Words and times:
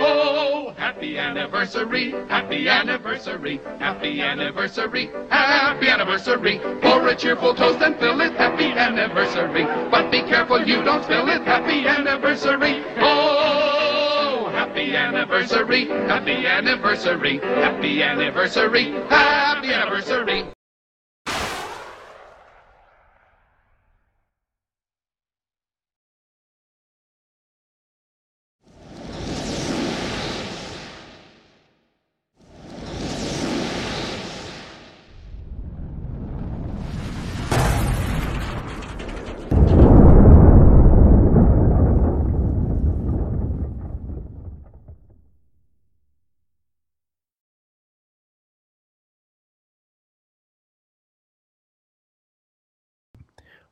Oh, 0.00 0.74
happy 0.76 1.18
anniversary, 1.18 2.10
happy 2.28 2.68
anniversary, 2.68 3.60
happy 3.78 4.20
anniversary, 4.20 5.10
happy 5.30 5.88
anniversary. 5.88 6.60
Pour 6.82 7.06
a 7.06 7.14
cheerful 7.14 7.54
toast 7.54 7.80
and 7.80 7.96
fill 7.98 8.20
it, 8.20 8.32
happy 8.34 8.64
anniversary. 8.64 9.64
But 9.90 10.10
be 10.10 10.22
careful 10.22 10.66
you 10.66 10.82
don't 10.82 11.04
spill 11.04 11.28
it, 11.28 11.42
happy 11.42 11.86
anniversary. 11.86 12.82
Oh, 12.98 14.50
happy 14.52 14.96
anniversary, 14.96 15.86
happy 15.86 16.46
anniversary, 16.46 17.38
happy 17.38 18.02
anniversary, 18.02 18.90
happy 19.08 19.72
anniversary. 19.72 20.57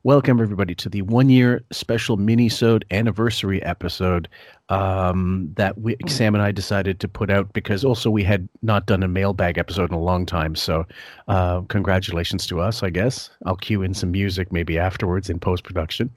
Welcome 0.06 0.40
everybody 0.40 0.76
to 0.76 0.88
the 0.88 1.02
one 1.02 1.28
year 1.28 1.64
special 1.72 2.16
mini-sode 2.16 2.84
anniversary 2.92 3.60
episode 3.64 4.28
um, 4.68 5.52
that 5.56 5.78
we, 5.78 5.96
Sam 6.06 6.36
and 6.36 6.42
I 6.44 6.52
decided 6.52 7.00
to 7.00 7.08
put 7.08 7.28
out 7.28 7.52
because 7.54 7.84
also 7.84 8.08
we 8.08 8.22
had 8.22 8.48
not 8.62 8.86
done 8.86 9.02
a 9.02 9.08
mailbag 9.08 9.58
episode 9.58 9.90
in 9.90 9.96
a 9.96 10.00
long 10.00 10.24
time. 10.24 10.54
So 10.54 10.86
uh, 11.26 11.62
congratulations 11.62 12.46
to 12.46 12.60
us, 12.60 12.84
I 12.84 12.90
guess. 12.90 13.30
I'll 13.46 13.56
cue 13.56 13.82
in 13.82 13.94
some 13.94 14.12
music 14.12 14.52
maybe 14.52 14.78
afterwards 14.78 15.28
in 15.28 15.40
post 15.40 15.64
production. 15.64 16.08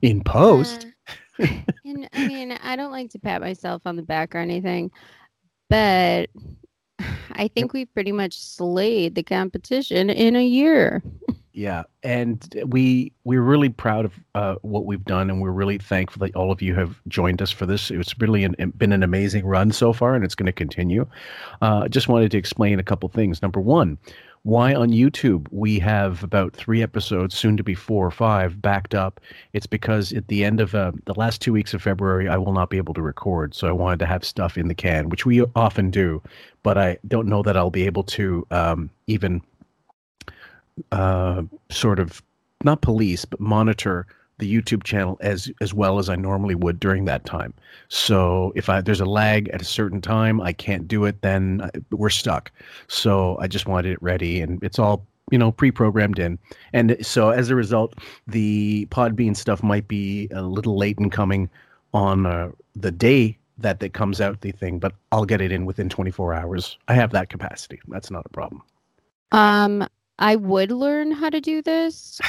In 0.00 0.24
post. 0.24 0.88
Uh, 1.38 1.46
and 1.84 2.08
I 2.12 2.26
mean, 2.26 2.58
I 2.60 2.74
don't 2.74 2.90
like 2.90 3.10
to 3.10 3.20
pat 3.20 3.40
myself 3.40 3.82
on 3.84 3.94
the 3.94 4.02
back 4.02 4.34
or 4.34 4.38
anything, 4.38 4.90
but 5.70 6.28
I 7.30 7.46
think 7.54 7.72
we 7.72 7.84
pretty 7.84 8.10
much 8.10 8.36
slayed 8.36 9.14
the 9.14 9.22
competition 9.22 10.10
in 10.10 10.34
a 10.34 10.44
year. 10.44 11.04
Yeah, 11.54 11.82
and 12.02 12.42
we 12.66 13.12
we're 13.24 13.42
really 13.42 13.68
proud 13.68 14.06
of 14.06 14.14
uh, 14.34 14.54
what 14.62 14.86
we've 14.86 15.04
done, 15.04 15.28
and 15.28 15.42
we're 15.42 15.50
really 15.50 15.76
thankful 15.76 16.20
that 16.20 16.34
all 16.34 16.50
of 16.50 16.62
you 16.62 16.74
have 16.76 16.98
joined 17.08 17.42
us 17.42 17.50
for 17.50 17.66
this. 17.66 17.90
It's 17.90 18.18
really 18.18 18.44
an, 18.44 18.72
been 18.78 18.92
an 18.92 19.02
amazing 19.02 19.44
run 19.44 19.70
so 19.70 19.92
far, 19.92 20.14
and 20.14 20.24
it's 20.24 20.34
going 20.34 20.46
to 20.46 20.52
continue. 20.52 21.06
Uh, 21.60 21.88
just 21.88 22.08
wanted 22.08 22.30
to 22.30 22.38
explain 22.38 22.78
a 22.78 22.82
couple 22.82 23.06
things. 23.10 23.42
Number 23.42 23.60
one, 23.60 23.98
why 24.44 24.74
on 24.74 24.88
YouTube 24.88 25.46
we 25.50 25.78
have 25.78 26.24
about 26.24 26.54
three 26.54 26.82
episodes, 26.82 27.36
soon 27.36 27.58
to 27.58 27.62
be 27.62 27.74
four 27.74 28.06
or 28.06 28.10
five, 28.10 28.62
backed 28.62 28.94
up. 28.94 29.20
It's 29.52 29.66
because 29.66 30.12
at 30.14 30.28
the 30.28 30.44
end 30.44 30.58
of 30.60 30.74
uh, 30.74 30.92
the 31.04 31.14
last 31.14 31.42
two 31.42 31.52
weeks 31.52 31.74
of 31.74 31.82
February, 31.82 32.28
I 32.28 32.38
will 32.38 32.54
not 32.54 32.70
be 32.70 32.78
able 32.78 32.94
to 32.94 33.02
record, 33.02 33.54
so 33.54 33.68
I 33.68 33.72
wanted 33.72 33.98
to 33.98 34.06
have 34.06 34.24
stuff 34.24 34.56
in 34.56 34.68
the 34.68 34.74
can, 34.74 35.10
which 35.10 35.26
we 35.26 35.42
often 35.54 35.90
do, 35.90 36.22
but 36.62 36.78
I 36.78 36.96
don't 37.06 37.28
know 37.28 37.42
that 37.42 37.58
I'll 37.58 37.70
be 37.70 37.84
able 37.84 38.04
to 38.04 38.46
um, 38.50 38.90
even 39.06 39.42
uh, 40.90 41.42
sort 41.70 41.98
of 41.98 42.22
not 42.64 42.80
police 42.80 43.24
but 43.24 43.40
monitor 43.40 44.06
the 44.38 44.52
YouTube 44.52 44.82
channel 44.82 45.16
as 45.20 45.50
as 45.60 45.72
well 45.72 45.98
as 45.98 46.08
I 46.08 46.16
normally 46.16 46.54
would 46.54 46.80
during 46.80 47.04
that 47.04 47.24
time. 47.24 47.54
So 47.88 48.52
if 48.56 48.68
I 48.68 48.80
there's 48.80 49.00
a 49.00 49.04
lag 49.04 49.48
at 49.50 49.62
a 49.62 49.64
certain 49.64 50.00
time, 50.00 50.40
I 50.40 50.52
can't 50.52 50.88
do 50.88 51.04
it. 51.04 51.22
Then 51.22 51.70
we're 51.90 52.10
stuck. 52.10 52.50
So 52.88 53.38
I 53.40 53.46
just 53.46 53.66
wanted 53.66 53.92
it 53.92 54.02
ready, 54.02 54.40
and 54.40 54.62
it's 54.62 54.78
all 54.78 55.06
you 55.30 55.38
know 55.38 55.52
pre-programmed 55.52 56.18
in. 56.18 56.38
And 56.72 56.96
so 57.00 57.30
as 57.30 57.50
a 57.50 57.54
result, 57.54 57.94
the 58.26 58.86
Podbean 58.90 59.36
stuff 59.36 59.62
might 59.62 59.86
be 59.86 60.28
a 60.32 60.42
little 60.42 60.76
late 60.76 60.98
in 60.98 61.10
coming 61.10 61.48
on 61.94 62.26
uh, 62.26 62.50
the 62.74 62.90
day 62.90 63.38
that 63.58 63.82
it 63.82 63.92
comes 63.92 64.20
out 64.20 64.40
the 64.40 64.50
thing, 64.50 64.78
but 64.78 64.92
I'll 65.12 65.24
get 65.24 65.40
it 65.40 65.52
in 65.52 65.66
within 65.66 65.88
24 65.88 66.34
hours. 66.34 66.78
I 66.88 66.94
have 66.94 67.12
that 67.12 67.28
capacity. 67.28 67.80
That's 67.88 68.10
not 68.10 68.26
a 68.26 68.28
problem. 68.30 68.62
Um, 69.30 69.86
I 70.18 70.36
would 70.36 70.70
learn 70.70 71.10
how 71.12 71.30
to 71.30 71.40
do 71.40 71.62
this, 71.62 72.20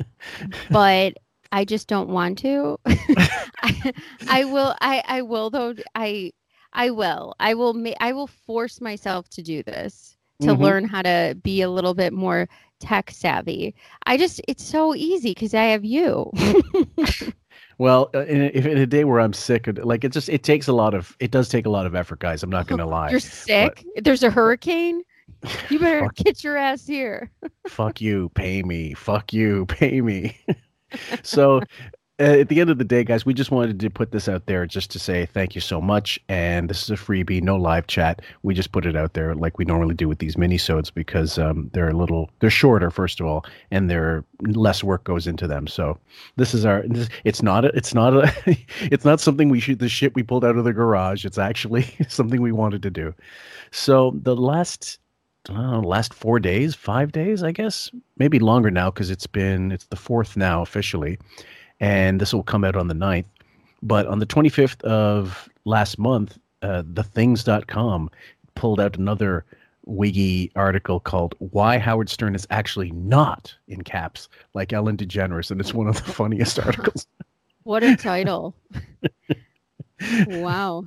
but 0.70 1.14
I 1.52 1.64
just 1.64 1.88
don't 1.88 2.08
want 2.08 2.38
to. 2.38 2.78
I, 2.86 3.92
I 4.28 4.44
will. 4.44 4.74
I 4.80 5.02
I 5.06 5.22
will 5.22 5.50
though. 5.50 5.74
I 5.94 6.32
I 6.72 6.90
will. 6.90 7.34
I 7.40 7.54
will. 7.54 7.74
Ma- 7.74 7.92
I 8.00 8.12
will 8.12 8.26
force 8.26 8.80
myself 8.80 9.28
to 9.30 9.42
do 9.42 9.62
this 9.62 10.16
to 10.40 10.48
Mhm. 10.48 10.58
learn 10.60 10.84
how 10.84 11.02
to 11.02 11.36
be 11.42 11.62
a 11.62 11.70
little 11.70 11.94
bit 11.94 12.12
more 12.12 12.48
tech 12.80 13.10
savvy. 13.10 13.74
I 14.06 14.16
just 14.16 14.40
it's 14.46 14.64
so 14.64 14.94
easy 14.94 15.30
because 15.30 15.54
I 15.54 15.64
have 15.64 15.84
you. 15.84 16.30
Well, 17.80 18.10
uh, 18.12 18.24
in 18.24 18.42
a, 18.42 18.46
if 18.54 18.66
in 18.66 18.76
a 18.76 18.86
day 18.86 19.04
where 19.04 19.20
I'm 19.20 19.32
sick, 19.32 19.68
like 19.84 20.02
it 20.02 20.10
just 20.10 20.28
it 20.28 20.42
takes 20.42 20.66
a 20.66 20.72
lot 20.72 20.94
of 20.94 21.16
it 21.20 21.30
does 21.30 21.48
take 21.48 21.64
a 21.64 21.70
lot 21.70 21.86
of 21.86 21.94
effort, 21.94 22.18
guys. 22.18 22.42
I'm 22.42 22.50
not 22.50 22.66
going 22.66 22.80
to 22.80 22.86
lie. 22.86 23.08
You're 23.10 23.20
sick. 23.20 23.84
There's 24.02 24.24
a 24.24 24.30
hurricane. 24.30 25.02
You 25.70 25.78
better 25.78 26.00
Fuck. 26.00 26.14
get 26.16 26.44
your 26.44 26.56
ass 26.56 26.86
here. 26.86 27.30
Fuck 27.66 28.00
you, 28.00 28.30
pay 28.30 28.62
me. 28.62 28.94
Fuck 28.94 29.32
you, 29.32 29.66
pay 29.68 30.00
me. 30.00 30.36
so, 31.22 31.60
uh, 32.20 32.40
at 32.40 32.48
the 32.48 32.60
end 32.60 32.68
of 32.68 32.78
the 32.78 32.84
day, 32.84 33.04
guys, 33.04 33.24
we 33.24 33.32
just 33.32 33.52
wanted 33.52 33.78
to 33.78 33.88
put 33.88 34.10
this 34.10 34.28
out 34.28 34.46
there 34.46 34.66
just 34.66 34.90
to 34.90 34.98
say 34.98 35.26
thank 35.26 35.54
you 35.54 35.60
so 35.60 35.80
much. 35.80 36.18
And 36.28 36.68
this 36.68 36.82
is 36.82 36.90
a 36.90 36.94
freebie, 36.94 37.40
no 37.40 37.54
live 37.54 37.86
chat. 37.86 38.22
We 38.42 38.54
just 38.54 38.72
put 38.72 38.86
it 38.86 38.96
out 38.96 39.14
there 39.14 39.36
like 39.36 39.56
we 39.56 39.64
normally 39.64 39.94
do 39.94 40.08
with 40.08 40.18
these 40.18 40.36
mini-sodes 40.36 40.90
because 40.90 41.38
um, 41.38 41.70
they're 41.74 41.90
a 41.90 41.96
little 41.96 42.28
they're 42.40 42.50
shorter, 42.50 42.90
first 42.90 43.20
of 43.20 43.26
all, 43.26 43.44
and 43.70 43.88
they're 43.88 44.24
less 44.42 44.82
work 44.82 45.04
goes 45.04 45.28
into 45.28 45.46
them. 45.46 45.68
So 45.68 45.96
this 46.34 46.54
is 46.54 46.64
our 46.64 46.82
this, 46.88 47.08
it's 47.22 47.42
not 47.42 47.64
a, 47.64 47.68
it's 47.76 47.94
not 47.94 48.14
a 48.14 48.56
it's 48.80 49.04
not 49.04 49.20
something 49.20 49.48
we 49.48 49.60
should 49.60 49.78
the 49.78 49.88
shit 49.88 50.16
we 50.16 50.24
pulled 50.24 50.44
out 50.44 50.56
of 50.56 50.64
the 50.64 50.72
garage. 50.72 51.24
It's 51.24 51.38
actually 51.38 51.84
something 52.08 52.42
we 52.42 52.52
wanted 52.52 52.82
to 52.82 52.90
do. 52.90 53.14
So 53.70 54.18
the 54.22 54.34
last 54.34 54.98
know, 55.56 55.80
last 55.80 56.12
four 56.12 56.38
days, 56.38 56.74
five 56.74 57.12
days, 57.12 57.42
I 57.42 57.52
guess, 57.52 57.90
maybe 58.16 58.38
longer 58.38 58.70
now 58.70 58.90
because 58.90 59.10
it's 59.10 59.26
been 59.26 59.72
it's 59.72 59.86
the 59.86 59.96
fourth 59.96 60.36
now 60.36 60.62
officially, 60.62 61.18
and 61.80 62.20
this 62.20 62.34
will 62.34 62.42
come 62.42 62.64
out 62.64 62.76
on 62.76 62.88
the 62.88 62.94
9th. 62.94 63.26
But 63.82 64.06
on 64.06 64.18
the 64.18 64.26
25th 64.26 64.82
of 64.82 65.48
last 65.64 65.98
month, 65.98 66.38
uh, 66.62 66.82
thethings.com 66.94 68.10
pulled 68.54 68.80
out 68.80 68.96
another 68.96 69.44
wiggy 69.86 70.50
article 70.56 71.00
called 71.00 71.34
"Why 71.38 71.78
Howard 71.78 72.10
Stern 72.10 72.34
is 72.34 72.46
Actually 72.50 72.90
Not 72.90 73.54
in 73.68 73.82
Caps 73.82 74.28
Like 74.54 74.72
Ellen 74.72 74.96
DeGeneres," 74.96 75.50
and 75.50 75.60
it's 75.60 75.72
one 75.72 75.86
of 75.86 76.04
the 76.04 76.12
funniest 76.12 76.58
articles. 76.58 77.06
What 77.62 77.82
a 77.82 77.96
title. 77.96 78.54
wow. 80.26 80.86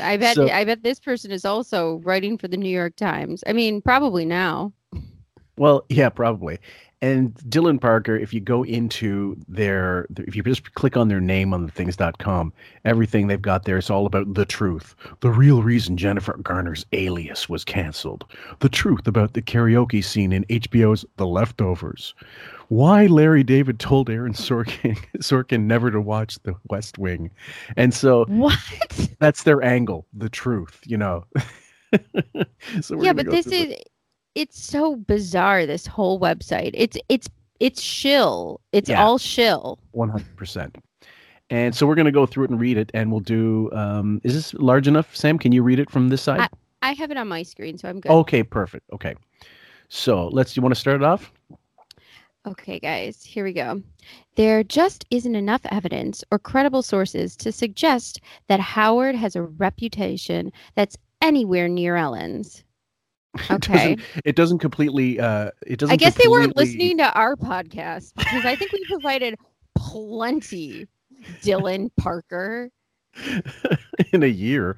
I 0.00 0.16
bet 0.16 0.34
So- 0.36 0.48
I 0.48 0.64
bet 0.64 0.82
this 0.82 1.00
person 1.00 1.30
is 1.30 1.44
also 1.44 2.00
writing 2.04 2.38
for 2.38 2.48
the 2.48 2.56
New 2.56 2.70
York 2.70 2.96
Times. 2.96 3.42
I 3.46 3.52
mean, 3.52 3.80
probably 3.82 4.24
now. 4.24 4.72
Well, 5.56 5.84
yeah, 5.88 6.08
probably. 6.08 6.58
And 7.02 7.34
Dylan 7.48 7.80
Parker, 7.80 8.16
if 8.16 8.32
you 8.32 8.40
go 8.40 8.64
into 8.64 9.36
their, 9.46 10.06
if 10.18 10.34
you 10.34 10.42
just 10.42 10.74
click 10.74 10.96
on 10.96 11.08
their 11.08 11.20
name 11.20 11.52
on 11.52 11.66
the 11.66 11.72
things.com, 11.72 12.52
everything 12.84 13.26
they've 13.26 13.42
got 13.42 13.64
there 13.64 13.76
is 13.76 13.90
all 13.90 14.06
about 14.06 14.32
the 14.34 14.44
truth. 14.46 14.94
The 15.20 15.30
real 15.30 15.62
reason 15.62 15.96
Jennifer 15.96 16.36
Garner's 16.38 16.86
alias 16.92 17.48
was 17.48 17.64
canceled. 17.64 18.24
The 18.60 18.68
truth 18.70 19.06
about 19.06 19.34
the 19.34 19.42
karaoke 19.42 20.02
scene 20.02 20.32
in 20.32 20.44
HBO's 20.44 21.04
The 21.16 21.26
Leftovers. 21.26 22.14
Why 22.68 23.06
Larry 23.06 23.42
David 23.44 23.78
told 23.78 24.08
Aaron 24.08 24.32
Sorkin, 24.32 24.96
Sorkin 25.18 25.64
never 25.64 25.90
to 25.90 26.00
watch 26.00 26.38
The 26.44 26.54
West 26.70 26.96
Wing. 26.98 27.30
And 27.76 27.92
so 27.92 28.24
What? 28.28 28.58
that's 29.18 29.42
their 29.42 29.62
angle, 29.62 30.06
the 30.14 30.30
truth, 30.30 30.80
you 30.86 30.96
know. 30.96 31.24
so 32.80 32.96
we're 32.96 33.04
yeah, 33.04 33.12
but 33.12 33.30
this 33.30 33.46
is 33.46 33.74
it's 34.34 34.62
so 34.62 34.96
bizarre 34.96 35.66
this 35.66 35.86
whole 35.86 36.18
website. 36.20 36.70
It's 36.74 36.96
it's 37.08 37.28
it's 37.60 37.80
shill. 37.80 38.60
It's 38.72 38.88
Yeah. 38.90 39.02
all 39.04 39.18
shill. 39.18 39.78
One 39.92 40.08
hundred 40.08 40.36
percent. 40.36 40.76
And 41.50 41.74
so 41.74 41.86
we're 41.86 41.94
going 41.94 42.06
to 42.06 42.12
go 42.12 42.24
through 42.26 42.44
it 42.44 42.50
and 42.50 42.58
read 42.58 42.78
it, 42.78 42.90
and 42.94 43.10
we'll 43.10 43.20
do. 43.20 43.70
Um, 43.72 44.20
is 44.24 44.34
this 44.34 44.54
large 44.54 44.88
enough, 44.88 45.14
Sam? 45.14 45.38
Can 45.38 45.52
you 45.52 45.62
read 45.62 45.78
it 45.78 45.90
from 45.90 46.08
this 46.08 46.22
side? 46.22 46.48
I 46.82 46.92
have 46.92 47.10
it 47.10 47.16
on 47.16 47.28
my 47.28 47.42
screen, 47.42 47.76
so 47.78 47.88
I'm 47.88 48.00
good. 48.00 48.10
okay, 48.10 48.42
perfect. 48.42 48.88
Okay, 48.92 49.14
so 49.88 50.28
let's. 50.28 50.56
You 50.56 50.62
want 50.62 50.74
to 50.74 50.80
start 50.80 50.96
it 50.96 51.04
off? 51.04 51.32
Okay, 52.46 52.78
guys, 52.78 53.24
here 53.24 53.42
we 53.44 53.52
go. 53.54 53.80
There 54.36 54.62
just 54.62 55.06
isn't 55.10 55.34
enough 55.34 55.62
evidence 55.70 56.22
or 56.30 56.38
credible 56.38 56.82
sources 56.82 57.36
to 57.36 57.50
suggest 57.52 58.20
that 58.48 58.60
Howard 58.60 59.14
has 59.14 59.34
a 59.34 59.42
reputation 59.42 60.52
that's 60.74 60.96
anywhere 61.22 61.68
near 61.68 61.96
Ellen's. 61.96 62.62
It 63.50 63.50
Okay. 63.50 63.72
doesn't, 63.96 64.00
it 64.24 64.36
doesn't 64.36 64.58
completely. 64.58 65.18
Uh, 65.20 65.50
it 65.66 65.78
doesn't. 65.78 65.92
I 65.92 65.96
guess 65.96 66.14
they 66.14 66.28
weren't 66.28 66.56
listening 66.56 66.98
to 66.98 67.12
our 67.12 67.36
podcast 67.36 68.14
because 68.16 68.44
I 68.44 68.54
think 68.56 68.72
we 68.72 68.84
provided 68.88 69.36
plenty, 69.74 70.86
Dylan 71.42 71.90
Parker. 71.96 72.70
in 74.12 74.22
a 74.22 74.28
year. 74.28 74.76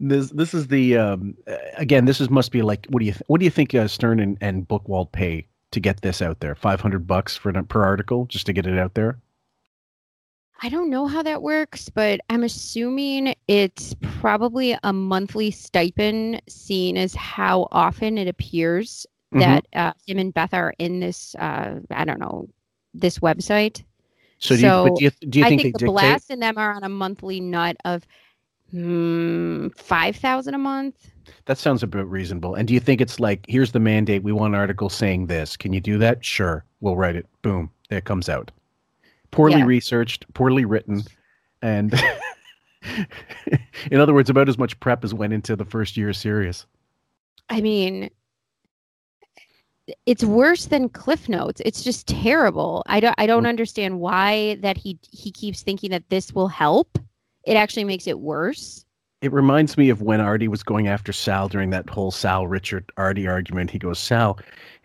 This 0.00 0.30
this 0.30 0.52
is 0.54 0.66
the 0.68 0.96
um, 0.98 1.34
again. 1.76 2.04
This 2.04 2.20
is 2.20 2.28
must 2.30 2.52
be 2.52 2.62
like 2.62 2.86
what 2.90 3.00
do 3.00 3.06
you 3.06 3.12
th- 3.12 3.22
what 3.26 3.38
do 3.38 3.44
you 3.44 3.50
think 3.50 3.74
uh, 3.74 3.88
Stern 3.88 4.20
and, 4.20 4.36
and 4.40 4.68
Buchwald 4.68 5.12
pay 5.12 5.46
to 5.70 5.80
get 5.80 6.02
this 6.02 6.20
out 6.20 6.40
there? 6.40 6.54
Five 6.54 6.80
hundred 6.80 7.06
bucks 7.06 7.36
for 7.36 7.52
per 7.62 7.82
article 7.84 8.26
just 8.26 8.46
to 8.46 8.52
get 8.52 8.66
it 8.66 8.78
out 8.78 8.94
there. 8.94 9.18
I 10.62 10.68
don't 10.68 10.90
know 10.90 11.06
how 11.06 11.22
that 11.22 11.42
works, 11.42 11.88
but 11.88 12.20
I'm 12.28 12.44
assuming 12.44 13.34
it's 13.48 13.94
probably 14.20 14.76
a 14.82 14.92
monthly 14.92 15.50
stipend, 15.50 16.42
seen 16.48 16.98
as 16.98 17.14
how 17.14 17.68
often 17.72 18.18
it 18.18 18.28
appears 18.28 19.06
Mhm. 19.32 19.40
that 19.40 19.66
uh, 19.74 19.92
him 20.06 20.18
and 20.18 20.34
Beth 20.34 20.52
are 20.52 20.74
in 20.78 21.00
this. 21.00 21.34
Uh, 21.36 21.80
I 21.90 22.04
don't 22.04 22.20
know 22.20 22.48
this 22.92 23.20
website. 23.20 23.84
So 24.38 24.56
do 24.56 24.62
you, 24.62 24.68
but 24.84 24.96
do 24.96 25.04
you, 25.04 25.10
do 25.28 25.38
you 25.38 25.44
I 25.44 25.48
think, 25.48 25.62
think, 25.62 25.74
they 25.78 25.86
the 25.86 25.92
dictate? 25.92 25.92
blast 25.92 26.30
and 26.30 26.42
them 26.42 26.58
are 26.58 26.72
on 26.72 26.82
a 26.84 26.88
monthly 26.88 27.40
nut 27.40 27.76
of 27.84 28.06
hmm, 28.70 29.68
five 29.76 30.16
thousand 30.16 30.54
a 30.54 30.58
month. 30.58 31.10
That 31.46 31.58
sounds 31.58 31.82
about 31.82 32.10
reasonable. 32.10 32.54
And 32.54 32.66
do 32.68 32.74
you 32.74 32.80
think 32.80 33.00
it's 33.00 33.20
like, 33.20 33.44
here's 33.48 33.72
the 33.72 33.80
mandate, 33.80 34.22
we 34.22 34.32
want 34.32 34.54
an 34.54 34.60
article 34.60 34.88
saying 34.88 35.26
this. 35.26 35.56
Can 35.56 35.72
you 35.72 35.80
do 35.80 35.98
that? 35.98 36.24
Sure. 36.24 36.64
We'll 36.80 36.96
write 36.96 37.16
it. 37.16 37.26
Boom. 37.42 37.70
There 37.88 37.98
it 37.98 38.04
comes 38.04 38.28
out. 38.28 38.50
Poorly 39.30 39.58
Yeah. 39.58 39.64
researched, 39.66 40.32
poorly 40.34 40.64
written, 40.64 41.02
and 41.62 41.94
in 43.90 44.00
other 44.00 44.14
words, 44.14 44.30
about 44.30 44.48
as 44.48 44.58
much 44.58 44.78
prep 44.80 45.04
as 45.04 45.14
went 45.14 45.32
into 45.32 45.54
the 45.56 45.64
first 45.64 45.96
year 45.96 46.08
of 46.10 46.16
Sirius. 46.16 46.66
I 47.48 47.60
mean, 47.60 48.10
it's 50.06 50.24
worse 50.24 50.66
than 50.66 50.88
Cliff 50.88 51.28
Notes. 51.28 51.60
It's 51.64 51.82
just 51.82 52.06
terrible. 52.06 52.82
I 52.86 53.00
don't. 53.00 53.14
I 53.18 53.26
don't 53.26 53.44
Mm. 53.44 53.48
understand 53.48 54.00
why 54.00 54.56
that 54.56 54.76
he 54.76 54.98
he 55.10 55.30
keeps 55.30 55.62
thinking 55.62 55.90
that 55.90 56.08
this 56.10 56.32
will 56.32 56.48
help. 56.48 56.98
It 57.44 57.54
actually 57.54 57.84
makes 57.84 58.06
it 58.06 58.18
worse. 58.20 58.84
It 59.22 59.32
reminds 59.32 59.76
me 59.76 59.90
of 59.90 60.00
when 60.00 60.20
Artie 60.20 60.48
was 60.48 60.62
going 60.62 60.88
after 60.88 61.12
Sal 61.12 61.48
during 61.48 61.70
that 61.70 61.90
whole 61.90 62.10
Sal 62.10 62.46
Richard 62.46 62.90
Artie 62.96 63.28
argument. 63.28 63.70
He 63.70 63.78
goes, 63.78 63.98
Sal, 63.98 64.38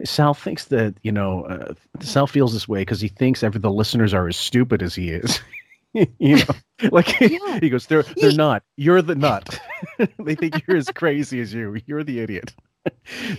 Sal 0.04 0.34
thinks 0.34 0.66
that 0.66 0.96
you 1.04 1.12
know, 1.12 1.44
uh, 1.46 1.74
Sal 2.02 2.28
feels 2.28 2.52
this 2.52 2.68
way 2.68 2.82
because 2.82 3.00
he 3.00 3.08
thinks 3.08 3.44
every 3.44 3.62
the 3.62 3.72
listeners 3.72 4.14
are 4.14 4.28
as 4.28 4.36
stupid 4.36 4.82
as 4.84 4.94
he 4.94 5.10
is. 5.12 5.40
you 5.94 6.36
know, 6.38 6.44
like 6.92 7.18
Yeah. 7.22 7.60
he 7.62 7.70
goes, 7.70 7.88
they're 7.88 8.04
they're 8.18 8.34
not. 8.34 8.64
You're 8.76 9.02
the 9.02 9.16
nut. 9.16 9.58
they 10.20 10.36
think 10.36 10.62
you're 10.68 10.78
as 10.78 10.90
crazy 10.90 11.40
as 11.40 11.54
you. 11.54 11.78
You're 11.86 12.04
the 12.04 12.20
idiot. 12.20 12.54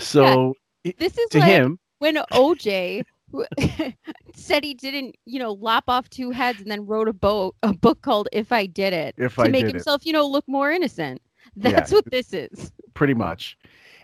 so 0.00 0.54
This 0.98 1.18
is 1.18 1.28
to 1.30 1.40
like 1.40 1.48
him, 1.48 1.78
when 1.98 2.16
OJ 2.32 3.04
said 4.34 4.64
he 4.64 4.74
didn't, 4.74 5.16
you 5.24 5.38
know, 5.38 5.52
lop 5.52 5.84
off 5.88 6.08
two 6.10 6.30
heads 6.30 6.60
and 6.60 6.70
then 6.70 6.86
wrote 6.86 7.08
a 7.08 7.12
boat 7.12 7.54
a 7.62 7.72
book 7.72 8.02
called 8.02 8.28
"If 8.32 8.52
I 8.52 8.66
Did 8.66 8.92
It" 8.92 9.14
if 9.18 9.34
to 9.36 9.42
I 9.42 9.48
make 9.48 9.62
did 9.62 9.70
it. 9.70 9.74
himself, 9.76 10.06
you 10.06 10.12
know, 10.12 10.26
look 10.26 10.44
more 10.48 10.70
innocent. 10.70 11.20
Yeah. 11.54 11.70
That's 11.70 11.92
what 11.92 12.10
this 12.10 12.34
is. 12.34 12.70
pretty 12.92 13.14
much. 13.14 13.56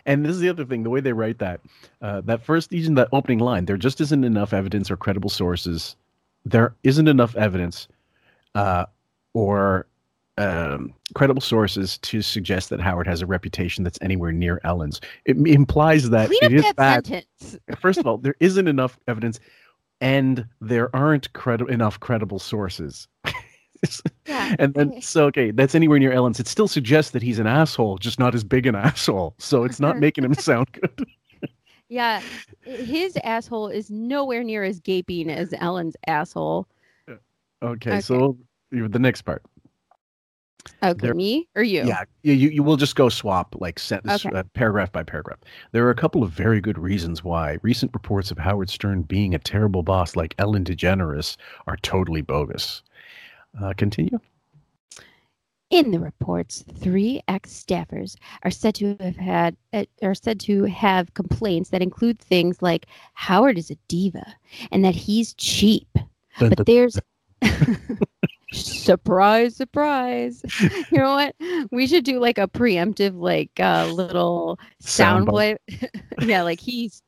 And 0.07 0.25
this 0.25 0.31
is 0.33 0.41
the 0.41 0.49
other 0.49 0.65
thing, 0.65 0.85
the 0.85 0.91
way 0.91 1.01
they 1.01 1.13
write 1.13 1.39
that, 1.39 1.61
uh, 2.01 2.23
that 2.23 2.43
first, 2.43 2.73
even 2.73 2.95
that 2.95 3.09
opening 3.13 3.41
line, 3.41 3.67
there 3.67 3.77
just 3.77 4.01
isn't 4.01 4.25
enough 4.25 4.53
evidence 4.55 4.91
or 4.91 4.97
credible 4.97 5.29
sources. 5.29 5.97
There 6.47 6.75
isn't 6.83 7.09
enough 7.09 7.37
evidence 7.37 7.89
uh, 8.55 8.87
or 9.35 9.87
um, 10.43 10.93
credible 11.15 11.41
sources 11.41 11.99
to 11.99 12.23
suggest 12.23 12.71
that 12.71 12.81
Howard 12.81 13.07
has 13.07 13.23
a 13.23 13.27
reputation 13.27 13.85
that's 13.85 13.99
anywhere 14.03 14.33
near 14.33 14.61
Ellen's. 14.65 15.01
It 15.25 15.37
implies 15.47 16.11
that 16.11 16.29
Clean 16.29 16.39
it 16.43 16.47
up 16.47 16.53
is 16.53 16.63
that 16.65 16.77
bad. 16.77 17.07
sentence. 17.07 17.59
First 17.81 17.99
of 17.99 18.07
all, 18.07 18.19
there 18.25 18.35
isn't 18.41 18.69
enough 18.69 18.99
evidence, 19.09 19.41
and 20.01 20.47
there 20.61 20.95
aren't 20.95 21.33
credi- 21.33 21.71
enough 21.73 22.01
credible 22.01 22.39
sources. 22.39 23.09
Yeah. 24.27 24.55
And 24.61 24.75
then, 24.75 25.03
so 25.03 25.25
okay, 25.25 25.51
that's 25.51 25.75
anywhere 25.75 25.99
near 25.99 26.13
Ellen's. 26.13 26.39
It 26.39 26.47
still 26.47 26.69
suggests 26.69 27.11
that 27.11 27.23
he's 27.23 27.41
an 27.41 27.49
asshole, 27.49 27.99
just 27.99 28.17
not 28.21 28.33
as 28.33 28.45
big 28.45 28.67
an 28.67 28.77
asshole. 28.77 29.35
So 29.39 29.65
it's 29.65 29.81
not 29.81 29.99
making 29.99 30.23
him 30.23 30.35
sound 30.35 30.71
good. 30.71 31.05
Yeah, 31.89 32.23
his 32.63 33.19
asshole 33.25 33.67
is 33.69 33.91
nowhere 33.91 34.45
near 34.45 34.63
as 34.63 34.79
gaping 34.79 35.29
as 35.29 35.53
Ellen's 35.59 35.97
asshole. 36.07 36.69
Okay, 37.61 38.01
so 38.01 38.39
the 38.71 39.01
next 39.01 39.23
part. 39.23 39.43
Okay, 40.83 40.99
There- 41.01 41.15
me 41.15 41.49
or 41.55 41.63
you? 41.63 41.85
Yeah, 41.85 42.05
you, 42.23 42.33
you 42.35 42.49
you 42.51 42.63
will 42.63 42.77
just 42.77 42.95
go 42.97 43.09
swap 43.09 43.55
like 43.59 43.79
sentence, 43.79 44.25
Okay. 44.25 44.37
uh, 44.37 44.43
paragraph 44.55 44.93
by 44.93 45.03
paragraph. 45.03 45.39
There 45.73 45.87
are 45.87 45.91
a 45.91 45.95
couple 45.95 46.23
of 46.23 46.31
very 46.31 46.61
good 46.61 46.79
reasons 46.79 47.25
why 47.25 47.59
recent 47.63 47.93
reports 47.95 48.31
of 48.31 48.39
Howard 48.39 48.71
Stern 48.71 49.03
being 49.03 49.35
a 49.35 49.39
terrible 49.39 49.83
boss 49.83 50.15
like 50.17 50.35
Ellen 50.39 50.65
DeGeneres 50.65 51.37
are 51.67 51.77
totally 51.79 52.21
bogus. 52.23 52.83
Uh, 53.61 53.73
continue. 53.77 54.19
In 55.71 55.91
the 55.91 55.99
reports, 56.01 56.65
three 56.77 57.23
ex-staffers 57.29 58.17
are 58.43 58.51
said 58.51 58.75
to 58.75 58.95
have 59.01 59.17
had 59.17 59.57
uh, 59.73 59.85
are 60.03 60.15
said 60.15 60.39
to 60.41 60.65
have 60.65 61.15
complaints 61.15 61.71
that 61.71 61.81
include 61.81 62.19
things 62.19 62.61
like 62.61 62.87
Howard 63.15 63.57
is 63.57 63.71
a 63.71 63.77
diva 63.89 64.35
and 64.71 64.85
that 64.85 64.95
he's 64.95 65.33
cheap. 65.35 65.89
Dun, 66.39 66.51
But 66.51 66.59
dun, 66.59 66.65
there's 66.67 66.99
surprise, 68.53 69.57
surprise. 69.57 70.43
You 70.91 70.99
know 70.99 71.15
what? 71.15 71.35
We 71.71 71.87
should 71.87 72.05
do 72.05 72.21
like 72.21 72.39
a 72.39 72.47
preemptive, 72.49 73.19
like 73.19 73.51
uh, 73.59 73.87
little 73.87 74.59
sound 74.81 75.27
Soundbite. 75.27 75.31
play. 75.31 75.57
yeah, 76.23 76.43
like 76.43 76.61
he's 76.61 77.03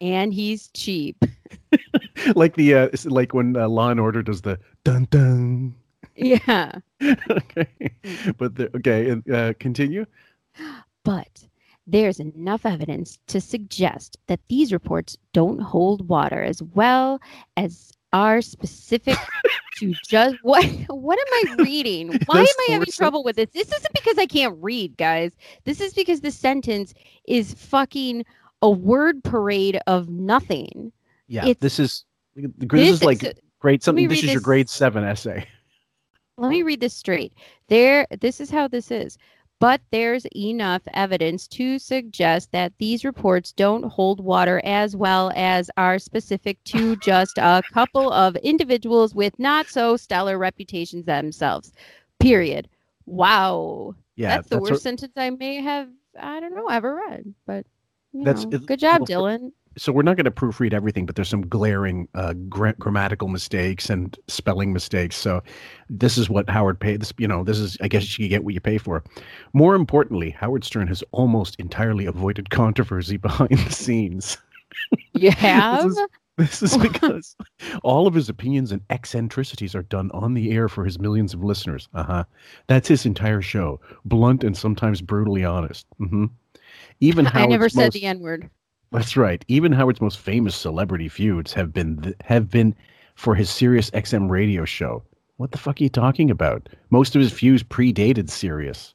and 0.00 0.34
he's 0.34 0.68
cheap. 0.74 1.24
like 2.34 2.56
the 2.56 2.74
uh, 2.74 2.88
like 3.04 3.34
when 3.34 3.56
uh, 3.56 3.68
Law 3.68 3.90
and 3.90 4.00
Order 4.00 4.22
does 4.22 4.42
the 4.42 4.58
dun 4.84 5.06
dun. 5.10 5.74
Yeah. 6.16 6.72
okay, 7.02 7.68
but 8.38 8.54
the, 8.56 8.74
okay, 8.76 9.10
and, 9.10 9.30
uh, 9.30 9.52
continue. 9.58 10.06
But 11.04 11.46
there's 11.86 12.18
enough 12.18 12.66
evidence 12.66 13.18
to 13.28 13.40
suggest 13.40 14.16
that 14.26 14.40
these 14.48 14.72
reports 14.72 15.16
don't 15.32 15.60
hold 15.60 16.08
water 16.08 16.42
as 16.42 16.62
well 16.62 17.20
as 17.56 17.92
are 18.16 18.40
specific 18.40 19.16
to 19.78 19.94
just 20.08 20.36
what 20.42 20.64
what 20.88 21.18
am 21.18 21.50
I 21.50 21.54
reading? 21.62 22.18
Why 22.26 22.40
am 22.40 22.46
I 22.68 22.72
having 22.72 22.90
trouble 22.92 23.22
with 23.22 23.36
this? 23.36 23.50
This 23.52 23.68
isn't 23.70 23.92
because 23.94 24.16
I 24.18 24.24
can't 24.26 24.56
read, 24.60 24.96
guys. 24.96 25.32
This 25.64 25.80
is 25.82 25.92
because 25.92 26.22
the 26.22 26.30
sentence 26.30 26.94
is 27.28 27.52
fucking 27.54 28.24
a 28.62 28.70
word 28.70 29.22
parade 29.22 29.78
of 29.86 30.08
nothing. 30.08 30.92
Yeah, 31.28 31.42
It's- 31.42 31.56
this 31.60 31.78
is 31.78 32.04
this, 32.34 32.88
is 32.90 33.04
like 33.04 33.20
so- 33.20 33.32
grade 33.60 33.82
something. 33.82 34.04
me 34.08 34.14
This 34.14 34.24
is 34.24 34.32
your 34.32 34.40
grade 34.40 34.70
seven 34.70 35.04
essay. 35.04 35.46
let 36.38 36.48
me 36.48 36.62
read 36.62 36.80
this 36.80 36.94
straight. 36.94 37.32
There, 37.68 38.06
this 38.20 38.40
is 38.40 38.50
how 38.50 38.66
this 38.68 38.90
is. 38.90 39.18
But 39.58 39.80
there's 39.90 40.26
enough 40.36 40.82
evidence 40.92 41.48
to 41.48 41.78
suggest 41.78 42.52
that 42.52 42.74
these 42.78 43.04
reports 43.06 43.52
don't 43.52 43.84
hold 43.84 44.20
water 44.20 44.60
as 44.64 44.94
well 44.94 45.32
as 45.34 45.70
are 45.78 45.98
specific 45.98 46.62
to 46.64 46.96
just 47.02 47.38
a 47.38 47.62
couple 47.72 48.12
of 48.12 48.36
individuals 48.36 49.14
with 49.14 49.38
not 49.38 49.66
so 49.66 49.96
stellar 49.96 50.36
reputations 50.38 51.06
themselves. 51.06 51.72
Period. 52.20 52.68
Wow. 53.06 53.94
Yeah, 54.16 54.36
that's 54.36 54.48
the 54.50 54.58
what- 54.58 54.72
worst 54.72 54.82
sentence 54.82 55.12
I 55.16 55.30
may 55.30 55.56
have, 55.62 55.88
I 56.20 56.40
don't 56.40 56.54
know, 56.54 56.66
ever 56.68 56.94
read. 57.08 57.34
But 57.46 57.64
you 58.12 58.24
That's- 58.24 58.44
know, 58.44 58.50
it- 58.56 58.66
good 58.66 58.78
job, 58.80 59.02
well, 59.08 59.22
Dylan. 59.22 59.52
So 59.76 59.92
we're 59.92 60.02
not 60.02 60.16
going 60.16 60.24
to 60.24 60.30
proofread 60.30 60.72
everything, 60.72 61.06
but 61.06 61.16
there's 61.16 61.28
some 61.28 61.46
glaring 61.46 62.08
uh, 62.14 62.32
gra- 62.48 62.74
grammatical 62.78 63.28
mistakes 63.28 63.90
and 63.90 64.18
spelling 64.28 64.72
mistakes. 64.72 65.16
So 65.16 65.42
this 65.90 66.16
is 66.16 66.30
what 66.30 66.48
Howard 66.48 66.80
paid. 66.80 67.00
This, 67.02 67.12
you 67.18 67.28
know, 67.28 67.44
this 67.44 67.58
is 67.58 67.76
I 67.80 67.88
guess 67.88 68.18
you 68.18 68.28
get 68.28 68.44
what 68.44 68.54
you 68.54 68.60
pay 68.60 68.78
for. 68.78 69.04
More 69.52 69.74
importantly, 69.74 70.30
Howard 70.30 70.64
Stern 70.64 70.88
has 70.88 71.04
almost 71.12 71.56
entirely 71.60 72.06
avoided 72.06 72.50
controversy 72.50 73.16
behind 73.18 73.58
the 73.58 73.72
scenes. 73.72 74.38
You 75.12 75.30
have? 75.32 75.92
This 76.38 76.62
is 76.62 76.76
because 76.78 77.36
all 77.82 78.06
of 78.06 78.14
his 78.14 78.28
opinions 78.28 78.72
and 78.72 78.82
eccentricities 78.90 79.74
are 79.74 79.82
done 79.82 80.10
on 80.12 80.34
the 80.34 80.52
air 80.52 80.68
for 80.68 80.84
his 80.84 80.98
millions 80.98 81.32
of 81.34 81.42
listeners. 81.42 81.88
Uh 81.94 82.02
huh. 82.02 82.24
That's 82.66 82.88
his 82.88 83.06
entire 83.06 83.42
show, 83.42 83.80
blunt 84.04 84.44
and 84.44 84.56
sometimes 84.56 85.00
brutally 85.00 85.44
honest. 85.44 85.86
Mm-hmm. 86.00 86.26
Even 87.00 87.24
how 87.24 87.30
I 87.30 87.42
Howard's 87.42 87.50
never 87.50 87.68
said 87.68 87.84
most- 87.84 87.92
the 87.94 88.04
N 88.04 88.20
word. 88.20 88.50
That's 88.92 89.16
right. 89.16 89.44
Even 89.48 89.72
Howard's 89.72 90.00
most 90.00 90.18
famous 90.18 90.54
celebrity 90.54 91.08
feuds 91.08 91.52
have 91.52 91.72
been 91.72 92.00
th- 92.02 92.14
have 92.24 92.50
been 92.50 92.74
for 93.14 93.34
his 93.34 93.50
Sirius 93.50 93.90
XM 93.90 94.30
radio 94.30 94.64
show. 94.64 95.02
What 95.38 95.52
the 95.52 95.58
fuck 95.58 95.80
are 95.80 95.84
you 95.84 95.90
talking 95.90 96.30
about? 96.30 96.68
Most 96.90 97.14
of 97.14 97.20
his 97.20 97.32
feuds 97.32 97.62
predated 97.62 98.30
Sirius. 98.30 98.94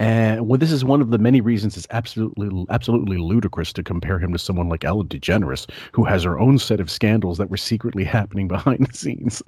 And 0.00 0.46
well, 0.46 0.58
this 0.58 0.70
is 0.70 0.84
one 0.84 1.00
of 1.00 1.10
the 1.10 1.18
many 1.18 1.40
reasons 1.40 1.76
it's 1.76 1.86
absolutely 1.90 2.64
absolutely 2.70 3.16
ludicrous 3.18 3.72
to 3.72 3.82
compare 3.82 4.18
him 4.18 4.32
to 4.32 4.38
someone 4.38 4.68
like 4.68 4.84
Ellen 4.84 5.08
DeGeneres, 5.08 5.68
who 5.92 6.04
has 6.04 6.22
her 6.22 6.38
own 6.38 6.58
set 6.58 6.78
of 6.78 6.88
scandals 6.88 7.36
that 7.38 7.50
were 7.50 7.56
secretly 7.56 8.04
happening 8.04 8.46
behind 8.56 8.86
the 8.86 8.96
scenes. 8.96 9.42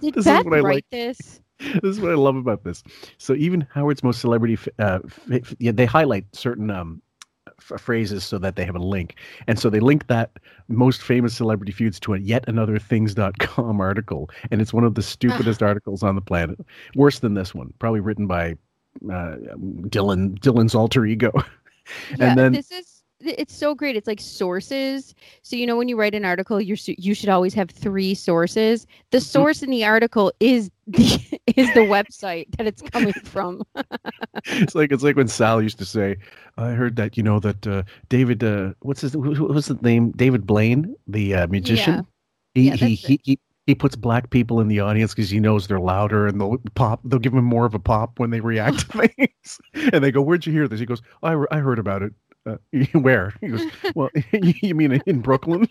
Did 0.00 0.14
this 0.14 0.24
Beth 0.24 0.40
is 0.40 0.44
what 0.44 0.54
I 0.54 0.60
write 0.60 0.74
like. 0.76 0.90
this? 0.90 1.40
This 1.60 1.82
is 1.96 2.00
what 2.00 2.10
I 2.10 2.14
love 2.14 2.36
about 2.36 2.64
this. 2.64 2.82
So 3.18 3.34
even 3.34 3.66
Howard's 3.70 4.02
most 4.02 4.20
celebrity, 4.20 4.58
uh, 4.78 5.00
f- 5.04 5.20
f- 5.30 5.54
yeah, 5.58 5.70
they 5.72 5.84
highlight 5.84 6.24
certain 6.34 6.70
um, 6.70 7.02
phrases 7.62 8.24
so 8.24 8.38
that 8.38 8.56
they 8.56 8.64
have 8.64 8.76
a 8.76 8.80
link. 8.80 9.16
And 9.46 9.58
so 9.58 9.70
they 9.70 9.80
link 9.80 10.06
that 10.08 10.30
most 10.68 11.02
famous 11.02 11.34
celebrity 11.34 11.72
feuds 11.72 12.00
to 12.00 12.14
a 12.14 12.18
yet 12.18 12.44
another 12.48 12.78
things.com 12.78 13.80
article. 13.80 14.30
And 14.50 14.60
it's 14.60 14.72
one 14.72 14.84
of 14.84 14.94
the 14.94 15.02
stupidest 15.02 15.62
articles 15.62 16.02
on 16.02 16.14
the 16.16 16.20
planet. 16.22 16.58
Worse 16.94 17.20
than 17.20 17.34
this 17.34 17.54
one, 17.54 17.72
probably 17.78 18.00
written 18.00 18.26
by 18.26 18.52
uh, 19.10 19.36
Dylan 19.88 20.38
Dylan's 20.40 20.74
alter 20.74 21.06
ego. 21.06 21.32
Yeah, 22.16 22.26
and 22.28 22.38
then 22.38 22.52
this 22.52 22.70
is 22.70 23.02
it's 23.20 23.54
so 23.54 23.74
great. 23.74 23.96
It's 23.96 24.06
like 24.08 24.20
sources. 24.20 25.14
So 25.42 25.56
you 25.56 25.66
know 25.66 25.76
when 25.76 25.88
you 25.88 25.96
write 25.98 26.14
an 26.14 26.24
article, 26.24 26.60
you 26.60 26.76
you 26.86 27.14
should 27.14 27.28
always 27.28 27.54
have 27.54 27.70
three 27.70 28.14
sources. 28.14 28.86
The 29.10 29.18
Mm-hmm. 29.18 29.20
source 29.20 29.62
in 29.62 29.70
the 29.70 29.84
article 29.84 30.32
is 30.40 30.70
the 30.92 31.40
is 31.56 31.72
the 31.74 31.80
website 31.96 32.54
that 32.56 32.66
it's 32.66 32.82
coming 32.82 33.12
from. 33.24 33.62
it's 34.46 34.74
like 34.74 34.92
it's 34.92 35.02
like 35.02 35.16
when 35.16 35.28
Sal 35.28 35.62
used 35.62 35.78
to 35.78 35.84
say, 35.84 36.16
"I 36.56 36.70
heard 36.70 36.96
that 36.96 37.16
you 37.16 37.22
know 37.22 37.40
that 37.40 37.66
uh, 37.66 37.82
David, 38.08 38.42
uh, 38.44 38.74
what's 38.80 39.00
his 39.00 39.12
who- 39.14 39.46
what's 39.48 39.68
the 39.68 39.74
name? 39.82 40.12
David 40.12 40.46
Blaine, 40.46 40.94
the 41.06 41.34
uh, 41.34 41.46
magician. 41.48 42.06
He, 42.54 42.68
Yeah, 42.68 42.74
he, 42.76 42.94
he 42.94 43.20
he 43.24 43.38
he 43.66 43.74
puts 43.74 43.96
black 43.96 44.30
people 44.30 44.60
in 44.60 44.68
the 44.68 44.80
audience 44.80 45.14
because 45.14 45.30
he 45.30 45.40
knows 45.40 45.66
they're 45.68 45.80
louder 45.80 46.26
and 46.26 46.40
they'll 46.40 46.58
pop. 46.74 47.00
They'll 47.04 47.20
give 47.20 47.32
him 47.34 47.44
more 47.44 47.64
of 47.64 47.74
a 47.74 47.78
pop 47.78 48.18
when 48.18 48.30
they 48.30 48.40
react 48.40 48.90
to 48.90 49.08
things. 49.08 49.60
And 49.92 50.02
they 50.04 50.10
go, 50.10 50.20
"Where'd 50.20 50.44
you 50.46 50.52
hear 50.52 50.68
this?" 50.68 50.80
He 50.80 50.86
goes, 50.86 51.02
"I 51.22 51.32
re- 51.32 51.46
I 51.50 51.58
heard 51.58 51.78
about 51.78 52.02
it." 52.02 52.12
Uh, 52.44 52.56
where? 52.98 53.32
He 53.40 53.48
goes, 53.48 53.62
"Well, 53.94 54.10
you 54.42 54.74
mean 54.74 55.00
in 55.06 55.20
Brooklyn?" 55.20 55.66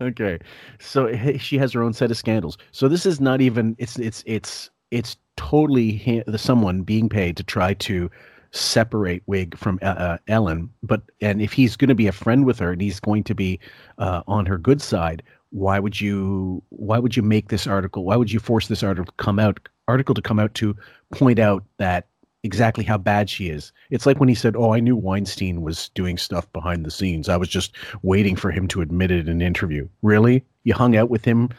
Okay, 0.00 0.38
so 0.78 1.14
she 1.38 1.58
has 1.58 1.72
her 1.72 1.82
own 1.82 1.92
set 1.92 2.10
of 2.10 2.16
scandals. 2.16 2.56
So 2.72 2.88
this 2.88 3.06
is 3.06 3.20
not 3.20 3.40
even. 3.40 3.76
It's 3.78 3.98
it's 3.98 4.22
it's 4.26 4.70
it's 4.90 5.16
totally 5.36 6.22
the 6.26 6.38
someone 6.38 6.82
being 6.82 7.08
paid 7.08 7.36
to 7.36 7.42
try 7.42 7.74
to 7.74 8.10
separate 8.52 9.22
Wig 9.26 9.56
from 9.56 9.78
uh, 9.82 9.86
uh, 9.86 10.18
Ellen. 10.28 10.70
But 10.82 11.02
and 11.20 11.42
if 11.42 11.52
he's 11.52 11.76
going 11.76 11.88
to 11.88 11.94
be 11.94 12.06
a 12.06 12.12
friend 12.12 12.44
with 12.44 12.58
her 12.58 12.72
and 12.72 12.80
he's 12.80 13.00
going 13.00 13.24
to 13.24 13.34
be 13.34 13.58
uh, 13.98 14.22
on 14.26 14.46
her 14.46 14.58
good 14.58 14.80
side, 14.80 15.22
why 15.50 15.78
would 15.78 16.00
you 16.00 16.62
why 16.70 16.98
would 16.98 17.16
you 17.16 17.22
make 17.22 17.48
this 17.48 17.66
article? 17.66 18.04
Why 18.04 18.16
would 18.16 18.32
you 18.32 18.40
force 18.40 18.68
this 18.68 18.82
article 18.82 19.06
to 19.06 19.24
come 19.24 19.38
out 19.38 19.68
article 19.88 20.14
to 20.14 20.22
come 20.22 20.38
out 20.38 20.54
to 20.54 20.76
point 21.12 21.38
out 21.38 21.64
that 21.78 22.08
exactly 22.42 22.84
how 22.84 22.98
bad 22.98 23.28
she 23.30 23.48
is? 23.48 23.72
It's 23.90 24.06
like 24.06 24.18
when 24.20 24.28
he 24.28 24.34
said, 24.34 24.56
"Oh, 24.56 24.72
I 24.72 24.80
knew 24.80 24.96
Weinstein 24.96 25.62
was 25.62 25.88
doing 25.90 26.18
stuff 26.18 26.50
behind 26.52 26.84
the 26.84 26.90
scenes. 26.90 27.28
I 27.28 27.36
was 27.36 27.48
just 27.48 27.76
waiting 28.02 28.36
for 28.36 28.50
him 28.50 28.68
to 28.68 28.80
admit 28.80 29.10
it 29.10 29.20
in 29.20 29.28
an 29.28 29.42
interview." 29.42 29.88
Really? 30.02 30.44
You 30.64 30.74
hung 30.74 30.96
out 30.96 31.10
with 31.10 31.24
him 31.24 31.50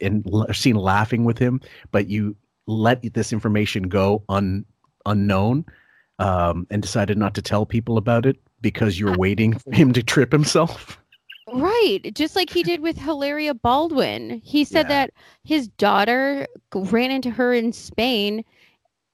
and 0.00 0.24
seen 0.52 0.76
laughing 0.76 1.24
with 1.24 1.38
him, 1.38 1.60
but 1.90 2.08
you 2.08 2.36
let 2.66 3.02
this 3.14 3.32
information 3.32 3.84
go 3.84 4.22
un 4.28 4.64
unknown 5.06 5.64
um, 6.18 6.66
and 6.70 6.80
decided 6.80 7.18
not 7.18 7.34
to 7.34 7.42
tell 7.42 7.66
people 7.66 7.98
about 7.98 8.24
it 8.24 8.38
because 8.62 8.98
you're 8.98 9.18
waiting 9.18 9.58
for 9.58 9.72
him 9.72 9.92
to 9.92 10.02
trip 10.02 10.32
himself. 10.32 10.98
Right. 11.52 12.00
Just 12.14 12.36
like 12.36 12.48
he 12.48 12.62
did 12.62 12.80
with 12.80 12.96
Hilaria 12.96 13.52
Baldwin. 13.52 14.40
He 14.42 14.64
said 14.64 14.86
Yeah. 14.86 14.88
that 14.88 15.10
his 15.44 15.68
daughter 15.68 16.46
ran 16.74 17.10
into 17.10 17.28
her 17.30 17.52
in 17.52 17.72
Spain. 17.72 18.42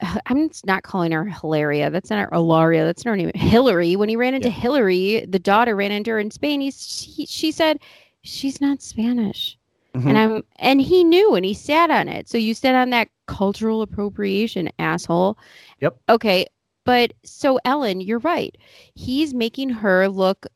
I'm 0.26 0.50
not 0.64 0.82
calling 0.82 1.12
her 1.12 1.24
Hilaria. 1.24 1.90
That's 1.90 2.10
not 2.10 2.18
her 2.20 2.28
Ilaria. 2.32 2.84
That's 2.84 3.04
not 3.04 3.12
her 3.12 3.16
name. 3.16 3.32
Hillary. 3.34 3.96
When 3.96 4.08
he 4.08 4.16
ran 4.16 4.34
into 4.34 4.48
Yeah. 4.48 4.54
Hillary, 4.54 5.24
the 5.28 5.38
daughter 5.38 5.76
ran 5.76 5.92
into 5.92 6.10
her 6.12 6.18
in 6.18 6.30
Spain. 6.30 6.60
He's, 6.60 7.02
he, 7.02 7.26
she 7.26 7.52
said, 7.52 7.78
she's 8.22 8.60
not 8.60 8.82
Spanish. 8.82 9.56
Mhm. 9.94 10.06
And 10.06 10.18
I'm 10.18 10.44
and 10.60 10.80
he 10.80 11.02
knew 11.02 11.34
and 11.34 11.44
he 11.44 11.52
sat 11.54 11.90
on 11.90 12.06
it. 12.06 12.28
So 12.28 12.38
you 12.38 12.54
sat 12.54 12.76
on 12.76 12.90
that 12.90 13.08
cultural 13.26 13.82
appropriation, 13.82 14.70
asshole. 14.78 15.36
Yep. 15.80 15.96
Okay. 16.08 16.46
But 16.84 17.12
so 17.24 17.58
Ellen, 17.64 18.00
you're 18.00 18.20
right. 18.20 18.56
He's 18.94 19.34
making 19.34 19.70
her 19.70 20.08
look 20.08 20.46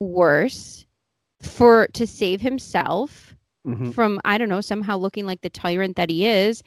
worse 0.00 0.86
for 1.42 1.88
to 1.88 2.06
save 2.06 2.40
himself 2.40 3.34
Mhm. 3.66 3.92
from 3.92 4.20
I 4.24 4.38
don't 4.38 4.48
know, 4.48 4.62
somehow 4.62 4.96
looking 4.96 5.26
like 5.26 5.42
the 5.42 5.50
tyrant 5.50 5.96
that 5.96 6.08
he 6.08 6.26
is. 6.26 6.62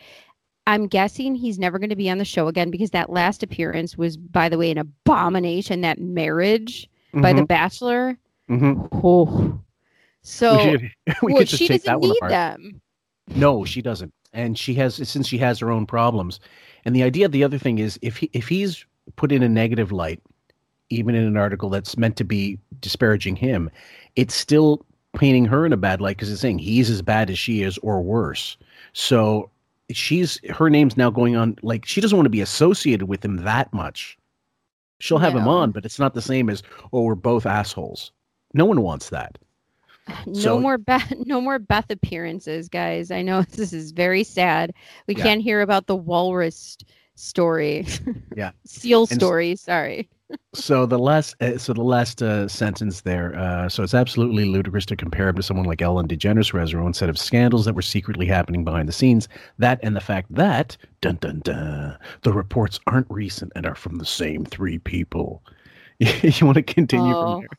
I'm 0.68 0.88
guessing 0.88 1.36
he's 1.36 1.58
never 1.60 1.80
going 1.80 1.90
to 1.90 1.96
be 1.96 2.10
on 2.10 2.18
the 2.18 2.26
show 2.26 2.48
again 2.48 2.70
because 2.70 2.92
that 2.92 3.10
last 3.10 3.42
appearance 3.44 3.98
was, 3.98 4.16
by 4.18 4.48
the 4.50 4.58
way, 4.58 4.72
an 4.72 4.78
abomination. 4.78 5.82
That 5.82 6.00
marriage 6.00 6.90
by 7.14 7.34
the 7.34 7.42
Mhm. 7.42 7.48
Bachelor. 7.48 8.18
Mhm. 8.50 8.88
Oh. 9.04 9.60
So 10.22 10.56
we 10.72 10.92
we 11.24 11.34
well, 11.34 11.38
could 11.40 11.50
she 11.50 11.68
doesn't 11.68 12.00
need 12.02 12.16
apart. 12.18 12.30
them. 12.32 12.82
No, 13.36 13.66
she 13.66 13.82
doesn't. 13.82 14.14
And 14.34 14.58
she 14.58 14.74
has 14.76 14.96
since 15.10 15.28
she 15.28 15.38
has 15.40 15.60
her 15.60 15.72
own 15.72 15.86
problems. 15.86 16.40
And 16.86 16.96
the 16.96 17.04
idea 17.04 17.28
the 17.28 17.44
other 17.44 17.58
thing 17.58 17.80
is 17.80 17.98
if 18.02 18.18
he 18.18 18.30
if 18.34 18.48
he's 18.48 18.86
put 19.16 19.32
in 19.32 19.42
a 19.44 19.50
negative 19.50 19.92
light, 19.92 20.22
even 20.90 21.16
in 21.16 21.24
an 21.24 21.38
article 21.38 21.70
that's 21.70 21.98
meant 21.98 22.18
to 22.18 22.24
be 22.24 22.60
disparaging 22.82 23.36
him, 23.36 23.70
it's 24.16 24.36
still 24.36 24.86
painting 25.18 25.46
her 25.46 25.66
in 25.66 25.74
a 25.74 25.78
bad 25.78 26.00
light 26.02 26.18
because 26.18 26.32
it's 26.32 26.42
saying 26.42 26.60
he's 26.60 26.90
as 26.90 27.02
bad 27.02 27.30
as 27.30 27.40
she 27.40 27.64
is 27.64 27.78
or 27.80 28.02
worse. 28.02 28.58
So 28.94 29.50
she's 29.96 30.40
her 30.50 30.70
name's 30.70 30.98
now 30.98 31.10
going 31.10 31.36
on 31.36 31.58
like 31.62 31.86
she 31.86 32.02
doesn't 32.02 32.18
want 32.18 32.26
to 32.26 32.30
be 32.32 32.42
associated 32.42 33.08
with 33.08 33.24
him 33.24 33.38
that 33.38 33.72
much. 33.74 34.18
She'll 35.00 35.18
have 35.18 35.34
him 35.36 35.48
on, 35.48 35.72
but 35.72 35.84
it's 35.86 35.98
not 36.00 36.14
the 36.14 36.22
same 36.22 36.50
as 36.50 36.62
oh 36.94 37.02
we're 37.02 37.16
both 37.16 37.46
assholes. 37.46 38.12
No 38.54 38.66
one 38.66 38.82
wants 38.82 39.10
that. 39.10 39.38
No 40.26 40.34
So- 40.34 40.60
more 40.60 40.78
Beth. 40.78 41.14
No 41.26 41.40
more 41.42 41.60
Beth 41.60 41.90
appearances, 41.90 42.68
guys. 42.70 43.12
I 43.12 43.22
know 43.22 43.42
this 43.52 43.72
is 43.74 43.92
very 43.92 44.24
sad. 44.24 44.74
We 45.08 45.16
Yeah. 45.16 45.24
can't 45.24 45.42
hear 45.42 45.62
about 45.62 45.88
the 45.88 45.96
walrus 45.96 46.78
story. 47.16 47.86
Yeah. 48.36 48.52
Seal 48.66 49.02
And 49.10 49.20
story. 49.22 49.56
Sorry. 49.56 50.10
So 50.54 50.86
the 50.86 51.00
last 51.00 51.36
uh, 51.42 51.58
so 51.58 51.74
the 51.74 51.82
last 51.84 52.22
uh, 52.22 52.48
sentence 52.48 53.02
there 53.02 53.36
uh, 53.36 53.68
so 53.70 53.84
it's 53.84 53.94
absolutely 53.94 54.46
ludicrous 54.46 54.86
to 54.86 54.96
compare 54.96 55.30
him 55.30 55.36
to 55.36 55.44
someone 55.44 55.66
like 55.66 55.82
ellen 55.82 56.08
degeneres 56.08 56.52
who 56.52 56.58
has 56.58 56.72
her 56.72 56.80
own 56.80 56.94
set 56.94 57.10
of 57.10 57.18
scandals 57.18 57.66
that 57.66 57.74
were 57.76 57.82
secretly 57.82 58.26
happening 58.26 58.64
behind 58.64 58.88
the 58.88 58.94
scenes. 58.94 59.28
That 59.60 59.80
and 59.84 59.96
the 59.96 60.02
fact 60.02 60.34
that 60.36 60.78
dun 61.02 61.18
dun 61.22 61.40
dun 61.40 61.98
the 62.24 62.34
reports 62.34 62.80
aren't 62.88 63.08
recent 63.10 63.52
and 63.56 63.66
are 63.66 63.76
from 63.76 63.96
the 63.98 64.06
same 64.06 64.46
three 64.46 64.78
people. 64.80 65.44
You 66.00 66.46
want 66.46 66.56
to 66.56 66.64
continue 66.64 67.14
Oh. 67.16 67.42
from 67.42 67.42
there? 67.42 67.50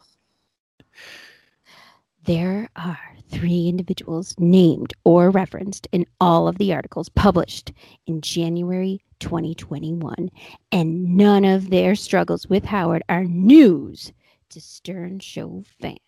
There 2.24 2.68
are 2.76 2.98
three 3.32 3.68
individuals 3.68 4.34
named 4.38 4.92
or 5.04 5.30
referenced 5.30 5.88
in 5.90 6.06
all 6.20 6.46
of 6.46 6.58
the 6.58 6.72
articles 6.72 7.08
published 7.08 7.72
in 8.06 8.20
January 8.20 9.00
2021, 9.18 10.30
and 10.70 11.16
none 11.16 11.44
of 11.44 11.70
their 11.70 11.94
struggles 11.94 12.46
with 12.48 12.64
Howard 12.64 13.02
are 13.08 13.24
news 13.24 14.12
to 14.50 14.60
Stern 14.60 15.18
Show 15.18 15.64
fans. 15.80 15.98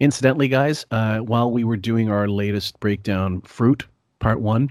Incidentally, 0.00 0.48
guys, 0.48 0.86
uh, 0.90 1.18
while 1.18 1.50
we 1.50 1.64
were 1.64 1.76
doing 1.76 2.08
our 2.10 2.28
latest 2.28 2.78
breakdown, 2.80 3.40
fruit 3.42 3.86
part 4.18 4.40
one, 4.40 4.70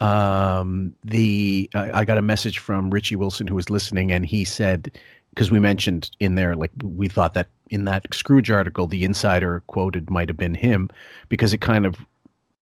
um, 0.00 0.94
the 1.04 1.68
I 1.74 2.00
I 2.00 2.04
got 2.04 2.18
a 2.18 2.22
message 2.22 2.58
from 2.58 2.90
Richie 2.90 3.16
Wilson 3.16 3.46
who 3.46 3.54
was 3.54 3.70
listening, 3.70 4.12
and 4.12 4.24
he 4.24 4.44
said 4.44 4.98
because 5.38 5.52
we 5.52 5.60
mentioned 5.60 6.10
in 6.18 6.34
there 6.34 6.56
like 6.56 6.72
we 6.82 7.06
thought 7.06 7.34
that 7.34 7.46
in 7.70 7.84
that 7.84 8.12
Scrooge 8.12 8.50
article, 8.50 8.88
the 8.88 9.04
insider 9.04 9.62
quoted 9.68 10.10
might 10.10 10.28
have 10.28 10.36
been 10.36 10.56
him 10.56 10.90
because 11.28 11.52
it 11.52 11.60
kind 11.60 11.86
of 11.86 11.94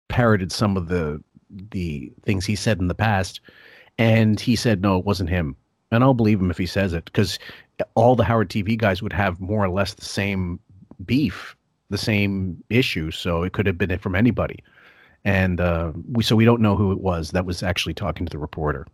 parroted 0.09 0.53
some 0.53 0.77
of 0.77 0.89
the 0.89 1.23
the 1.49 2.13
things 2.23 2.45
he 2.45 2.55
said 2.55 2.79
in 2.79 2.89
the 2.89 2.95
past, 2.95 3.41
and 3.97 4.39
he 4.39 4.55
said 4.55 4.83
no, 4.83 4.99
it 4.99 5.07
wasn't 5.07 5.31
him, 5.31 5.57
and 5.91 6.05
I'll 6.05 6.13
believe 6.13 6.39
him 6.39 6.51
if 6.51 6.59
he 6.59 6.67
says 6.67 6.93
it 6.93 7.07
because 7.07 7.39
all 7.95 8.15
the 8.15 8.25
Howard 8.25 8.51
TV 8.51 8.77
guys 8.77 9.01
would 9.01 9.15
have 9.15 9.41
more 9.41 9.65
or 9.65 9.71
less 9.71 9.95
the 9.95 10.05
same 10.05 10.61
beef 11.07 11.57
the 11.89 11.97
same 11.97 12.63
issue, 12.69 13.11
so 13.11 13.43
it 13.43 13.55
could 13.55 13.65
have 13.65 13.79
been 13.79 13.91
it 13.91 14.03
from 14.03 14.15
anybody. 14.15 14.63
And 15.25 15.63
uh, 15.63 15.93
we 16.13 16.23
so 16.23 16.37
we 16.37 16.45
don't 16.45 16.61
know 16.61 16.77
who 16.77 16.93
it 16.93 17.01
was 17.01 17.31
that 17.31 17.47
was 17.47 17.63
actually 17.63 17.95
talking 17.95 18.27
to 18.27 18.31
the 18.31 18.39
reporter. 18.39 18.87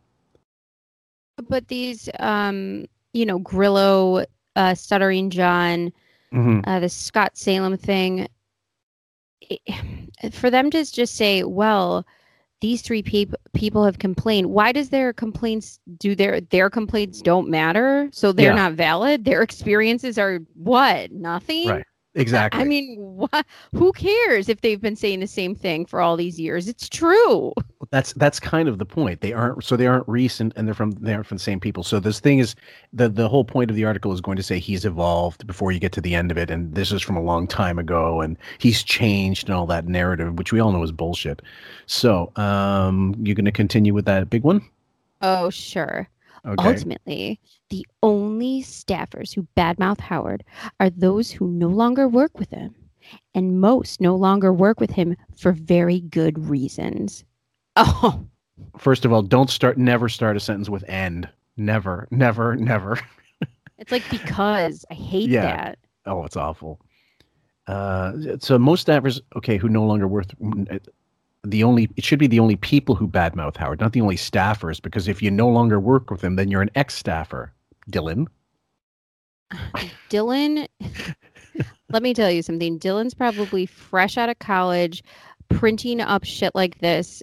But 1.48 1.68
these, 1.68 2.08
um, 2.20 2.86
you 3.12 3.26
know, 3.26 3.38
Grillo, 3.38 4.24
uh, 4.56 4.74
Stuttering 4.74 5.30
John, 5.30 5.92
Mm-hmm. 6.32 6.60
uh, 6.66 6.80
the 6.80 6.88
Scott 6.88 7.36
Salem 7.36 7.76
thing, 7.76 8.26
it, 9.42 10.32
for 10.32 10.48
them 10.50 10.70
to 10.70 10.90
just 10.90 11.14
say, 11.16 11.42
well, 11.44 12.06
these 12.62 12.80
three 12.80 13.02
peop- 13.02 13.34
people 13.52 13.84
have 13.84 13.98
complained. 13.98 14.46
Why 14.50 14.72
does 14.72 14.88
their 14.88 15.12
complaints 15.12 15.78
do 15.98 16.14
their 16.14 16.40
their 16.40 16.70
complaints 16.70 17.20
don't 17.20 17.48
matter? 17.50 18.08
So 18.12 18.32
they're 18.32 18.50
Yeah. 18.52 18.54
not 18.68 18.72
valid. 18.74 19.24
Their 19.26 19.42
experiences 19.42 20.16
are 20.16 20.38
what? 20.54 21.10
Nothing. 21.12 21.68
Right. 21.68 21.84
Exactly. 22.14 22.60
I 22.60 22.64
mean, 22.64 22.96
what? 22.98 23.46
Who 23.74 23.92
cares 23.92 24.48
if 24.50 24.60
they've 24.60 24.80
been 24.80 24.96
saying 24.96 25.20
the 25.20 25.26
same 25.26 25.54
thing 25.54 25.86
for 25.86 26.00
all 26.00 26.16
these 26.16 26.38
years? 26.38 26.68
It's 26.68 26.88
true. 26.88 27.52
that's 27.90 28.12
that's 28.14 28.38
kind 28.38 28.68
of 28.68 28.78
the 28.78 28.84
point. 28.84 29.20
They 29.22 29.32
aren't 29.32 29.64
so 29.64 29.76
they 29.76 29.86
aren't 29.86 30.06
recent 30.08 30.52
and 30.56 30.66
they're 30.66 30.74
from 30.74 30.92
they 30.92 31.14
aren't 31.14 31.26
from 31.26 31.38
the 31.38 31.42
same 31.42 31.58
people. 31.60 31.82
So 31.82 32.00
this 32.00 32.20
thing 32.20 32.38
is 32.38 32.54
the 32.92 33.08
the 33.08 33.28
whole 33.28 33.44
point 33.44 33.70
of 33.70 33.76
the 33.76 33.84
article 33.86 34.12
is 34.12 34.20
going 34.20 34.36
to 34.36 34.42
say 34.42 34.58
he's 34.58 34.84
evolved 34.84 35.46
before 35.46 35.72
you 35.72 35.78
get 35.80 35.92
to 35.92 36.00
the 36.02 36.14
end 36.14 36.30
of 36.30 36.36
it, 36.38 36.50
and 36.50 36.74
this 36.74 36.92
is 36.92 37.00
from 37.02 37.16
a 37.16 37.22
long 37.22 37.46
time 37.46 37.78
ago, 37.78 38.20
and 38.20 38.36
he's 38.58 38.82
changed 38.82 39.48
and 39.48 39.54
all 39.54 39.66
that 39.66 39.86
narrative, 39.88 40.34
which 40.38 40.52
we 40.52 40.60
all 40.60 40.72
know 40.72 40.82
is 40.82 40.92
bullshit. 40.92 41.40
So 41.86 42.32
um, 42.36 43.14
you're 43.22 43.34
going 43.34 43.44
to 43.46 43.52
continue 43.52 43.94
with 43.94 44.04
that 44.06 44.28
big 44.30 44.42
one. 44.44 44.62
Oh, 45.22 45.50
sure. 45.50 46.08
Okay. 46.46 46.68
Ultimately, 46.68 47.40
the 47.70 47.86
only 48.02 48.62
staffers 48.62 49.32
who 49.34 49.46
badmouth 49.56 50.00
Howard 50.00 50.42
are 50.80 50.90
those 50.90 51.30
who 51.30 51.46
no 51.46 51.68
longer 51.68 52.08
work 52.08 52.36
with 52.38 52.50
him, 52.50 52.74
and 53.34 53.60
most 53.60 54.00
no 54.00 54.16
longer 54.16 54.52
work 54.52 54.80
with 54.80 54.90
him 54.90 55.16
for 55.36 55.52
very 55.52 56.00
good 56.00 56.48
reasons. 56.48 57.24
Oh, 57.76 58.24
First 58.78 59.04
of 59.04 59.12
all, 59.12 59.22
don't 59.22 59.48
start. 59.50 59.78
Never 59.78 60.08
start 60.08 60.36
a 60.36 60.40
sentence 60.40 60.68
with 60.68 60.84
"end." 60.88 61.28
Never, 61.56 62.06
never, 62.10 62.54
never. 62.56 62.98
it's 63.78 63.90
like 63.90 64.08
because 64.10 64.84
I 64.90 64.94
hate 64.94 65.30
Yeah. 65.30 65.42
that. 65.42 65.78
Oh, 66.06 66.24
it's 66.24 66.36
awful. 66.36 66.78
Uh, 67.66 68.12
so 68.40 68.58
most 68.58 68.86
staffers, 68.86 69.20
okay, 69.36 69.56
who 69.56 69.68
no 69.68 69.84
longer 69.84 70.06
worth 70.06 70.32
the 71.44 71.64
only 71.64 71.88
it 71.96 72.04
should 72.04 72.18
be 72.18 72.26
the 72.26 72.40
only 72.40 72.56
people 72.56 72.94
who 72.94 73.08
badmouth 73.08 73.56
Howard, 73.56 73.80
not 73.80 73.92
the 73.92 74.00
only 74.00 74.16
staffers, 74.16 74.80
because 74.80 75.08
if 75.08 75.22
you 75.22 75.30
no 75.30 75.48
longer 75.48 75.80
work 75.80 76.10
with 76.10 76.22
him, 76.22 76.36
then 76.36 76.50
you're 76.50 76.62
an 76.62 76.70
ex-staffer. 76.74 77.52
Dylan. 77.90 78.28
Dylan, 80.10 80.68
let 81.90 82.02
me 82.02 82.14
tell 82.14 82.30
you 82.30 82.42
something. 82.42 82.78
Dylan's 82.78 83.14
probably 83.14 83.66
fresh 83.66 84.16
out 84.16 84.28
of 84.28 84.38
college, 84.38 85.02
printing 85.48 86.00
up 86.00 86.24
shit 86.24 86.54
like 86.54 86.78
this, 86.78 87.22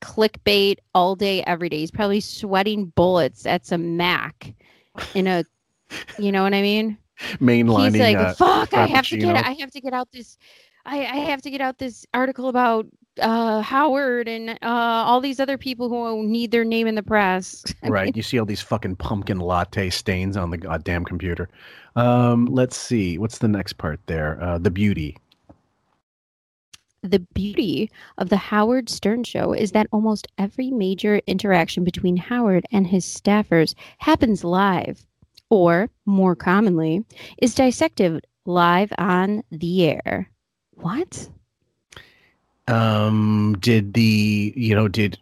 clickbait 0.00 0.76
all 0.94 1.16
day, 1.16 1.42
every 1.44 1.68
day. 1.68 1.78
He's 1.78 1.90
probably 1.90 2.20
sweating 2.20 2.86
bullets 2.94 3.46
at 3.46 3.66
some 3.66 3.96
Mac 3.96 4.54
in 5.14 5.26
a, 5.26 5.44
you 6.18 6.30
know 6.30 6.42
what 6.42 6.54
I 6.54 6.62
mean? 6.62 6.98
Mainlining. 7.38 7.92
He's 7.92 8.00
like, 8.00 8.16
uh, 8.16 8.34
fuck, 8.34 8.74
I 8.74 8.86
have 8.86 9.06
to 9.08 9.16
get, 9.16 9.34
I 9.34 9.52
have 9.52 9.70
to 9.72 9.80
get 9.80 9.92
out 9.92 10.12
this, 10.12 10.36
I, 10.84 10.98
I 10.98 11.16
have 11.16 11.42
to 11.42 11.50
get 11.50 11.60
out 11.60 11.78
this 11.78 12.06
article 12.14 12.48
about 12.48 12.86
uh, 13.20 13.60
Howard 13.60 14.28
and 14.28 14.50
uh, 14.50 14.56
all 14.62 15.20
these 15.20 15.40
other 15.40 15.58
people 15.58 15.88
who 15.88 16.26
need 16.26 16.50
their 16.50 16.64
name 16.64 16.86
in 16.86 16.94
the 16.94 17.02
press. 17.02 17.64
I 17.66 17.72
mean, 17.86 17.92
right. 17.92 18.16
You 18.16 18.22
see 18.22 18.38
all 18.38 18.46
these 18.46 18.62
fucking 18.62 18.96
pumpkin 18.96 19.38
latte 19.38 19.90
stains 19.90 20.36
on 20.36 20.50
the 20.50 20.58
goddamn 20.58 21.04
computer. 21.04 21.48
Um, 21.96 22.46
let's 22.46 22.76
see. 22.76 23.18
What's 23.18 23.38
the 23.38 23.48
next 23.48 23.74
part 23.74 24.00
there? 24.06 24.42
Uh, 24.42 24.58
the 24.58 24.70
beauty. 24.70 25.16
The 27.02 27.20
beauty 27.32 27.90
of 28.18 28.28
the 28.28 28.36
Howard 28.36 28.90
Stern 28.90 29.24
show 29.24 29.54
is 29.54 29.72
that 29.72 29.86
almost 29.90 30.28
every 30.36 30.70
major 30.70 31.22
interaction 31.26 31.82
between 31.82 32.18
Howard 32.18 32.66
and 32.72 32.86
his 32.86 33.06
staffers 33.06 33.74
happens 33.98 34.44
live, 34.44 35.06
or 35.48 35.88
more 36.04 36.36
commonly, 36.36 37.04
is 37.38 37.54
dissected 37.54 38.26
live 38.44 38.92
on 38.98 39.42
the 39.50 39.86
air. 39.86 40.30
What? 40.72 41.30
Um, 42.70 43.56
did 43.60 43.94
the 43.94 44.52
you 44.56 44.74
know 44.74 44.88
did 44.88 45.18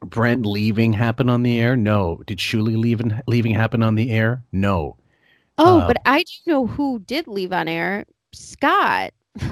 Brent 0.00 0.46
leaving 0.46 0.92
happen 0.92 1.28
on 1.28 1.42
the 1.42 1.60
air? 1.60 1.76
No. 1.76 2.22
Did 2.26 2.38
Shuli 2.38 2.76
leaving 2.76 3.20
leaving 3.26 3.54
happen 3.54 3.82
on 3.82 3.94
the 3.94 4.10
air? 4.10 4.42
No. 4.52 4.96
Oh, 5.58 5.80
Uh, 5.80 5.86
but 5.86 5.96
I 6.04 6.22
do 6.22 6.32
know 6.46 6.66
who 6.66 7.00
did 7.00 7.26
leave 7.26 7.52
on 7.52 7.68
air 7.68 8.04
Scott. 8.32 9.12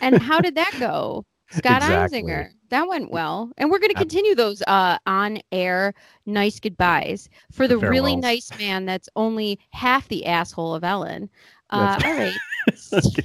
and 0.00 0.20
how 0.22 0.40
did 0.40 0.54
that 0.56 0.72
go? 0.78 1.24
Scott 1.50 1.82
Exactly. 1.82 2.22
Einzinger. 2.22 2.50
That 2.70 2.88
went 2.88 3.10
well. 3.10 3.52
And 3.58 3.70
we're 3.70 3.78
going 3.78 3.90
to 3.90 3.94
continue 3.98 4.34
those 4.34 4.62
uh, 4.62 4.96
on 5.06 5.38
air 5.52 5.92
nice 6.24 6.58
goodbyes 6.58 7.28
for 7.50 7.68
the 7.68 7.76
The 7.76 7.88
really 7.88 8.16
nice 8.16 8.50
man 8.58 8.86
that's 8.86 9.08
only 9.14 9.58
half 9.70 10.08
the 10.08 10.24
asshole 10.24 10.74
of 10.74 10.82
Ellen. 10.82 11.28
Uh, 11.68 11.98
all 12.02 12.14
right. 12.14 12.34
S- 12.68 13.16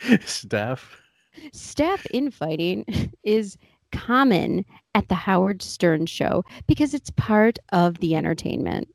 Staff. 1.52 2.06
Infighting 2.12 2.84
is 3.24 3.56
common 3.92 4.64
at 4.94 5.08
the 5.08 5.14
Howard 5.14 5.62
Stern 5.62 6.06
show 6.06 6.44
because 6.66 6.94
it's 6.94 7.10
part 7.10 7.58
of 7.72 7.98
the 7.98 8.14
entertainment. 8.16 8.88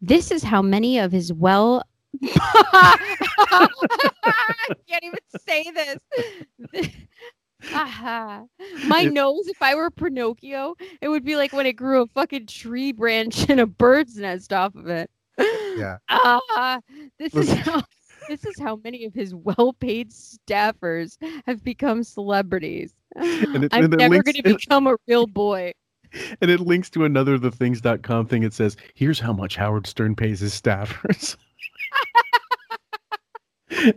This 0.00 0.30
is 0.30 0.42
how 0.42 0.62
many 0.62 0.98
of 0.98 1.12
his 1.12 1.32
well 1.32 1.82
I 2.24 2.98
can't 4.88 5.02
even 5.04 5.18
say 5.46 5.70
this. 5.70 6.90
My 7.72 9.02
It- 9.02 9.12
nose, 9.12 9.46
if 9.48 9.60
I 9.62 9.74
were 9.74 9.90
Pinocchio, 9.90 10.74
it 11.00 11.08
would 11.08 11.24
be 11.24 11.36
like 11.36 11.52
when 11.52 11.66
it 11.66 11.74
grew 11.74 12.02
a 12.02 12.06
fucking 12.08 12.46
tree 12.46 12.92
branch 12.92 13.48
and 13.48 13.60
a 13.60 13.66
bird's 13.66 14.16
nest 14.16 14.52
off 14.52 14.74
of 14.74 14.88
it. 14.88 15.10
Yeah. 15.38 15.98
Ah, 16.08 16.80
this 17.18 17.34
is 17.34 17.52
how 17.52 17.82
this 18.28 18.44
is 18.44 18.58
how 18.60 18.76
many 18.84 19.04
of 19.04 19.14
his 19.14 19.34
well-paid 19.34 20.10
staffers 20.10 21.16
have 21.46 21.62
become 21.62 22.02
celebrities. 22.02 22.94
it- 23.16 23.68
I'm 23.72 23.90
never 23.90 24.22
going 24.22 24.34
to 24.34 24.42
become 24.42 24.86
a 24.86 24.96
real 25.06 25.26
boy. 25.26 25.72
And 26.40 26.48
it 26.48 26.60
links 26.60 26.88
to 26.90 27.04
another 27.04 27.38
thethings.com 27.38 28.26
thing. 28.26 28.44
It 28.44 28.54
says, 28.54 28.76
here's 28.94 29.18
how 29.18 29.32
much 29.32 29.56
Howard 29.56 29.84
Stern 29.88 30.14
pays 30.14 30.38
his 30.38 30.52
staffers. 30.54 31.36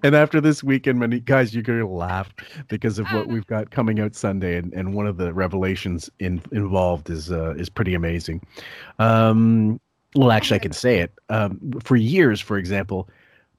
and 0.04 0.16
after 0.16 0.42
this 0.42 0.64
weekend, 0.64 1.00
many 1.00 1.20
guys, 1.20 1.54
you're 1.54 1.64
going 1.64 1.80
to 1.80 1.88
laugh 1.88 2.34
because 2.70 2.98
of 2.98 3.08
what 3.10 3.28
we've 3.28 3.46
got 3.46 3.70
coming 3.70 4.00
out 4.00 4.16
Sunday. 4.16 4.58
And, 4.58 4.74
and 4.74 4.96
one 4.96 5.06
of 5.06 5.18
the 5.18 5.34
revelations 5.34 6.10
in, 6.20 6.42
involved 6.52 7.10
is 7.10 7.32
uh, 7.32 7.54
is 7.58 7.70
pretty 7.70 7.94
amazing. 7.94 8.42
Um, 9.00 9.80
well, 10.16 10.32
actually, 10.32 10.56
I 10.56 10.64
can 10.64 10.74
say 10.74 11.00
it. 11.00 11.14
Um, 11.30 11.60
for 11.84 11.96
years, 11.96 12.42
for 12.42 12.58
example, 12.58 13.10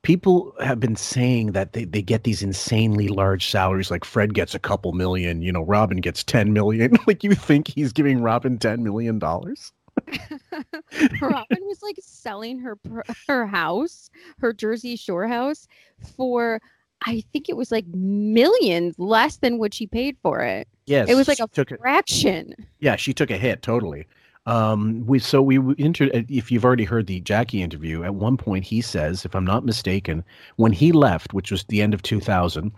people 0.02 0.54
have 0.60 0.80
been 0.80 0.96
saying 0.96 1.52
that 1.52 1.72
they, 1.72 1.84
they 1.84 2.02
get 2.02 2.24
these 2.24 2.42
insanely 2.42 3.08
large 3.08 3.50
salaries 3.50 3.90
like 3.90 4.04
fred 4.04 4.32
gets 4.34 4.54
a 4.54 4.58
couple 4.58 4.92
million 4.92 5.42
you 5.42 5.52
know 5.52 5.62
robin 5.62 5.98
gets 5.98 6.22
10 6.24 6.52
million 6.52 6.96
like 7.06 7.24
you 7.24 7.34
think 7.34 7.68
he's 7.68 7.92
giving 7.92 8.20
robin 8.22 8.58
10 8.58 8.82
million 8.82 9.18
dollars 9.18 9.72
Robin 11.20 11.58
was 11.62 11.82
like 11.82 11.96
selling 12.00 12.60
her 12.60 12.78
her 13.26 13.46
house, 13.48 14.10
her 14.38 14.52
Jersey 14.52 14.94
Shore 14.94 15.26
house, 15.26 15.66
for 16.16 16.60
I 17.04 17.24
think 17.32 17.48
it 17.48 17.56
was 17.56 17.72
like 17.72 17.84
millions 17.88 18.96
less 18.98 19.38
than 19.38 19.58
what 19.58 19.74
she 19.74 19.86
paid 19.88 20.16
for 20.22 20.40
it. 20.40 20.68
yes 20.86 21.08
It 21.08 21.16
was 21.16 21.26
like 21.26 21.40
a 21.40 21.48
it 21.60 21.80
fraction. 21.80 22.54
yeah 22.78 22.94
she 22.96 23.12
took 23.12 23.30
a 23.30 23.36
hit 23.36 23.60
totally 23.62 24.06
um 24.48 25.04
we 25.06 25.18
so 25.18 25.42
we 25.42 25.58
inter 25.78 26.08
if 26.12 26.50
you've 26.50 26.64
already 26.64 26.84
heard 26.84 27.06
the 27.06 27.20
jackie 27.20 27.62
interview 27.62 28.02
at 28.02 28.14
one 28.14 28.36
point 28.36 28.64
he 28.64 28.80
says 28.80 29.24
if 29.24 29.34
i'm 29.34 29.44
not 29.44 29.64
mistaken 29.64 30.24
when 30.56 30.72
he 30.72 30.90
left 30.90 31.32
which 31.34 31.50
was 31.50 31.64
the 31.64 31.82
end 31.82 31.92
of 31.94 32.02
2000 32.02 32.72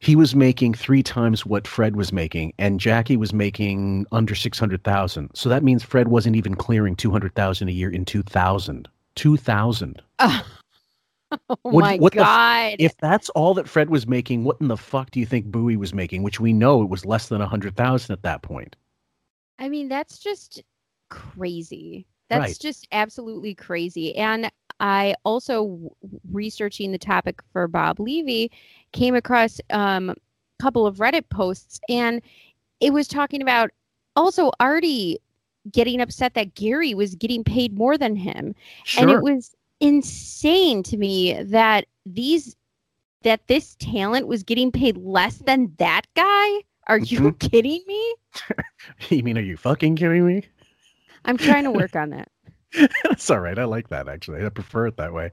he 0.00 0.16
was 0.16 0.34
making 0.34 0.74
three 0.74 1.02
times 1.02 1.46
what 1.46 1.66
Fred 1.66 1.96
was 1.96 2.12
making, 2.12 2.52
and 2.58 2.78
Jackie 2.78 3.16
was 3.16 3.32
making 3.32 4.04
under 4.12 4.34
six 4.34 4.58
hundred 4.58 4.84
thousand. 4.84 5.30
So 5.34 5.48
that 5.48 5.62
means 5.64 5.82
Fred 5.82 6.08
wasn't 6.08 6.36
even 6.36 6.56
clearing 6.56 6.94
two 6.94 7.10
hundred 7.10 7.34
thousand 7.34 7.68
a 7.68 7.72
year 7.72 7.90
in 7.90 8.04
two 8.04 8.22
thousand. 8.22 8.86
Two 9.14 9.38
thousand. 9.38 10.02
Oh, 11.32 11.56
What- 11.62 11.80
my 11.80 11.96
what 11.96 12.12
the 12.12 12.18
god! 12.18 12.76
If 12.78 12.96
that's 12.98 13.28
all 13.30 13.54
that 13.54 13.68
Fred 13.68 13.88
was 13.90 14.06
making, 14.06 14.44
what 14.44 14.60
in 14.60 14.68
the 14.68 14.76
fuck 14.76 15.10
do 15.10 15.18
you 15.18 15.26
think 15.26 15.46
Bowie 15.46 15.76
was 15.76 15.92
making? 15.94 16.22
Which 16.22 16.38
we 16.38 16.52
know 16.52 16.82
it 16.82 16.90
was 16.90 17.04
less 17.06 17.28
than 17.28 17.40
a 17.40 17.46
hundred 17.46 17.74
thousand 17.74 18.12
at 18.12 18.22
that 18.22 18.42
point. 18.42 18.76
I 19.58 19.68
mean, 19.68 19.88
that's 19.88 20.18
just 20.18 20.62
crazy. 21.10 22.06
That's 22.28 22.40
Right. 22.40 22.58
just 22.60 22.88
absolutely 22.92 23.54
crazy. 23.54 24.14
And 24.16 24.50
I 24.80 25.14
also 25.24 25.64
w- 25.66 25.90
researching 26.32 26.90
the 26.92 26.98
topic 26.98 27.40
for 27.52 27.68
Bob 27.68 28.00
Levy 28.00 28.50
came 28.92 29.14
across 29.14 29.60
um, 29.70 30.10
a 30.10 30.14
couple 30.60 30.86
of 30.86 30.96
Reddit 30.96 31.28
posts, 31.30 31.80
and 31.88 32.20
it 32.80 32.92
was 32.92 33.06
talking 33.06 33.40
about 33.42 33.70
also 34.16 34.50
Artie 34.60 35.18
getting 35.70 36.00
upset 36.00 36.34
that 36.34 36.54
Gary 36.54 36.94
was 36.94 37.14
getting 37.14 37.44
paid 37.44 37.76
more 37.78 37.96
than 37.96 38.16
him, 38.16 38.54
Sure. 38.84 39.02
and 39.02 39.10
it 39.12 39.22
was 39.22 39.54
insane 39.80 40.82
to 40.84 40.96
me 40.96 41.34
that 41.42 41.86
these 42.06 42.56
that 43.22 43.46
this 43.46 43.74
talent 43.78 44.26
was 44.26 44.42
getting 44.42 44.70
paid 44.70 44.96
less 44.98 45.38
than 45.38 45.72
that 45.78 46.02
guy. 46.14 46.62
Are 46.86 46.98
you 46.98 47.20
Mm-hmm. 47.20 47.48
kidding 47.48 47.82
me? 47.86 48.14
you 49.08 49.22
mean, 49.22 49.38
are 49.38 49.42
you 49.42 49.56
fucking 49.56 49.96
kidding 49.96 50.26
me? 50.26 50.42
I'm 51.24 51.36
trying 51.36 51.64
to 51.64 51.70
work 51.80 51.96
on 51.96 52.10
that. 52.10 52.28
That's 53.04 53.30
all 53.30 53.38
right. 53.40 53.58
I 53.58 53.64
like 53.64 53.88
that 53.88 54.08
actually. 54.08 54.44
I 54.44 54.48
prefer 54.48 54.86
it 54.88 54.96
that 54.96 55.12
way. 55.12 55.30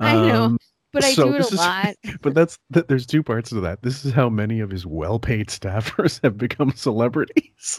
I 0.00 0.14
know. 0.14 0.42
Um, 0.44 0.58
But 0.92 1.04
I 1.04 1.12
So 1.12 1.26
do 1.28 1.34
it 1.34 1.42
a 1.42 1.46
is- 1.46 1.52
lot. 1.56 1.94
but 2.22 2.34
that's 2.34 2.58
that. 2.70 2.88
There's 2.88 3.04
two 3.06 3.22
parts 3.22 3.50
to 3.50 3.60
that. 3.60 3.82
This 3.82 4.04
is 4.06 4.12
how 4.12 4.28
many 4.30 4.60
of 4.60 4.70
his 4.70 4.86
well-paid 4.86 5.48
staffers 5.48 6.18
have 6.22 6.38
become 6.38 6.72
celebrities. 6.74 7.78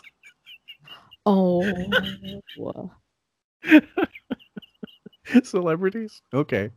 Oh. 1.26 1.64
celebrities. 5.44 6.22
Okay. 6.34 6.70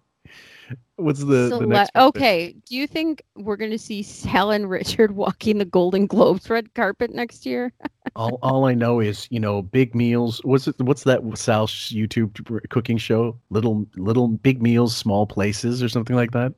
What's 0.96 1.20
the, 1.20 1.56
the 1.58 1.66
next? 1.66 1.90
okay. 1.96 2.54
Do 2.66 2.76
you 2.76 2.86
think 2.86 3.22
we're 3.36 3.56
going 3.56 3.70
to 3.70 3.78
see 3.78 4.02
Helen 4.26 4.66
Richard 4.66 5.12
walking 5.16 5.58
the 5.58 5.64
Golden 5.64 6.06
Globes 6.06 6.48
red 6.48 6.72
carpet 6.74 7.12
next 7.12 7.44
year? 7.44 7.72
all, 8.16 8.38
all 8.42 8.66
I 8.66 8.74
know 8.74 9.00
is 9.00 9.26
you 9.30 9.40
know 9.40 9.62
big 9.62 9.94
meals. 9.94 10.40
What's 10.44 10.68
it? 10.68 10.80
What's 10.80 11.04
that 11.04 11.20
Sal's 11.36 11.72
YouTube 11.72 12.68
cooking 12.68 12.98
show? 12.98 13.38
Little 13.50 13.86
little 13.96 14.28
big 14.28 14.62
meals, 14.62 14.96
small 14.96 15.26
places, 15.26 15.82
or 15.82 15.88
something 15.88 16.16
like 16.16 16.32
that. 16.32 16.54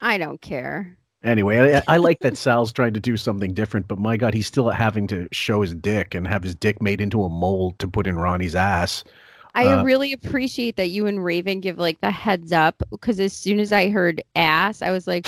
I 0.00 0.18
don't 0.18 0.40
care. 0.40 0.96
Anyway, 1.22 1.76
I, 1.76 1.82
I 1.86 1.96
like 1.98 2.20
that 2.20 2.36
Sal's 2.38 2.72
trying 2.72 2.94
to 2.94 3.00
do 3.00 3.16
something 3.16 3.52
different, 3.52 3.88
but 3.88 3.98
my 3.98 4.16
God, 4.16 4.32
he's 4.32 4.46
still 4.46 4.70
having 4.70 5.06
to 5.08 5.28
show 5.32 5.60
his 5.60 5.74
dick 5.74 6.14
and 6.14 6.26
have 6.26 6.42
his 6.42 6.54
dick 6.54 6.80
made 6.80 7.00
into 7.00 7.22
a 7.22 7.28
mold 7.28 7.78
to 7.80 7.88
put 7.88 8.06
in 8.06 8.16
Ronnie's 8.16 8.54
ass. 8.54 9.04
I 9.54 9.66
Uh, 9.66 9.84
really 9.84 10.12
appreciate 10.12 10.76
that 10.76 10.88
you 10.90 11.06
and 11.06 11.24
Raven 11.24 11.60
give 11.60 11.78
like 11.78 12.00
the 12.00 12.10
heads 12.10 12.52
up 12.52 12.82
because 12.90 13.18
as 13.20 13.32
soon 13.32 13.58
as 13.58 13.72
I 13.72 13.90
heard 13.90 14.22
ass, 14.36 14.82
I 14.82 14.90
was 14.90 15.06
like, 15.06 15.26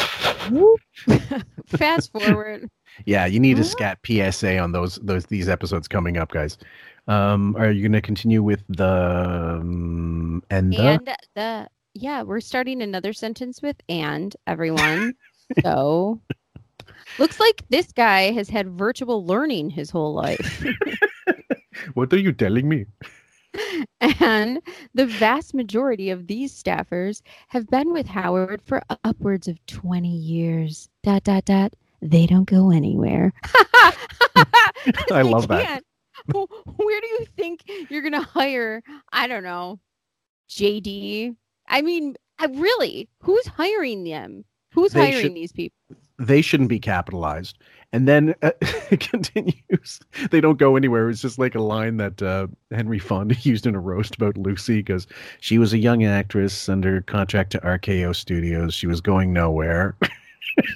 whoop. 0.50 0.80
fast 1.66 2.12
forward. 2.12 2.68
Yeah, 3.06 3.24
you 3.24 3.40
need 3.40 3.58
a 3.58 3.64
scat 3.64 4.00
PSA 4.04 4.58
on 4.58 4.72
those 4.72 4.96
those 4.96 5.24
these 5.24 5.48
episodes 5.48 5.88
coming 5.88 6.18
up, 6.18 6.30
guys. 6.30 6.58
Um, 7.08 7.56
are 7.56 7.70
you 7.70 7.80
going 7.80 7.92
to 7.92 8.02
continue 8.02 8.42
with 8.42 8.62
the 8.68 9.58
um, 9.58 10.42
and 10.50 10.74
the? 10.74 10.78
And 10.78 11.10
the, 11.34 11.68
yeah, 11.94 12.20
we're 12.20 12.40
starting 12.40 12.82
another 12.82 13.14
sentence 13.14 13.62
with 13.62 13.76
and 13.88 14.36
everyone. 14.46 15.14
so 15.62 16.20
looks 17.18 17.40
like 17.40 17.62
this 17.70 17.92
guy 17.92 18.30
has 18.32 18.50
had 18.50 18.68
virtual 18.68 19.24
learning 19.24 19.70
his 19.70 19.88
whole 19.88 20.12
life. 20.12 20.62
What 21.94 22.12
are 22.12 22.18
you 22.18 22.32
telling 22.32 22.68
me? 22.68 22.84
and 24.00 24.60
the 24.94 25.06
vast 25.06 25.54
majority 25.54 26.10
of 26.10 26.26
these 26.26 26.52
staffers 26.60 27.22
have 27.48 27.66
been 27.68 27.92
with 27.92 28.06
Howard 28.06 28.62
for 28.64 28.82
upwards 29.04 29.48
of 29.48 29.64
20 29.66 30.08
years. 30.08 30.88
Dot, 31.02 31.24
dot, 31.24 31.44
dot. 31.44 31.74
They 32.00 32.26
don't 32.26 32.48
go 32.48 32.70
anywhere. 32.70 33.32
I 35.12 35.22
love 35.22 35.48
that. 35.48 35.66
can't. 35.66 35.84
Wh- 36.34 36.78
Where 36.78 37.00
do 37.00 37.06
you 37.06 37.26
think 37.36 37.62
you're 37.90 38.02
going 38.02 38.12
to 38.12 38.20
hire? 38.22 38.82
I 39.12 39.26
don't 39.26 39.44
know. 39.44 39.78
JD? 40.50 41.36
I 41.68 41.82
mean, 41.82 42.16
I 42.38 42.46
really, 42.46 43.08
who's 43.20 43.46
hiring 43.46 44.04
them? 44.04 44.44
Who's 44.72 44.92
They 44.92 45.10
hiring 45.10 45.22
should- 45.22 45.34
these 45.34 45.52
people? 45.52 45.76
They 46.18 46.42
shouldn't 46.42 46.68
be 46.68 46.78
capitalized. 46.78 47.58
And 47.92 48.08
then 48.08 48.34
uh, 48.42 48.52
it 48.90 49.00
continues. 49.00 50.00
They 50.30 50.40
don't 50.40 50.58
go 50.58 50.76
anywhere. 50.76 51.10
It's 51.10 51.20
just 51.20 51.38
like 51.38 51.54
a 51.54 51.60
line 51.60 51.98
that 51.98 52.22
uh, 52.22 52.46
Henry 52.70 52.98
Fonda 52.98 53.34
used 53.42 53.66
in 53.66 53.74
a 53.74 53.80
roast 53.80 54.16
about 54.16 54.36
Lucy 54.36 54.78
because 54.78 55.06
she 55.40 55.58
was 55.58 55.72
a 55.72 55.78
young 55.78 56.04
actress 56.04 56.68
under 56.68 57.02
contract 57.02 57.52
to 57.52 57.58
RKO 57.60 58.14
Studios. 58.16 58.74
She 58.74 58.86
was 58.86 59.00
going 59.00 59.32
nowhere. 59.32 59.96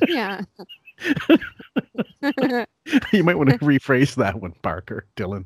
Yeah. 0.09 0.43
you 3.13 3.25
might 3.25 3.37
want 3.37 3.51
to 3.51 3.59
rephrase 3.59 4.15
that 4.17 4.41
one, 4.41 4.53
Parker, 4.63 5.07
Dylan. 5.17 5.45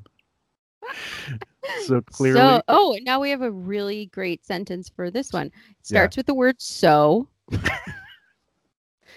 So 1.84 2.00
clearly, 2.02 2.40
So, 2.40 2.62
oh, 2.68 2.98
now 3.02 3.20
we 3.20 3.30
have 3.30 3.42
a 3.42 3.50
really 3.50 4.06
great 4.06 4.44
sentence 4.44 4.88
for 4.88 5.10
this 5.10 5.32
one. 5.32 5.46
It 5.46 5.86
starts 5.86 6.16
with 6.16 6.26
the 6.26 6.34
word 6.34 6.56
so. 6.58 7.28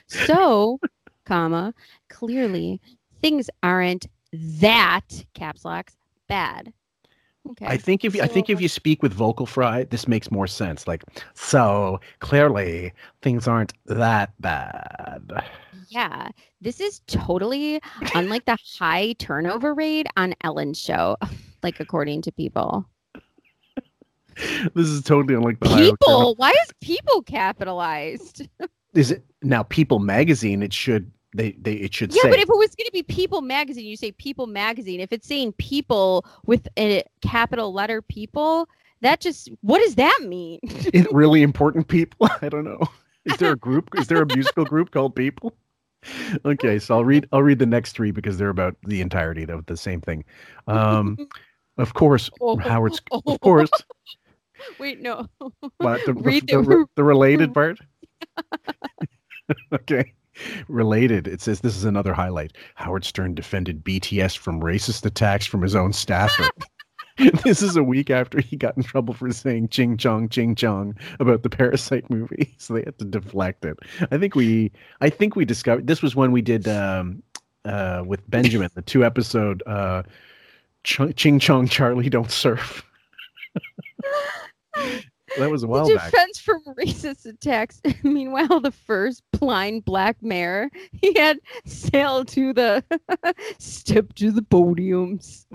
so, 0.07 0.79
comma, 1.25 1.73
clearly 2.13 2.79
things 3.21 3.49
aren't 3.63 4.05
that 4.31 5.25
caps 5.33 5.65
locks 5.65 5.95
bad. 6.27 6.71
Okay. 7.49 7.65
I 7.65 7.75
think 7.75 8.05
if 8.05 8.15
you, 8.15 8.21
I 8.21 8.27
think 8.27 8.49
if 8.49 8.61
you 8.61 8.69
speak 8.69 9.03
with 9.03 9.11
vocal 9.11 9.45
fry, 9.45 9.83
this 9.83 10.07
makes 10.07 10.31
more 10.31 10.47
sense. 10.47 10.87
Like, 10.87 11.03
so 11.33 11.99
clearly 12.19 12.93
things 13.21 13.49
aren't 13.49 13.73
that 13.87 14.31
bad. 14.39 15.43
Yeah, 15.89 16.29
this 16.61 16.79
is 16.79 17.01
totally 17.07 17.81
unlike 18.15 18.45
the 18.45 18.57
high 18.79 19.13
turnover 19.19 19.73
rate 19.73 20.07
on 20.15 20.35
Ellen's 20.41 20.79
show, 20.79 21.17
like 21.63 21.81
according 21.81 22.21
to 22.23 22.31
people. 22.31 22.85
This 24.73 24.87
is 24.87 25.03
totally 25.03 25.35
unlike 25.35 25.59
the 25.59 25.69
high 25.69 25.81
People, 25.81 26.35
why 26.35 26.49
is 26.49 26.73
people 26.81 27.21
capitalized? 27.23 28.47
Is 28.95 29.09
it 29.11 29.23
now? 29.41 29.63
People 29.63 29.99
Magazine. 29.99 30.61
It 30.61 30.71
should 30.71 31.11
they 31.35 31.51
they 31.61 31.73
it 31.73 31.93
should 31.93 32.13
Yeah, 32.13 32.21
say 32.23 32.29
but 32.29 32.39
if 32.39 32.49
it 32.49 32.57
was 32.57 32.75
going 32.75 32.85
to 32.85 32.91
be 32.91 33.03
People 33.03 33.41
Magazine, 33.41 33.85
you 33.85 33.97
say 33.97 34.11
People 34.11 34.47
Magazine. 34.47 34.99
If 34.99 35.11
it's 35.11 35.27
saying 35.27 35.53
people 35.53 36.25
with 36.45 36.67
a 36.77 37.03
capital 37.21 37.73
letter 37.73 38.01
people, 38.01 38.67
that 39.01 39.19
just 39.19 39.49
what 39.61 39.79
does 39.79 39.95
that 39.95 40.19
mean? 40.25 40.59
it 40.63 41.11
really 41.11 41.41
important 41.49 41.87
people. 41.87 42.27
I 42.41 42.49
don't 42.49 42.63
know. 42.65 42.81
Is 43.25 43.37
there 43.37 43.53
a 43.53 43.57
group? 43.57 43.89
Is 43.95 44.07
there 44.07 44.21
a 44.21 44.25
musical 44.25 44.65
group 44.65 44.91
called 44.91 45.15
People? 45.15 45.53
Okay, 46.43 46.79
so 46.79 46.95
I'll 46.95 47.05
read 47.05 47.27
I'll 47.31 47.43
read 47.43 47.59
the 47.59 47.65
next 47.65 47.93
three 47.93 48.11
because 48.11 48.37
they're 48.37 48.49
about 48.49 48.75
the 48.85 48.99
entirety 48.99 49.43
of 49.43 49.65
the 49.67 49.77
same 49.77 50.01
thing. 50.01 50.25
Um, 50.67 51.17
of 51.77 51.93
course, 51.93 52.29
Howard's 52.61 53.01
of 53.25 53.39
course, 53.39 53.71
Wait, 54.79 55.01
no. 55.01 55.27
but 55.79 56.05
the, 56.05 56.13
the, 56.13 56.13
Read 56.13 56.47
the, 56.47 56.57
the- 56.57 56.63
re- 56.63 56.85
the 56.95 57.03
related 57.05 57.53
part. 57.53 57.79
okay. 59.73 60.13
Related, 60.67 61.27
it 61.27 61.41
says 61.41 61.59
this 61.59 61.75
is 61.75 61.83
another 61.83 62.13
highlight. 62.13 62.53
Howard 62.75 63.05
Stern 63.05 63.35
defended 63.35 63.83
BTS 63.83 64.37
from 64.37 64.61
racist 64.61 65.05
attacks 65.05 65.45
from 65.45 65.61
his 65.61 65.75
own 65.75 65.93
staffer. 65.93 66.49
this 67.43 67.61
is 67.61 67.75
a 67.75 67.83
week 67.83 68.09
after 68.09 68.41
he 68.41 68.55
got 68.55 68.75
in 68.75 68.83
trouble 68.83 69.13
for 69.13 69.31
saying 69.31 69.67
ching 69.69 69.97
chong 69.97 70.29
ching 70.29 70.55
chong 70.55 70.97
about 71.19 71.43
the 71.43 71.49
Parasite 71.49 72.09
movie, 72.09 72.55
so 72.57 72.73
they 72.73 72.83
had 72.83 72.97
to 72.97 73.05
deflect 73.05 73.65
it. 73.65 73.77
I 74.11 74.17
think 74.17 74.35
we, 74.35 74.71
I 75.01 75.09
think 75.09 75.35
we 75.35 75.45
discovered 75.45 75.85
this 75.85 76.01
was 76.01 76.15
when 76.15 76.31
we 76.31 76.41
did 76.41 76.67
um, 76.67 77.21
uh, 77.65 78.03
with 78.05 78.27
Benjamin 78.29 78.69
the 78.73 78.81
two 78.81 79.05
episode 79.05 79.61
uh, 79.67 80.03
Ch- 80.83 81.15
Ching 81.15 81.37
Chong 81.39 81.67
Charlie 81.67 82.09
Don't 82.09 82.31
Surf. 82.31 82.83
That 85.37 85.49
was 85.49 85.63
a 85.63 85.67
while 85.67 85.87
the 85.87 85.95
back. 85.95 86.11
defense 86.11 86.39
from 86.39 86.61
racist 86.79 87.25
attacks. 87.25 87.81
Meanwhile, 88.03 88.59
the 88.59 88.71
first 88.71 89.23
blind 89.31 89.85
black 89.85 90.17
mare, 90.21 90.69
he 91.01 91.13
had 91.13 91.39
sailed 91.65 92.27
to 92.29 92.53
the 92.53 92.83
step 93.57 94.13
to 94.15 94.31
the 94.31 94.41
podiums. 94.41 95.45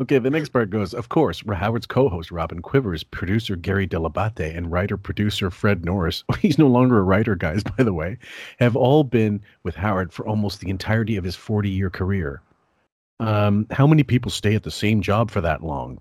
okay, 0.00 0.18
the 0.18 0.30
next 0.30 0.50
part 0.50 0.70
goes, 0.70 0.94
of 0.94 1.08
course, 1.08 1.42
Howard's 1.52 1.86
co-host 1.86 2.30
Robin 2.30 2.62
Quivers, 2.62 3.02
producer 3.02 3.56
Gary 3.56 3.86
Dell'Abate, 3.86 4.56
and 4.56 4.70
writer-producer 4.70 5.50
Fred 5.50 5.84
Norris, 5.84 6.24
he's 6.38 6.58
no 6.58 6.66
longer 6.66 6.98
a 6.98 7.02
writer, 7.02 7.34
guys, 7.34 7.62
by 7.76 7.84
the 7.84 7.92
way, 7.92 8.18
have 8.58 8.76
all 8.76 9.04
been 9.04 9.42
with 9.62 9.74
Howard 9.76 10.12
for 10.12 10.26
almost 10.26 10.60
the 10.60 10.70
entirety 10.70 11.16
of 11.16 11.24
his 11.24 11.36
40-year 11.36 11.90
career. 11.90 12.42
Um, 13.20 13.66
how 13.70 13.86
many 13.86 14.02
people 14.02 14.30
stay 14.30 14.54
at 14.54 14.64
the 14.64 14.70
same 14.70 15.00
job 15.00 15.30
for 15.30 15.40
that 15.40 15.62
long? 15.62 16.00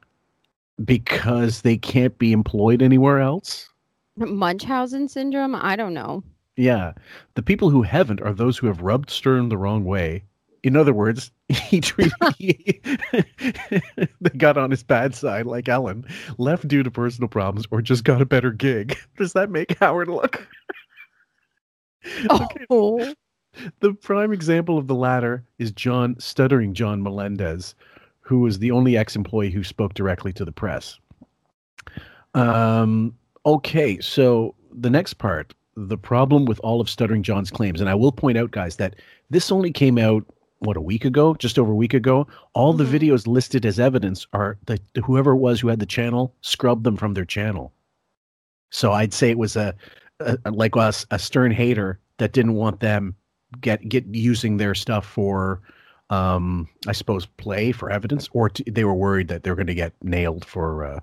Because 0.83 1.61
they 1.61 1.77
can't 1.77 2.17
be 2.17 2.31
employed 2.31 2.81
anywhere 2.81 3.19
else? 3.19 3.69
Munchausen 4.17 5.07
syndrome? 5.07 5.55
I 5.55 5.75
don't 5.75 5.93
know. 5.93 6.23
Yeah. 6.55 6.93
The 7.35 7.41
people 7.43 7.69
who 7.69 7.83
haven't 7.83 8.21
are 8.21 8.33
those 8.33 8.57
who 8.57 8.67
have 8.67 8.81
rubbed 8.81 9.09
Stern 9.09 9.49
the 9.49 9.57
wrong 9.57 9.85
way. 9.85 10.23
In 10.63 10.77
other 10.77 10.93
words, 10.93 11.31
he 11.49 11.81
treated 11.81 12.13
he, 12.37 12.81
they 14.21 14.29
got 14.37 14.57
on 14.57 14.71
his 14.71 14.83
bad 14.83 15.13
side 15.13 15.45
like 15.45 15.67
Ellen, 15.67 16.05
left 16.37 16.67
due 16.67 16.83
to 16.83 16.91
personal 16.91 17.27
problems, 17.27 17.67
or 17.69 17.81
just 17.81 18.03
got 18.03 18.21
a 18.21 18.25
better 18.25 18.51
gig. 18.51 18.97
Does 19.17 19.33
that 19.33 19.49
make 19.49 19.77
Howard 19.79 20.07
look? 20.07 20.47
Oh. 22.29 22.43
Okay. 22.45 22.65
Oh, 22.69 23.13
The 23.79 23.93
prime 23.93 24.33
example 24.33 24.77
of 24.77 24.87
the 24.87 24.95
latter 24.95 25.45
is 25.59 25.71
John 25.71 26.15
stuttering 26.19 26.73
John 26.73 27.03
Melendez, 27.03 27.75
who 28.23 28.39
was 28.39 28.59
the 28.59 28.71
only 28.71 28.97
ex-employee 28.97 29.51
who 29.51 29.63
spoke 29.63 29.93
directly 29.93 30.33
to 30.33 30.45
the 30.45 30.51
press. 30.51 30.97
Um, 32.33 33.15
okay, 33.45 33.99
so 33.99 34.55
the 34.71 34.89
next 34.89 35.15
part, 35.15 35.53
the 35.75 35.97
problem 35.97 36.45
with 36.45 36.59
all 36.59 36.81
of 36.81 36.89
Stuttering 36.89 37.23
John's 37.23 37.51
claims, 37.51 37.81
and 37.81 37.89
I 37.89 37.95
will 37.95 38.11
point 38.11 38.37
out, 38.37 38.51
guys, 38.51 38.77
that 38.77 38.95
this 39.29 39.51
only 39.51 39.71
came 39.71 39.97
out 39.97 40.25
what 40.59 40.77
a 40.77 40.81
week 40.81 41.03
ago, 41.03 41.35
just 41.35 41.59
over 41.59 41.73
a 41.73 41.75
week 41.75 41.93
ago. 41.93 42.25
All 42.53 42.73
Mhm. 42.73 42.77
the 42.77 42.99
videos 42.99 43.27
listed 43.27 43.65
as 43.65 43.79
evidence 43.79 44.25
are 44.31 44.57
that 44.65 44.81
whoever 45.03 45.31
it 45.31 45.37
was 45.37 45.59
who 45.59 45.67
had 45.67 45.79
the 45.79 45.85
channel 45.85 46.33
scrubbed 46.41 46.85
them 46.85 46.95
from 46.95 47.13
their 47.13 47.25
channel. 47.25 47.73
So 48.69 48.93
I'd 48.93 49.13
say 49.13 49.29
it 49.29 49.37
was 49.37 49.57
a, 49.57 49.75
a 50.21 50.37
like 50.51 50.77
us 50.77 51.05
a 51.11 51.19
stern 51.19 51.51
hater 51.51 51.99
that 52.17 52.31
didn't 52.31 52.53
want 52.53 52.79
them 52.79 53.15
get 53.59 53.87
get 53.89 54.05
using 54.15 54.57
their 54.57 54.73
stuff 54.73 55.05
for 55.05 55.61
um 56.09 56.67
i 56.87 56.91
suppose 56.91 57.25
play 57.25 57.71
for 57.71 57.89
evidence 57.89 58.29
or 58.33 58.49
t- 58.49 58.63
they 58.69 58.83
were 58.83 58.93
worried 58.93 59.27
that 59.29 59.43
they're 59.43 59.55
going 59.55 59.67
to 59.67 59.73
get 59.73 59.93
nailed 60.03 60.43
for 60.45 60.83
uh, 60.85 60.99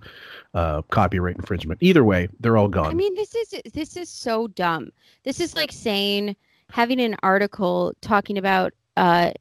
uh 0.55 0.83
copyright 0.91 1.37
infringement 1.37 1.83
either 1.83 2.05
way 2.05 2.29
they're 2.41 2.57
all 2.57 2.69
gone 2.69 2.91
I 2.91 2.95
mean, 2.95 3.15
this 3.15 3.35
is 3.35 3.55
this 3.73 3.97
is 3.97 4.09
so 4.09 4.49
dumb. 4.49 4.91
This 5.23 5.41
is 5.41 5.55
like 5.55 5.73
saying 5.73 6.37
having 6.71 7.01
an 7.01 7.17
article 7.23 7.95
talking 8.01 8.37
about 8.37 8.73
uh 8.97 9.33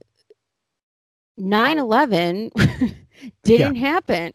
9/11 1.39 2.51
didn't 3.43 3.75
happen. 3.75 4.31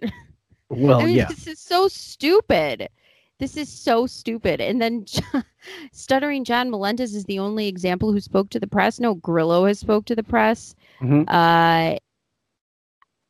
well 0.69 1.01
I 1.01 1.05
mean, 1.07 1.17
yeah 1.17 1.29
this 1.29 1.47
is 1.47 1.59
so 1.59 1.89
stupid. 1.89 2.89
This 3.39 3.57
is 3.57 3.69
so 3.69 4.07
stupid. 4.07 4.61
And 4.61 4.81
then 4.81 5.07
stuttering 5.93 6.45
John 6.45 6.71
Melendez 6.71 7.15
is 7.15 7.25
the 7.25 7.39
only 7.39 7.67
example 7.67 8.13
who 8.13 8.21
spoke 8.21 8.51
to 8.51 8.61
the 8.61 8.67
press. 8.67 9.01
No, 9.01 9.15
Grillo 9.15 9.67
has 9.67 9.79
spoke 9.79 10.05
to 10.07 10.15
the 10.15 10.23
press. 10.23 10.75
Mhm. 11.01 11.25
Uh, 11.29 11.99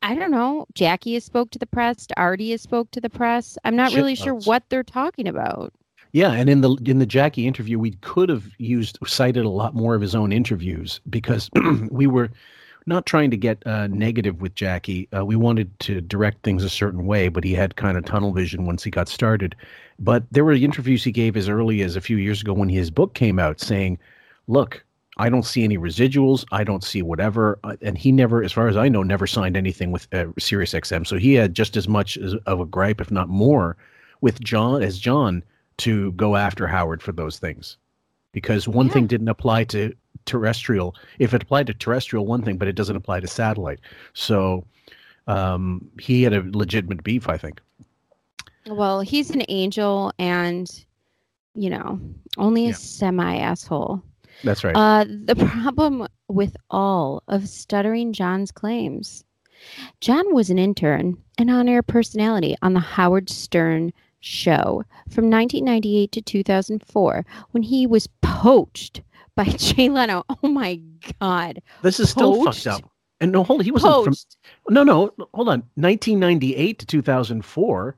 I 0.03 0.15
don't 0.15 0.31
know. 0.31 0.67
Jackie 0.75 1.15
has 1.15 1.25
spoke 1.25 1.51
to 1.53 1.59
the 1.59 1.67
press. 1.67 2.07
Artie 2.17 2.51
has 2.51 2.61
spoke 2.61 2.91
to 2.91 3.01
the 3.01 3.09
press. 3.09 3.57
I'm 3.65 3.75
not 3.75 3.91
Shit 3.91 3.97
really 3.99 4.15
sure 4.15 4.35
what 4.35 4.65
they're 4.69 4.83
talking 4.83 5.27
about. 5.27 5.73
Yeah, 6.13 6.33
and 6.33 6.49
in 6.49 6.61
the 6.61 6.77
in 6.85 6.99
the 6.99 7.07
Jackie 7.07 7.47
interview, 7.47 7.79
we 7.79 7.93
could 8.03 8.29
have 8.29 8.45
used 8.59 8.99
cited 9.07 9.45
a 9.45 9.49
lot 9.49 9.75
more 9.75 9.95
of 9.95 10.03
his 10.03 10.15
own 10.15 10.31
interviews 10.31 11.01
because 11.11 11.51
we 11.91 12.07
were 12.07 12.31
not 12.87 13.07
trying 13.07 13.31
to 13.31 13.37
get 13.37 13.67
uh, 13.67 13.87
negative 13.87 14.43
with 14.43 14.55
Jackie. 14.55 15.09
Uh, 15.17 15.25
we 15.25 15.37
wanted 15.37 15.77
to 15.81 16.03
direct 16.03 16.43
things 16.43 16.63
a 16.63 16.69
certain 16.69 17.07
way, 17.07 17.29
but 17.29 17.43
he 17.43 17.55
had 17.55 17.77
kind 17.77 17.97
of 17.97 18.05
tunnel 18.05 18.33
vision 18.33 18.67
once 18.67 18.85
he 18.85 18.91
got 18.91 19.09
started. 19.09 19.57
But 19.99 20.25
there 20.31 20.45
were 20.45 20.53
interviews 20.53 21.03
he 21.03 21.13
gave 21.13 21.37
as 21.37 21.49
early 21.49 21.81
as 21.81 21.97
a 21.97 22.01
few 22.01 22.19
years 22.19 22.43
ago 22.43 22.53
when 22.53 22.69
his 22.69 22.91
book 22.91 23.15
came 23.15 23.39
out, 23.39 23.59
saying, 23.59 23.99
"Look, 24.49 24.85
I 25.17 25.29
don't 25.29 25.45
see 25.45 25.65
any 25.65 25.79
residuals. 25.79 26.45
I 26.53 26.65
don't 26.65 26.83
see 26.85 27.03
whatever." 27.03 27.59
Uh, 27.65 27.77
and 27.83 27.97
he 27.99 28.11
never, 28.13 28.43
as 28.43 28.53
far 28.53 28.69
as 28.69 28.77
I 28.77 28.89
know, 28.89 29.03
never 29.03 29.27
signed 29.27 29.57
anything 29.57 29.93
with 29.93 30.07
uh, 30.13 30.27
SiriusXM. 30.41 31.07
So 31.07 31.17
he 31.19 31.35
had 31.35 31.55
just 31.55 31.77
as 31.77 31.87
much 31.89 32.17
as, 32.17 32.35
of 32.47 32.61
a 32.61 32.67
gripe, 32.67 33.01
if 33.01 33.11
not 33.11 33.29
more, 33.29 33.77
with 34.21 34.41
John 34.41 34.83
as 34.83 34.99
John 34.99 35.43
to 35.79 36.13
go 36.13 36.37
after 36.37 36.67
Howard 36.67 37.03
for 37.03 37.13
those 37.13 37.39
things 37.39 37.77
because 38.33 38.67
one 38.69 38.87
Yeah. 38.87 38.93
thing 38.93 39.07
didn't 39.07 39.29
apply 39.29 39.65
to 39.65 39.93
terrestrial. 40.25 40.95
If 41.19 41.35
it 41.35 41.43
applied 41.43 41.67
to 41.69 41.75
terrestrial, 41.75 42.27
one 42.27 42.43
thing, 42.43 42.57
but 42.57 42.69
it 42.69 42.75
doesn't 42.77 42.97
apply 42.97 43.21
to 43.21 43.27
satellite. 43.27 43.81
So 44.13 44.65
um, 45.27 45.89
he 46.01 46.23
had 46.23 46.33
a 46.33 46.43
legitimate 46.53 47.03
beef, 47.03 47.29
I 47.29 47.37
think. 47.37 47.61
Well, 48.67 49.01
he's 49.01 49.31
an 49.31 49.43
angel 49.49 50.13
and, 50.19 50.71
you 51.55 51.71
know, 51.71 52.01
only 52.39 52.65
a 52.65 52.69
Yeah. 52.69 52.75
semi 52.75 53.37
asshole. 53.37 54.03
That's 54.43 54.65
right. 54.65 54.75
Uh, 54.75 55.05
the 55.09 55.37
problem 55.37 56.07
with 56.29 56.57
all 56.71 57.23
of 57.29 57.49
Stuttering 57.49 58.13
John's 58.13 58.51
claims 58.51 59.25
John 60.01 60.35
was 60.35 60.51
an 60.51 60.59
intern, 60.59 61.17
and 61.39 61.51
on 61.51 61.69
air 61.69 61.83
personality 61.83 62.57
on 62.63 62.75
The 62.75 62.81
Howard 62.81 63.31
Stern 63.31 63.93
Show 64.21 64.85
from 65.11 65.31
1998 65.31 66.13
to 66.13 66.23
2004 66.23 67.27
when 67.53 67.63
he 67.63 67.87
was 67.87 68.09
poached 68.23 69.03
by 69.35 69.45
Jay 69.57 69.89
Leno. 69.89 70.25
Oh 70.43 70.49
my 70.49 70.81
God. 71.21 71.63
this 71.83 72.01
is 72.01 72.11
still 72.11 72.45
fucked 72.45 72.67
up. 72.67 72.91
And 73.21 73.33
no, 73.33 73.45
hold 73.45 73.61
on. 73.61 73.65
He 73.65 73.71
wasn't 73.71 73.93
Poached. 73.93 74.37
from. 74.65 74.75
No, 74.75 74.83
no, 74.83 75.11
hold 75.33 75.49
on. 75.49 75.63
1998 75.77 76.79
to 76.81 76.87
2004, 76.87 77.97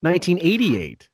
1988. 0.00 1.08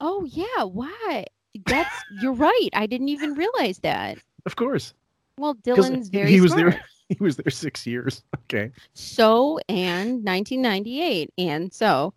Oh, 0.00 0.24
yeah. 0.24 0.64
Why? 0.64 1.24
That's, 1.66 1.94
you're 2.20 2.32
right. 2.34 2.68
I 2.74 2.86
didn't 2.86 3.08
even 3.08 3.34
realize 3.34 3.78
that. 3.78 4.18
Of 4.44 4.56
course. 4.56 4.92
Well, 5.38 5.54
Dylan's 5.56 6.08
very 6.08 6.30
he 6.30 6.40
was 6.40 6.52
smart. 6.52 6.72
there. 6.72 6.80
He 7.08 7.16
was 7.22 7.36
there 7.36 7.52
six 7.52 7.86
years. 7.86 8.24
Okay. 8.34 8.72
so 8.94 9.60
and 9.68 10.24
1998 10.24 11.30
and 11.38 11.72
so 11.72 12.14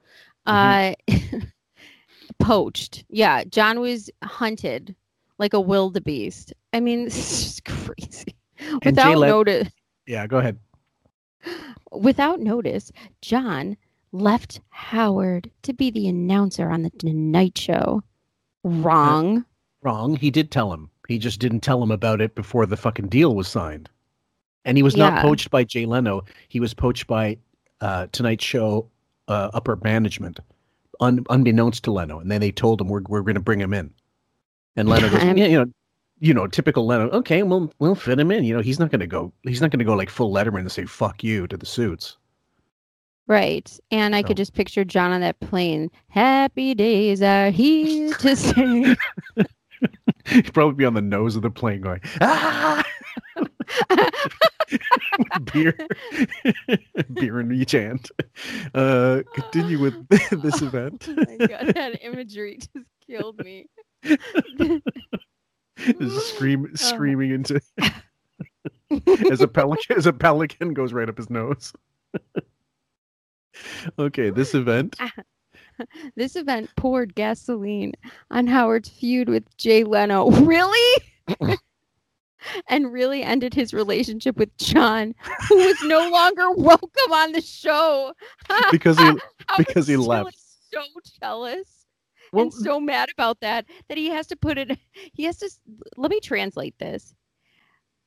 Mm-hmm. 0.48 1.14
uh 1.14 1.40
poached 2.40 3.04
yeah 3.10 3.44
john 3.44 3.80
was 3.82 4.10
hunted 4.24 4.96
like 5.38 5.54
a 5.54 5.60
wildebeest 5.60 6.54
i 6.74 6.80
mean 6.80 7.04
this 7.06 7.18
is 7.18 7.40
just 7.44 7.66
crazy 7.66 8.36
And 8.58 8.84
without 8.86 9.14
Jay 9.14 9.20
notice 9.20 9.70
Yeah, 10.08 10.26
go 10.26 10.38
ahead. 10.38 10.58
without 11.92 12.40
notice 12.40 12.92
john 13.22 13.78
left 14.12 14.60
howard 14.70 15.52
to 15.64 15.74
be 15.74 15.92
the 15.92 16.08
announcer 16.08 16.70
on 16.70 16.82
the 16.84 16.90
tonight 16.92 17.58
show 17.58 18.02
wrong 18.64 19.46
Wrong. 19.82 20.16
He 20.18 20.30
did 20.30 20.52
tell 20.52 20.74
him. 20.74 20.90
He 21.08 21.18
just 21.18 21.40
didn't 21.40 21.62
tell 21.62 21.82
him 21.82 21.90
about 21.92 22.20
it 22.20 22.36
before 22.36 22.66
the 22.66 22.76
fucking 22.76 23.08
deal 23.08 23.34
was 23.34 23.48
signed. 23.48 23.90
And 24.66 24.76
he 24.78 24.84
was 24.84 24.98
not 24.98 25.14
Yeah. 25.14 25.22
poached 25.22 25.50
by 25.50 25.64
Jay 25.64 25.86
Leno. 25.86 26.26
He 26.50 26.60
was 26.60 26.74
poached 26.74 27.08
by 27.08 27.38
uh, 27.80 28.08
Tonight 28.12 28.42
Show 28.42 28.90
uh, 29.30 29.52
upper 29.54 29.78
management, 29.78 30.42
un- 31.00 31.24
unbeknownst 31.30 31.86
to 31.86 31.92
Leno. 31.92 32.20
And 32.20 32.30
then 32.30 32.42
they 32.42 32.52
told 32.52 32.82
him 32.82 32.90
we're 32.90 33.04
we're 33.08 33.22
going 33.22 33.36
to 33.36 33.42
bring 33.42 33.62
him 33.62 33.74
in. 33.74 33.94
And 34.76 34.90
Leno 34.90 35.10
goes, 35.10 35.24
yeah, 35.24 35.34
you 35.46 35.60
know, 35.60 35.72
you 36.20 36.34
know, 36.34 36.46
typical 36.48 36.86
Leno. 36.86 37.10
Okay, 37.12 37.42
we'll 37.44 37.72
we'll 37.80 37.96
fit 37.96 38.20
him 38.20 38.32
in. 38.32 38.44
You 38.44 38.54
know, 38.56 38.62
he's 38.62 38.80
not 38.80 38.92
going 38.92 39.00
to 39.00 39.08
go. 39.08 39.32
He's 39.44 39.62
not 39.62 39.72
going 39.72 39.80
to 39.80 39.86
go 39.86 39.94
like 39.96 40.10
full 40.10 40.34
Letterman 40.34 40.60
and 40.60 40.72
say 40.72 40.84
"fuck 40.86 41.24
you" 41.24 41.48
to 41.48 41.56
the 41.56 41.66
suits. 41.66 42.18
Right 43.30 43.80
and 43.92 44.14
i 44.16 44.22
So- 44.22 44.28
could 44.28 44.38
just 44.38 44.54
picture 44.54 44.84
john 44.84 45.12
on 45.12 45.22
that 45.22 45.40
plane 45.40 45.90
happy 46.10 46.74
days 46.76 47.22
are 47.22 47.50
here 47.52 48.14
to 48.16 48.36
stay 48.36 48.96
He'd 50.26 50.54
probably 50.54 50.76
be 50.76 50.84
on 50.86 50.94
the 50.94 51.02
nose 51.02 51.38
of 51.38 51.42
the 51.42 51.50
plane 51.50 51.80
going, 51.80 52.02
ah! 52.20 52.84
beer, 55.54 55.74
beer 57.14 57.40
in 57.40 57.52
each 57.54 57.72
hand. 57.72 58.10
Uh, 58.74 59.22
continue 59.34 59.80
with 59.80 60.06
this 60.10 60.62
event. 60.62 61.08
Oh 61.10 61.16
my 61.40 61.48
god, 61.48 61.68
that 61.74 62.04
imagery 62.04 62.58
just 62.58 62.86
killed 63.08 63.40
me. 63.40 63.68
Just 65.78 66.36
scream, 66.36 66.66
Oh. 66.70 66.76
screaming 66.76 67.32
into 67.32 67.62
as 69.32 69.42
a 69.42 69.48
pelican 69.48 69.98
as 69.98 70.06
a 70.08 70.14
pelican 70.14 70.74
goes 70.74 70.94
right 70.94 71.10
up 71.10 71.18
his 71.18 71.30
nose. 71.30 71.72
Okay, 73.98 74.30
this 74.30 74.54
event. 74.54 74.96
This 76.18 76.36
event 76.36 76.70
poured 76.76 77.16
gasoline 77.16 77.94
on 78.32 78.48
Howard's 78.48 78.90
feud 78.90 79.30
with 79.30 79.46
Jay 79.56 79.86
Leno. 79.86 80.30
Really? 80.42 81.04
and 82.68 82.92
really 82.92 83.24
ended 83.24 83.54
his 83.54 83.74
relationship 83.74 84.36
with 84.36 84.56
John, 84.58 85.16
who 85.48 85.56
was 85.56 85.82
no 85.84 86.10
longer 86.10 86.52
welcome 86.52 87.14
on 87.14 87.32
the 87.32 87.40
show. 87.40 88.12
Because 88.72 89.00
he 89.00 89.14
because 89.58 89.88
he 89.88 89.96
left. 89.96 90.26
was 90.26 90.58
So 90.70 90.82
jealous 91.22 91.80
well, 92.32 92.44
and 92.44 92.54
so 92.54 92.80
mad 92.80 93.10
about 93.12 93.40
that 93.42 93.66
that 93.88 93.98
he 93.98 94.10
has 94.10 94.28
to 94.28 94.36
put 94.36 94.58
it. 94.58 94.78
He 95.14 95.24
has 95.24 95.38
to. 95.38 95.50
Let 95.98 96.12
me 96.12 96.20
translate 96.20 96.78
this. 96.80 97.14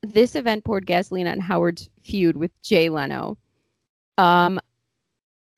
This 0.03 0.35
event 0.35 0.65
poured 0.65 0.87
gasoline 0.87 1.27
on 1.27 1.41
Howard's 1.41 1.89
feud 2.03 2.37
with 2.37 2.51
Jay 2.63 2.89
Leno. 2.89 3.39
Um, 4.19 4.61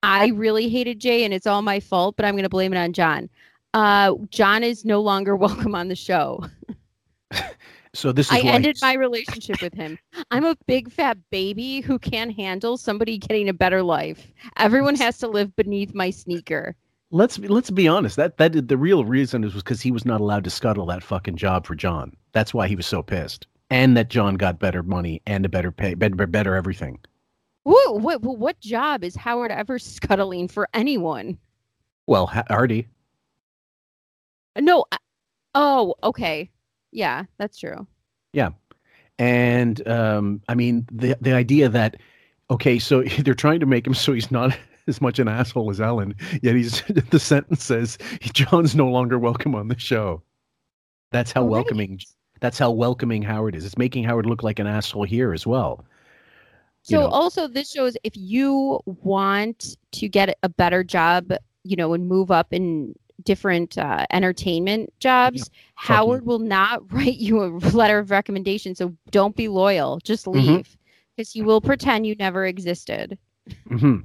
I 0.05 0.29
really 0.29 0.69
hated 0.69 1.01
Jay, 1.01 1.25
and 1.25 1.33
it's 1.33 1.47
all 1.47 1.63
my 1.63 1.81
fault, 1.81 2.17
but 2.17 2.25
I'm 2.25 2.35
going 2.35 2.45
to 2.45 2.49
blame 2.49 2.73
it 2.73 2.79
on 2.79 2.93
John. 2.93 3.29
Uh, 3.73 4.15
John 4.31 4.63
is 4.63 4.85
no 4.85 5.01
longer 5.01 5.35
welcome 5.47 5.75
on 5.75 5.89
the 5.89 5.97
show. 5.97 6.45
so 7.95 8.13
this 8.13 8.27
is 8.27 8.33
I 8.33 8.41
ended 8.41 8.77
my 8.83 8.95
relationship 8.95 9.61
with 9.63 9.75
him. 9.75 9.99
I'm 10.31 10.45
a 10.45 10.57
big 10.67 10.93
fat 10.93 11.19
baby 11.31 11.81
who 11.81 11.99
can't 11.99 12.35
handle 12.35 12.77
somebody 12.77 13.19
getting 13.19 13.49
a 13.49 13.55
better 13.55 13.83
life. 13.83 14.31
Everyone 14.59 14.95
has 14.97 15.19
to 15.19 15.29
live 15.29 15.55
beneath 15.57 15.95
my 15.95 16.11
sneaker. 16.11 16.77
let's 17.11 17.39
be, 17.39 17.49
let's 17.49 17.71
be 17.71 17.89
honest. 17.89 18.17
That 18.17 18.37
that 18.37 18.69
the 18.69 18.77
real 18.77 19.05
reason 19.05 19.43
is 19.43 19.55
was 19.55 19.63
because 19.63 19.81
he 19.81 19.91
was 19.91 20.05
not 20.05 20.21
allowed 20.21 20.45
to 20.45 20.51
scuttle 20.51 20.87
that 20.87 21.03
fucking 21.03 21.37
job 21.37 21.67
for 21.67 21.75
John. 21.75 22.17
That's 22.33 22.53
why 22.53 22.69
he 22.69 22.77
was 22.77 22.87
so 22.87 23.03
pissed. 23.03 23.47
And 23.71 23.97
that 23.97 24.11
John 24.11 24.35
got 24.35 24.59
better 24.61 24.83
money 24.83 25.23
and 25.27 25.45
a 25.47 25.49
better 25.49 25.73
pay, 25.73 25.95
better, 25.95 26.27
better 26.27 26.55
everything. 26.55 26.99
What, 27.65 28.01
what, 28.03 28.23
what 28.23 28.61
job 28.61 29.05
is 29.05 29.17
Howard 29.17 29.51
ever 29.51 29.79
scuttling 29.79 30.49
for 30.49 30.69
anyone? 30.75 31.39
Well, 32.07 32.27
Ha- 32.27 32.45
Hardy, 32.49 32.87
No. 34.59 34.85
I, 34.93 34.99
oh, 35.55 35.95
okay. 36.03 36.51
Yeah, 36.93 37.25
that's 37.39 37.59
true. 37.59 37.87
Yeah, 38.33 38.51
and 39.19 39.87
um, 39.89 40.41
I 40.49 40.55
mean 40.55 40.87
the 40.93 41.17
the 41.21 41.33
idea 41.33 41.69
that 41.69 41.97
okay, 42.51 42.79
so 42.79 43.03
they're 43.21 43.35
trying 43.35 43.61
to 43.61 43.67
make 43.67 43.87
him 43.87 43.95
so 43.95 44.13
he's 44.13 44.31
not 44.31 44.57
as 44.87 45.01
much 45.01 45.19
an 45.19 45.29
asshole 45.29 45.71
as 45.71 45.81
Ellen, 45.81 46.15
yet 46.43 46.55
he's 46.55 46.83
the 47.11 47.19
sentence 47.19 47.65
says 47.65 47.97
John's 48.21 48.75
no 48.77 48.87
longer 48.89 49.19
welcome 49.19 49.55
on 49.55 49.69
the 49.69 49.79
show. 49.79 50.23
That's 51.13 51.33
how 51.33 51.43
Right. 51.43 51.51
welcoming. 51.51 52.01
That's 52.41 52.59
how 52.59 52.71
welcoming 52.73 53.23
Howard 53.23 53.55
is. 53.55 53.65
It's 53.65 53.79
making 53.79 54.05
Howard 54.05 54.27
look 54.27 54.43
like 54.43 54.59
an 54.59 54.67
asshole 54.67 55.05
here 55.05 55.33
as 55.33 55.47
well. 55.47 55.85
So 56.85 57.01
know. 57.01 57.09
also 57.09 57.49
this 57.49 57.71
shows 57.71 57.97
if 58.05 58.13
you 58.17 58.81
want 58.87 59.77
to 59.93 60.09
get 60.09 60.37
a 60.43 60.49
better 60.49 60.85
job, 60.85 61.33
you 61.65 61.77
know, 61.77 61.95
and 61.95 62.07
move 62.07 62.31
up 62.31 62.53
in 62.53 62.95
different 63.23 63.79
uh, 63.79 64.05
entertainment 64.13 64.93
jobs, 65.01 65.49
Howard 65.77 66.27
will 66.27 66.41
not 66.41 66.83
write 66.93 67.17
you 67.17 67.43
a 67.43 67.47
letter 67.75 67.99
of 67.99 68.11
recommendation. 68.11 68.75
So 68.75 68.95
don't 69.11 69.35
be 69.35 69.49
loyal. 69.49 69.99
Just 70.05 70.27
Mhm. 70.27 70.35
leave 70.57 70.77
because 71.17 71.33
he 71.33 71.41
will 71.43 71.61
pretend 71.61 72.07
you 72.07 72.15
never 72.17 72.45
existed. 72.45 73.17
hmm 73.69 73.99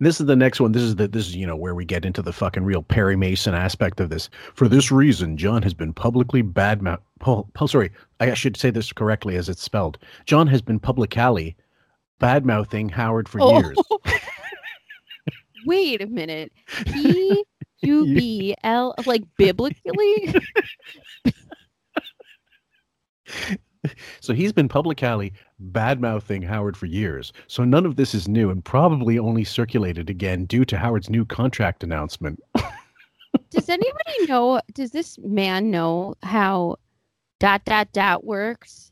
This 0.00 0.20
is 0.20 0.26
the 0.26 0.34
next 0.36 0.60
one. 0.60 0.72
This 0.72 0.82
is 0.82 0.96
the 0.96 1.06
this 1.08 1.28
is 1.28 1.36
you 1.36 1.46
know 1.46 1.56
where 1.56 1.74
we 1.74 1.84
get 1.84 2.04
into 2.04 2.22
the 2.22 2.32
fucking 2.32 2.64
real 2.64 2.82
Perry 2.82 3.16
Mason 3.16 3.54
aspect 3.54 4.00
of 4.00 4.08
this. 4.10 4.28
For 4.54 4.66
this 4.68 4.90
reason, 4.90 5.36
John 5.36 5.62
has 5.62 5.74
been 5.74 5.92
publicly 5.92 6.42
badmouth. 6.42 7.00
Paul, 7.20 7.48
Paul, 7.54 7.68
sorry, 7.68 7.90
I 8.20 8.34
should 8.34 8.56
say 8.56 8.70
this 8.70 8.92
correctly 8.92 9.36
as 9.36 9.48
it's 9.48 9.62
spelled. 9.62 9.98
John 10.26 10.46
has 10.48 10.62
been 10.62 10.78
publicly 10.80 11.54
badmouthing 12.20 12.90
Howard 12.90 13.28
for 13.28 13.40
Oh. 13.40 13.58
years. 13.60 13.76
Wait 15.66 16.02
a 16.02 16.06
minute. 16.06 16.52
P 16.86 17.44
U 17.82 18.04
B 18.04 18.54
L 18.64 18.94
like 19.06 19.22
biblically? 19.36 20.34
So 24.22 24.32
he's 24.32 24.50
been 24.52 24.68
publicly 24.68 25.34
badmouthing 25.72 26.42
Howard 26.42 26.74
for 26.74 26.86
years. 26.86 27.34
So 27.48 27.64
none 27.64 27.84
of 27.84 27.96
this 27.96 28.14
is 28.14 28.26
new 28.26 28.48
and 28.48 28.64
probably 28.64 29.18
only 29.18 29.44
circulated 29.44 30.08
again 30.08 30.46
due 30.46 30.64
to 30.64 30.78
Howard's 30.78 31.10
new 31.10 31.26
contract 31.26 31.84
announcement. 31.84 32.40
Does 33.50 33.68
anybody 33.68 34.26
know? 34.26 34.62
Does 34.72 34.90
this 34.92 35.18
man 35.18 35.70
know 35.70 36.14
how 36.22 36.76
dot 37.40 37.66
dot 37.66 37.92
dot 37.92 38.24
works? 38.24 38.90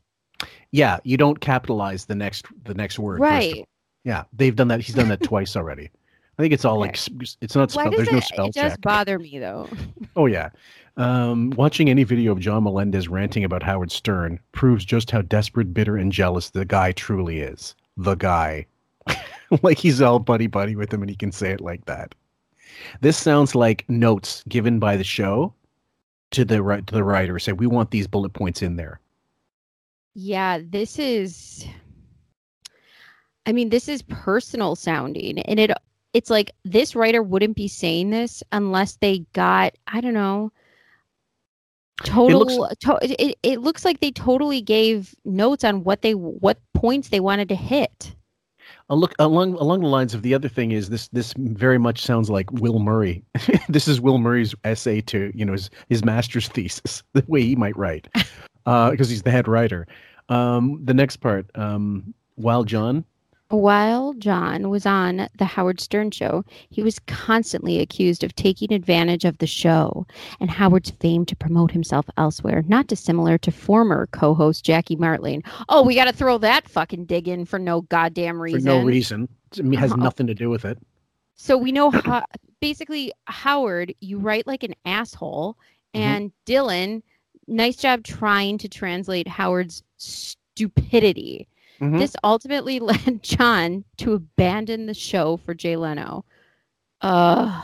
Yeah, 0.73 0.99
you 1.03 1.15
don't 1.17 1.39
capitalize 1.39 2.05
the 2.05 2.15
next 2.15 2.45
the 2.65 2.73
next 2.73 2.97
word. 2.99 3.19
Right. 3.19 3.63
Yeah, 4.03 4.23
they've 4.33 4.55
done 4.55 4.67
that. 4.69 4.81
He's 4.81 4.95
done 4.95 5.07
that 5.09 5.21
twice 5.21 5.55
already. 5.55 5.89
I 6.37 6.41
think 6.41 6.51
it's 6.51 6.65
all 6.65 6.79
like 6.79 6.97
Okay. 6.97 7.15
s- 7.21 7.37
it's 7.41 7.55
not 7.55 7.69
does 7.69 7.91
There's 7.91 8.07
it? 8.07 8.11
no 8.11 8.19
spell 8.19 8.45
it 8.47 8.53
does 8.55 8.75
bother 8.77 9.19
me 9.19 9.37
though. 9.39 9.69
Oh 10.15 10.25
yeah. 10.25 10.49
Um, 10.97 11.51
watching 11.51 11.89
any 11.89 12.03
video 12.03 12.31
of 12.33 12.39
John 12.39 12.63
Melendez 12.63 13.07
ranting 13.07 13.43
about 13.43 13.63
Howard 13.63 13.91
Stern 13.91 14.39
proves 14.51 14.83
just 14.85 15.09
how 15.09 15.21
desperate, 15.23 15.73
bitter, 15.73 15.95
and 15.97 16.11
jealous 16.11 16.49
the 16.51 16.65
guy 16.65 16.91
truly 16.91 17.39
is. 17.39 17.75
The 17.97 18.15
guy. 18.15 18.65
like 19.63 19.77
he's 19.77 20.01
all 20.01 20.19
buddy 20.19 20.47
buddy 20.47 20.75
with 20.75 20.91
him 20.93 21.01
and 21.01 21.09
he 21.09 21.15
can 21.15 21.31
say 21.31 21.51
it 21.51 21.61
like 21.61 21.85
that. 21.85 22.13
This 23.01 23.17
sounds 23.17 23.53
like 23.55 23.85
notes 23.89 24.43
given 24.49 24.79
by 24.79 24.97
the 24.97 25.03
show 25.03 25.53
to 26.31 26.43
the 26.45 26.57
to 26.87 26.93
the 26.95 27.03
writer. 27.03 27.37
Say 27.39 27.53
we 27.53 27.67
want 27.67 27.91
these 27.91 28.07
bullet 28.07 28.33
points 28.33 28.61
in 28.63 28.75
there. 28.75 28.99
Yeah, 30.15 30.59
this 30.63 30.99
is 30.99 31.65
I 33.45 33.51
mean, 33.51 33.69
this 33.69 33.89
is 33.89 34.01
personal 34.03 34.75
sounding 34.75 35.39
and 35.39 35.59
it 35.59 35.71
it's 36.13 36.29
like 36.29 36.51
this 36.63 36.95
writer 36.95 37.23
wouldn't 37.23 37.55
be 37.55 37.67
saying 37.67 38.11
this 38.11 38.43
unless 38.51 38.97
they 38.97 39.25
got, 39.33 39.73
I 39.87 39.99
don't 39.99 40.13
know, 40.13 40.51
total 42.03 42.69
to, 42.81 42.97
it, 43.01 43.37
it 43.43 43.61
looks 43.61 43.83
like 43.83 43.99
they 43.99 44.11
totally 44.11 44.61
gave 44.61 45.15
notes 45.25 45.63
on 45.63 45.83
what 45.83 46.01
they 46.01 46.13
what 46.13 46.59
points 46.73 47.09
they 47.09 47.19
wanted 47.19 47.49
to 47.49 47.55
hit. 47.55 48.15
Uh, 48.89 48.95
look 48.95 49.13
along 49.19 49.53
along 49.55 49.81
the 49.81 49.87
lines 49.87 50.13
of 50.13 50.21
the 50.21 50.33
other 50.33 50.49
thing 50.49 50.71
is 50.71 50.89
this 50.89 51.07
this 51.09 51.33
very 51.37 51.77
much 51.77 52.01
sounds 52.01 52.29
like 52.29 52.51
Will 52.51 52.79
Murray. 52.79 53.23
this 53.69 53.87
is 53.87 54.01
Will 54.01 54.17
Murray's 54.17 54.55
essay 54.63 55.01
to 55.01 55.31
you 55.33 55.45
know 55.45 55.53
his 55.53 55.69
his 55.89 56.03
master's 56.03 56.47
thesis, 56.47 57.03
the 57.13 57.23
way 57.27 57.41
he 57.41 57.55
might 57.55 57.77
write, 57.77 58.07
because 58.65 59.09
he's 59.09 59.23
the 59.23 59.31
head 59.31 59.47
writer. 59.47 59.87
Um, 60.29 60.79
the 60.83 60.93
next 60.93 61.17
part, 61.17 61.45
um, 61.55 62.13
while 62.35 62.63
John, 62.63 63.03
While 63.49 64.13
John 64.13 64.69
was 64.69 64.85
on 64.87 65.27
the 65.37 65.45
Howard 65.45 65.79
Stern 65.79 66.09
show, 66.11 66.43
he 66.71 66.81
was 66.81 66.97
constantly 66.99 67.79
accused 67.79 68.23
of 68.23 68.33
taking 68.35 68.73
advantage 68.73 69.25
of 69.25 69.37
the 69.37 69.45
show 69.45 70.07
and 70.39 70.49
Howard's 70.49 70.89
fame 70.89 71.23
to 71.25 71.35
promote 71.35 71.69
himself 71.71 72.05
elsewhere, 72.17 72.63
not 72.67 72.87
dissimilar 72.87 73.37
to 73.39 73.51
former 73.51 74.07
co 74.11 74.33
host 74.33 74.65
Jackie 74.65 74.95
Martling. 74.95 75.43
Oh, 75.69 75.83
we 75.83 75.93
got 75.93 76.05
to 76.05 76.13
throw 76.13 76.37
that 76.39 76.67
fucking 76.67 77.05
dig 77.05 77.27
in 77.27 77.45
for 77.45 77.59
no 77.59 77.81
goddamn 77.81 78.39
reason. 78.41 78.61
for 78.61 78.65
no 78.65 78.81
reason, 78.83 79.27
it 79.55 79.75
has 79.75 79.91
Uh-huh. 79.91 80.01
nothing 80.03 80.25
to 80.27 80.33
do 80.33 80.49
with 80.49 80.65
it. 80.65 80.79
So 81.35 81.55
we 81.57 81.71
know 81.71 81.91
how, 81.91 82.23
basically, 82.59 83.11
Howard, 83.25 83.93
you 83.99 84.17
write 84.17 84.47
like 84.47 84.63
an 84.63 84.73
asshole, 84.85 85.57
Mhm. 85.93 85.99
and 85.99 86.31
Dylan, 86.47 87.03
nice 87.47 87.75
job 87.77 88.03
trying 88.03 88.57
to 88.59 88.69
translate 88.69 89.27
Howard's 89.27 89.83
stupidity. 89.97 91.47
Mhm. 91.79 91.99
This 91.99 92.15
ultimately 92.23 92.79
led 92.79 93.23
John 93.23 93.83
to 93.97 94.13
abandon 94.13 94.85
the 94.85 94.93
show 94.93 95.37
for 95.37 95.53
Jay 95.53 95.75
Leno. 95.75 96.23
Uh, 97.01 97.61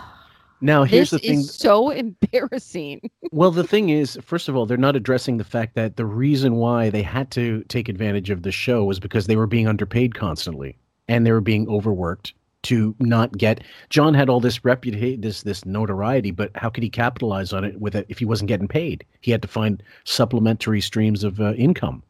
Now 0.61 0.83
here's 0.83 1.11
this 1.11 1.21
the 1.21 1.27
thing. 1.27 1.39
is 1.39 1.53
so 1.53 1.89
embarrassing. 1.91 3.09
Well, 3.31 3.51
the 3.51 3.63
thing 3.63 3.89
is, 3.89 4.17
first 4.21 4.49
of 4.49 4.55
all, 4.55 4.65
they're 4.65 4.77
not 4.77 4.95
addressing 4.95 5.37
the 5.37 5.43
fact 5.43 5.75
that 5.75 5.95
the 5.95 6.05
reason 6.05 6.55
why 6.55 6.89
they 6.89 7.03
had 7.03 7.31
to 7.31 7.63
take 7.69 7.87
advantage 7.87 8.29
of 8.29 8.43
the 8.43 8.51
show 8.51 8.83
was 8.83 8.99
because 8.99 9.27
they 9.27 9.35
were 9.37 9.47
being 9.47 9.67
underpaid 9.67 10.15
constantly 10.15 10.77
and 11.07 11.25
they 11.25 11.31
were 11.31 11.39
being 11.41 11.67
overworked 11.69 12.33
to 12.63 12.95
not 12.99 13.37
get. 13.37 13.63
John 13.89 14.13
had 14.13 14.29
all 14.29 14.39
this 14.39 14.63
reputation, 14.65 15.21
this 15.21 15.43
this 15.43 15.65
notoriety, 15.65 16.31
but 16.31 16.51
how 16.55 16.69
could 16.69 16.83
he 16.83 16.89
capitalize 16.89 17.53
on 17.53 17.63
it 17.63 17.79
with 17.79 17.95
it 17.95 18.05
if 18.09 18.19
he 18.19 18.25
wasn't 18.25 18.47
getting 18.49 18.67
paid? 18.67 19.05
He 19.21 19.31
had 19.31 19.41
to 19.41 19.47
find 19.47 19.81
supplementary 20.03 20.81
streams 20.81 21.23
of 21.23 21.39
uh, 21.39 21.53
income. 21.53 22.03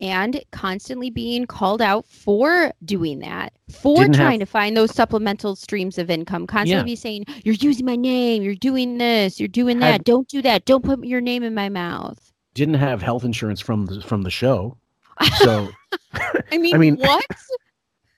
And 0.00 0.42
constantly 0.50 1.10
being 1.10 1.46
called 1.46 1.80
out 1.80 2.04
for 2.08 2.72
doing 2.84 3.20
that, 3.20 3.52
for 3.70 3.98
Didn't 3.98 4.16
have- 4.16 4.26
trying 4.26 4.40
to 4.40 4.46
find 4.46 4.76
those 4.76 4.92
supplemental 4.92 5.54
streams 5.54 5.96
of 5.96 6.10
income. 6.10 6.46
Constantly 6.48 6.90
Yeah. 6.90 6.94
be 6.94 6.96
saying, 6.96 7.24
You're 7.44 7.54
using 7.54 7.86
my 7.86 7.94
name, 7.94 8.42
you're 8.42 8.56
doing 8.56 8.98
this, 8.98 9.38
you're 9.38 9.46
doing 9.48 9.80
Had- 9.80 10.00
that. 10.00 10.04
Don't 10.04 10.26
do 10.26 10.42
that. 10.42 10.64
Don't 10.64 10.84
put 10.84 11.04
your 11.04 11.20
name 11.20 11.44
in 11.44 11.54
my 11.54 11.68
mouth. 11.68 12.32
Didn't 12.54 12.74
have 12.74 13.00
health 13.00 13.22
insurance 13.24 13.60
from 13.60 13.86
the 13.86 14.00
from 14.02 14.22
the 14.22 14.30
show, 14.30 14.76
so. 15.36 15.68
I 16.50 16.58
mean, 16.58 16.74
I 16.74 16.78
mean- 16.78 16.96
what? 16.96 17.24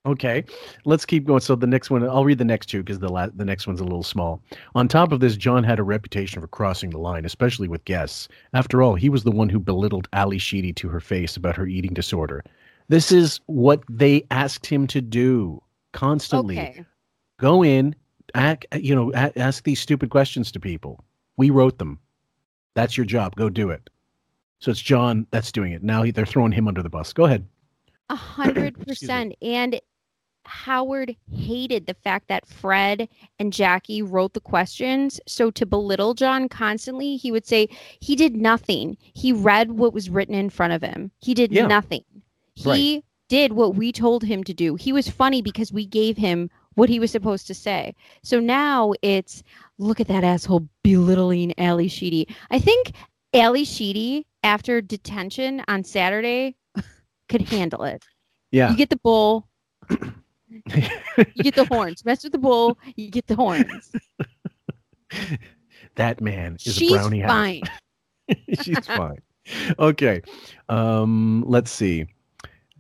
Okay, 0.07 0.45
let's 0.85 1.07
keep 1.07 1.25
going. 1.25 1.41
So 1.41 1.57
the 1.57 1.67
next 1.67 1.89
one, 1.89 2.07
I'll 2.07 2.27
read 2.27 2.37
the 2.37 2.45
next 2.45 2.67
two 2.67 2.83
because 2.83 2.99
the 2.99 3.09
la- 3.09 3.31
the 3.35 3.45
next 3.45 3.67
one's 3.67 3.81
a 3.81 3.85
little 3.85 4.03
small. 4.03 4.43
On 4.75 4.87
top 4.87 5.13
of 5.13 5.21
this, 5.21 5.35
John 5.35 5.65
had 5.65 5.79
a 5.79 5.83
reputation 5.83 6.43
for 6.43 6.47
crossing 6.47 6.91
the 6.91 6.99
line, 6.99 7.25
especially 7.25 7.69
with 7.69 7.85
guests. 7.87 8.29
After 8.53 8.83
all, 8.83 8.97
he 8.97 9.09
was 9.09 9.25
the 9.25 9.31
one 9.31 9.49
who 9.49 9.59
belittled 9.59 10.09
Ally 10.13 10.37
Sheedy 10.37 10.75
to 10.75 10.89
her 10.89 11.01
face 11.01 11.39
about 11.39 11.57
her 11.57 11.67
eating 11.67 11.95
disorder. 11.95 12.45
This 12.89 13.11
is 13.11 13.41
what 13.47 13.83
they 13.89 14.27
asked 14.31 14.67
him 14.67 14.87
to 14.89 15.01
do 15.01 15.63
constantly. 15.93 16.59
Okay. 16.59 16.85
Go 17.39 17.65
in, 17.65 17.97
act, 18.35 18.67
you 18.75 18.95
know, 18.95 19.11
ask 19.15 19.65
these 19.65 19.81
stupid 19.81 20.11
questions 20.11 20.53
to 20.53 20.61
people. 20.61 21.03
We 21.39 21.49
wrote 21.49 21.79
them. 21.79 21.99
That's 22.75 22.97
your 22.97 23.07
job. 23.07 23.37
Go 23.37 23.49
do 23.49 23.71
it. 23.71 23.89
So 24.59 24.71
it's 24.71 24.81
John 24.81 25.27
that's 25.31 25.51
doing 25.51 25.73
it. 25.73 25.83
Now 25.83 26.05
they're 26.05 26.27
throwing 26.27 26.53
him 26.53 26.69
under 26.69 26.83
the 26.83 26.91
bus. 26.91 27.15
Go 27.15 27.25
ahead. 27.25 27.47
A 28.11 28.17
hundred 28.17 28.79
percent. 28.87 29.35
And 29.41 29.81
Howard 30.47 31.17
hated 31.33 31.87
the 31.87 31.95
fact 31.95 32.29
that 32.29 32.47
Fred 32.47 33.09
and 33.39 33.53
Jackie 33.53 34.03
wrote 34.03 34.35
the 34.35 34.41
questions. 34.41 35.21
So 35.27 35.51
to 35.53 35.67
belittle 35.67 36.15
John 36.15 36.49
constantly, 36.49 37.17
he 37.17 37.31
would 37.33 37.47
say 37.47 37.69
he 38.01 38.17
did 38.17 38.37
nothing. 38.37 38.97
He 39.15 39.33
read 39.33 39.73
what 39.73 39.93
was 39.95 40.11
written 40.11 40.35
in 40.35 40.51
front 40.51 40.73
of 40.73 40.83
him. 40.83 41.11
He 41.21 41.35
did 41.35 41.53
Yeah. 41.53 41.67
nothing. 41.67 42.05
He 42.55 43.03
did 43.29 43.53
what 43.55 43.75
we 43.75 43.91
told 43.91 44.23
him 44.23 44.45
to 44.45 44.55
do. 44.55 44.75
He 44.77 44.93
was 44.93 45.09
funny 45.09 45.43
because 45.43 45.73
we 45.73 45.87
gave 45.87 46.17
him 46.17 46.51
what 46.75 46.89
he 46.89 47.01
was 47.01 47.11
supposed 47.11 47.47
to 47.49 47.55
say. 47.55 47.95
So 48.23 48.39
now 48.41 48.93
it's 49.03 49.43
look 49.79 50.01
at 50.01 50.09
that 50.09 50.25
asshole 50.25 50.69
belittling 50.83 51.53
Ally 51.59 51.87
Sheedy. 51.89 52.29
I 52.51 52.59
think 52.59 52.93
Ally 53.33 53.65
Sheedy, 53.65 54.27
after 54.43 54.81
detention 54.81 55.63
on 55.69 55.83
Saturday, 55.85 56.55
could 57.29 57.43
handle 57.43 57.83
it. 57.85 58.05
Yeah. 58.53 58.71
You 58.71 58.77
get 58.77 58.91
the 58.91 58.97
bull, 59.03 59.49
you 61.35 61.43
get 61.43 61.55
the 61.55 61.65
horns. 61.65 62.05
Mess 62.05 62.23
with 62.23 62.33
the 62.33 62.39
bull, 62.39 62.79
you 62.97 63.11
get 63.11 63.27
the 63.27 63.37
horns. 63.37 63.93
that 65.97 66.21
man 66.21 66.57
is 66.65 66.75
She's 66.75 66.91
a 66.93 66.95
brownie 66.95 67.23
fine. 67.23 67.63
She's 68.63 68.87
fine. 68.87 69.19
Okay. 69.79 70.23
Um, 70.69 71.45
let's 71.47 71.71
see. 71.71 72.07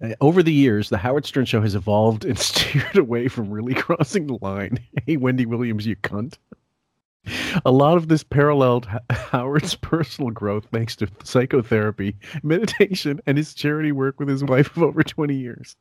Uh, 0.02 0.10
over 0.20 0.42
the 0.42 0.52
years, 0.52 0.88
the 0.88 0.98
Howard 0.98 1.24
Stern 1.24 1.44
show 1.44 1.60
has 1.60 1.74
evolved 1.74 2.24
and 2.24 2.38
steered 2.38 2.96
away 2.96 3.28
from 3.28 3.50
really 3.50 3.74
crossing 3.74 4.26
the 4.26 4.38
line. 4.40 4.78
Hey, 5.06 5.16
Wendy 5.16 5.46
Williams, 5.46 5.86
you 5.86 5.96
cunt. 5.96 6.38
A 7.64 7.70
lot 7.70 7.96
of 7.96 8.08
this 8.08 8.22
paralleled 8.22 8.86
Howard's 9.10 9.74
personal 9.74 10.30
growth 10.30 10.66
thanks 10.72 10.96
to 10.96 11.08
psychotherapy, 11.22 12.16
meditation, 12.42 13.20
and 13.26 13.38
his 13.38 13.54
charity 13.54 13.92
work 13.92 14.18
with 14.18 14.28
his 14.28 14.44
wife 14.44 14.76
of 14.76 14.82
over 14.82 15.02
20 15.02 15.34
years. 15.34 15.76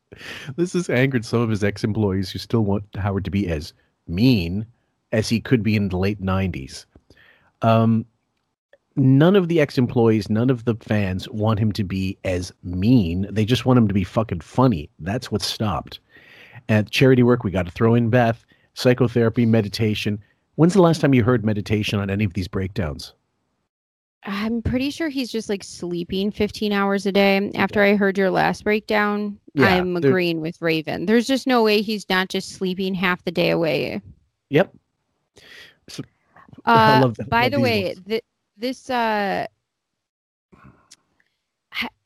This 0.56 0.74
has 0.74 0.90
angered 0.90 1.26
some 1.26 1.42
of 1.42 1.50
his 1.50 1.64
ex 1.64 1.84
employees 1.84 2.32
who 2.32 2.40
still 2.40 2.64
want 2.64 2.84
Howard 2.96 3.26
to 3.26 3.32
be 3.32 3.48
as 3.48 3.74
mean 4.08 4.66
as 5.12 5.30
he 5.30 5.40
could 5.40 5.64
be 5.64 5.76
in 5.76 5.90
the 5.90 5.98
late 5.98 6.22
90s. 6.22 6.86
Um, 7.62 8.06
none 8.96 9.36
of 9.36 9.48
the 9.48 9.60
ex-employees, 9.60 10.30
none 10.30 10.50
of 10.50 10.66
the 10.66 10.76
fans 10.76 11.30
want 11.30 11.60
him 11.60 11.72
to 11.74 11.84
be 11.84 12.18
as 12.24 12.52
mean. 12.64 13.28
They 13.32 13.46
just 13.46 13.66
want 13.66 13.78
him 13.78 13.88
to 13.88 13.94
be 13.94 14.04
fucking 14.04 14.42
funny. 14.42 14.90
That's 15.00 15.32
what 15.32 15.42
stopped. 15.42 16.00
At 16.70 16.92
charity 16.92 17.24
work, 17.24 17.44
we 17.44 17.52
got 17.52 17.66
to 17.66 17.72
throw 17.72 17.96
in 17.96 18.10
Beth, 18.10 18.46
psychotherapy, 18.74 19.46
meditation. 19.46 20.20
When's 20.56 20.74
the 20.74 20.82
last 20.82 21.02
time 21.02 21.14
you 21.14 21.24
heard 21.24 21.46
meditation 21.46 22.00
on 22.00 22.10
any 22.10 22.24
of 22.24 22.34
these 22.34 22.48
breakdowns? 22.48 23.14
I'm 24.26 24.62
pretty 24.62 24.90
sure 24.90 25.10
he's 25.10 25.32
just 25.32 25.50
like 25.50 25.64
sleeping 25.64 26.32
15 26.32 26.72
hours 26.72 27.06
a 27.06 27.12
day. 27.12 27.52
After 27.56 27.82
I 27.82 27.96
heard 27.96 28.18
your 28.18 28.30
last 28.32 28.64
breakdown, 28.64 29.38
Yeah, 29.54 29.68
I'm 29.68 29.98
agreeing 29.98 30.40
with 30.40 30.62
Raven. 30.62 31.06
There's 31.06 31.28
just 31.28 31.46
no 31.46 31.64
way 31.64 31.82
he's 31.82 32.08
not 32.10 32.30
just 32.30 32.54
sleeping 32.54 32.94
half 32.94 33.24
the 33.26 33.32
day 33.32 33.50
away. 33.50 34.02
Yep. 34.50 34.74
I 36.66 37.02
Uh, 37.02 37.10
by 37.28 37.50
the 37.50 37.60
way, 37.60 37.96
th- 38.08 38.24
this 38.56 38.90
uh, 38.90 39.48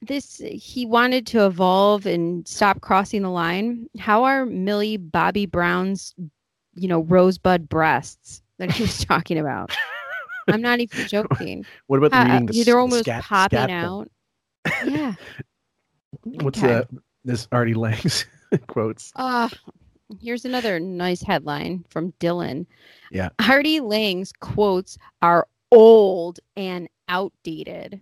this 0.01 0.41
he 0.51 0.86
wanted 0.86 1.27
to 1.27 1.45
evolve 1.45 2.06
and 2.06 2.48
stop 2.48 2.81
crossing 2.81 3.21
the 3.21 3.29
line. 3.29 3.87
How 4.00 4.23
are 4.23 4.45
Millie 4.45 4.98
Bobby 4.98 5.45
Brown's, 5.45 6.15
you 6.78 6.88
know, 6.88 7.02
rosebud 7.02 7.67
breasts 7.69 8.42
that 8.58 8.71
he 8.71 8.84
was 8.84 9.00
talking 9.06 9.38
about? 9.38 9.71
I'm 10.48 10.62
not 10.62 10.80
even 10.80 11.08
joking. 11.08 11.65
What 11.88 11.98
about 11.98 12.12
the 12.12 12.17
Uh, 12.19 12.23
reading 12.40 12.46
the 12.48 12.63
they're 12.63 12.80
almost 12.80 13.04
scat- 13.04 13.23
popping 13.23 13.58
scat 13.60 13.69
thing? 13.69 13.75
out. 13.75 14.12
Yeah. 14.86 15.13
What's 16.23 16.60
Okay. 16.63 16.73
uh, 16.75 16.84
this 17.25 17.48
Artie 17.52 17.73
Lange's 17.73 18.25
quotes? 18.67 19.12
Uh, 19.15 19.50
Here's 20.21 20.46
another 20.46 20.80
nice 20.80 21.21
headline 21.21 21.84
from 21.90 22.13
Dylan. 22.21 22.65
Yeah. 23.12 23.28
Artie 23.40 23.82
Lange's 23.82 24.32
quotes 24.40 24.98
are 25.21 25.46
old 25.73 26.40
and 26.56 26.88
outdated. 27.10 28.02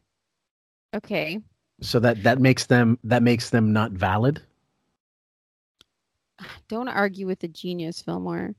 Okay. 0.93 1.39
So 1.82 1.99
that 2.01 2.21
that 2.21 2.39
makes 2.39 2.67
them 2.67 2.99
that 3.03 3.23
makes 3.23 3.49
them 3.49 3.73
not 3.73 3.91
valid. 3.91 4.39
Don't 6.67 6.88
argue 6.88 7.26
with 7.26 7.39
the 7.39 7.47
genius, 7.47 8.01
Fillmore. 8.03 8.53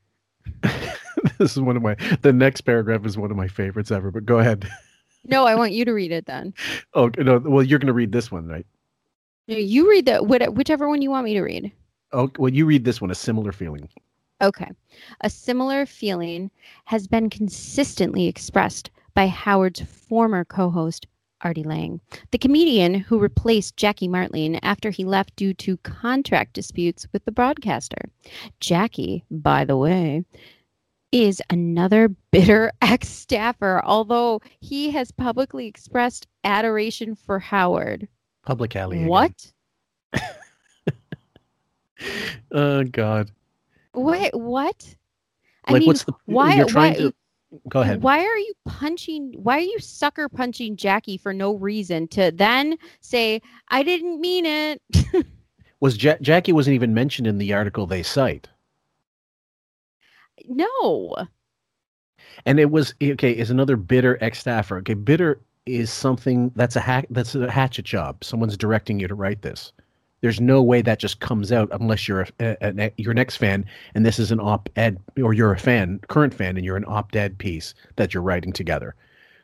this 1.38 1.52
is 1.56 1.60
one 1.60 1.76
of 1.76 1.82
my 1.82 1.96
the 2.22 2.32
next 2.32 2.62
paragraph 2.62 3.04
is 3.06 3.16
one 3.18 3.30
of 3.30 3.36
my 3.36 3.48
favorites 3.48 3.90
ever. 3.90 4.10
But 4.10 4.24
go 4.26 4.38
ahead. 4.38 4.68
No, 5.24 5.44
I 5.44 5.54
want 5.56 5.72
you 5.72 5.84
to 5.84 5.92
read 5.92 6.12
it 6.12 6.26
then. 6.26 6.54
Oh 6.94 7.10
no, 7.18 7.38
well 7.38 7.62
you're 7.62 7.78
going 7.78 7.88
to 7.88 7.92
read 7.92 8.12
this 8.12 8.30
one, 8.30 8.46
right? 8.46 8.66
No, 9.48 9.56
You 9.56 9.88
read 9.90 10.06
the 10.06 10.22
what- 10.22 10.54
whichever 10.54 10.88
one 10.88 11.02
you 11.02 11.10
want 11.10 11.24
me 11.24 11.34
to 11.34 11.42
read. 11.42 11.72
Oh 12.12 12.30
well, 12.38 12.52
you 12.52 12.64
read 12.66 12.84
this 12.84 13.00
one. 13.00 13.10
A 13.10 13.14
similar 13.14 13.52
feeling. 13.52 13.88
Okay. 14.42 14.70
A 15.22 15.30
similar 15.30 15.86
feeling 15.86 16.50
has 16.84 17.06
been 17.06 17.28
consistently 17.30 18.26
expressed 18.28 18.90
by 19.14 19.26
Howard's 19.26 19.80
former 19.80 20.44
co 20.44 20.70
host, 20.70 21.06
Artie 21.42 21.62
Lange, 21.62 22.00
the 22.30 22.38
comedian 22.38 22.94
who 22.94 23.18
replaced 23.18 23.76
Jackie 23.76 24.08
Martling 24.08 24.58
after 24.62 24.90
he 24.90 25.04
left 25.04 25.36
due 25.36 25.54
to 25.54 25.76
contract 25.78 26.52
disputes 26.54 27.06
with 27.12 27.24
the 27.24 27.32
broadcaster. 27.32 28.08
Jackie, 28.60 29.24
by 29.30 29.64
the 29.64 29.76
way, 29.76 30.24
is 31.12 31.42
another 31.50 32.08
bitter 32.30 32.72
ex 32.82 33.08
staffer, 33.08 33.82
although 33.84 34.40
he 34.60 34.90
has 34.90 35.10
publicly 35.12 35.66
expressed 35.66 36.26
adoration 36.44 37.14
for 37.14 37.38
Howard. 37.38 38.08
Public 38.44 38.76
alley. 38.76 38.98
again. 38.98 39.08
What? 39.08 39.52
Oh 42.52 42.84
God. 42.84 43.30
Wait, 43.94 44.34
what? 44.34 44.96
I 45.64 45.72
like 45.72 45.80
mean, 45.80 45.86
what's 45.88 46.04
the 46.04 46.12
why? 46.26 46.54
You're 46.54 46.66
trying 46.66 46.92
why 46.92 46.98
to. 46.98 47.14
Go 47.68 47.80
ahead. 47.82 48.02
Why 48.02 48.18
are 48.20 48.38
you 48.38 48.52
punching? 48.66 49.34
Why 49.42 49.58
are 49.58 49.60
you 49.60 49.78
sucker 49.78 50.28
punching 50.28 50.76
Jackie 50.76 51.16
for 51.18 51.32
no 51.32 51.54
reason 51.54 52.08
to 52.08 52.30
then 52.34 52.76
say, 53.00 53.40
I 53.68 53.82
didn't 53.82 54.20
mean 54.20 54.46
it? 54.46 54.82
Was 55.80 56.02
ja- 56.02 56.16
Jackie 56.22 56.52
wasn't 56.52 56.74
even 56.74 56.94
mentioned 56.94 57.26
in 57.26 57.38
the 57.38 57.52
article 57.52 57.86
they 57.86 58.02
cite, 58.02 58.48
no. 60.48 61.14
and 62.46 62.58
it 62.58 62.70
was 62.70 62.94
okay. 63.02 63.32
Is 63.32 63.50
another 63.50 63.76
bitter 63.76 64.16
ex 64.22 64.38
staffer. 64.40 64.78
Okay, 64.78 64.94
bitter 64.94 65.40
is 65.66 65.90
something 65.92 66.50
that's 66.56 66.76
a 66.76 66.80
hack. 66.80 67.06
That's 67.10 67.34
a 67.34 67.50
hatchet 67.50 67.84
job. 67.84 68.24
Someone's 68.24 68.56
directing 68.56 69.00
you 69.00 69.08
to 69.08 69.14
write 69.14 69.42
this. 69.42 69.72
There's 70.22 70.40
no 70.40 70.62
way 70.62 70.82
that 70.82 70.98
just 70.98 71.20
comes 71.20 71.52
out 71.52 71.68
unless 71.72 72.08
you're 72.08 72.22
a, 72.22 72.28
a, 72.40 72.56
a 72.86 72.92
you're 72.96 73.12
an 73.12 73.18
ex 73.18 73.36
fan 73.36 73.64
and 73.94 74.04
this 74.04 74.18
is 74.18 74.32
an 74.32 74.40
op 74.40 74.68
ed 74.76 74.98
or 75.22 75.32
you're 75.34 75.52
a 75.52 75.58
fan, 75.58 76.00
current 76.08 76.32
fan, 76.34 76.56
and 76.56 76.64
you're 76.64 76.76
an 76.76 76.84
op 76.86 77.14
ed 77.14 77.38
piece 77.38 77.74
that 77.96 78.14
you're 78.14 78.22
writing 78.22 78.52
together. 78.52 78.94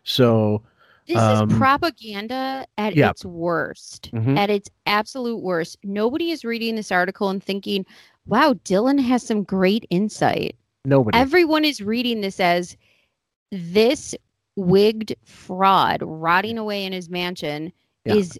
So 0.05 0.62
This 1.07 1.18
Um, 1.18 1.51
is 1.51 1.59
propaganda 1.59 2.64
at 2.79 2.95
yeah. 2.95 3.11
its 3.11 3.25
worst, 3.25 4.11
Mhm. 4.12 4.37
at 4.39 4.51
its 4.51 4.70
absolute 4.87 5.43
worst. 5.43 5.77
Nobody 5.83 6.31
is 6.31 6.45
reading 6.45 6.77
this 6.77 6.93
article 6.93 7.29
and 7.29 7.43
thinking, 7.43 7.85
wow, 8.27 8.55
Dylan 8.64 9.01
has 9.01 9.23
some 9.25 9.43
great 9.43 9.85
insight. 9.91 10.55
nobody. 10.85 11.16
Everyone 11.18 11.64
is 11.64 11.81
reading 11.81 12.20
this 12.23 12.41
as 12.41 12.77
this 13.53 14.14
wigged 14.57 15.16
fraud 15.25 15.99
rotting 16.03 16.57
away 16.59 16.85
in 16.85 16.93
his 16.93 17.09
mansion 17.09 17.73
Yeah. 18.05 18.14
is 18.14 18.39